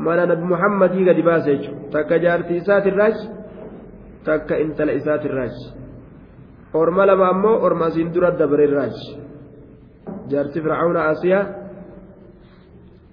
من 0.06 0.18
نبي 0.30 0.44
محمد 0.54 0.94
قد 1.10 1.20
باسج 1.28 1.62
تكجارتي 1.94 2.60
سات 2.68 2.86
الراج 2.92 3.18
takka 4.28 4.60
intala 4.60 4.92
isaatirraaji 5.00 5.66
orma 6.76 7.06
lama 7.10 7.26
ammoo 7.34 7.62
orma 7.66 7.86
asiin 7.90 8.12
dura 8.14 8.32
dabarerraaji 8.40 9.08
jaarti 10.32 10.60
fircauna 10.66 11.02
asiyaa 11.12 11.46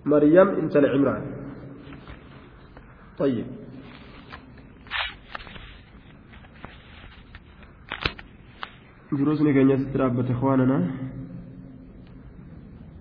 maryam 0.07 0.49
intala 0.63 0.89
cimraan 0.95 1.25
طيب. 3.17 3.47
دروسني 9.13 9.53
كان 9.57 9.71
يسترابة 9.71 10.29
إخواننا. 10.37 10.79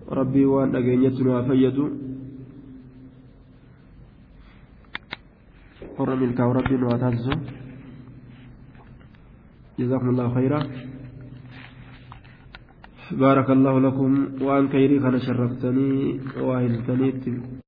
ربي 0.08 0.44
وان 0.44 0.76
أجينيتنا 0.76 1.38
وفيدوا 1.38 1.90
قرن 5.98 6.22
الكاو 6.24 6.52
ربي 6.52 6.74
واتاتزو 6.80 7.36
جزاكم 9.78 10.08
الله 10.08 10.26
خيرا. 10.34 10.60
بارك 13.12 13.50
الله 13.50 13.80
لكم 13.80 14.28
وأن 14.40 14.68
كيري 14.68 15.00
خنا 15.00 15.18
شرفتني 15.18 16.20
وأهلتني. 16.40 17.60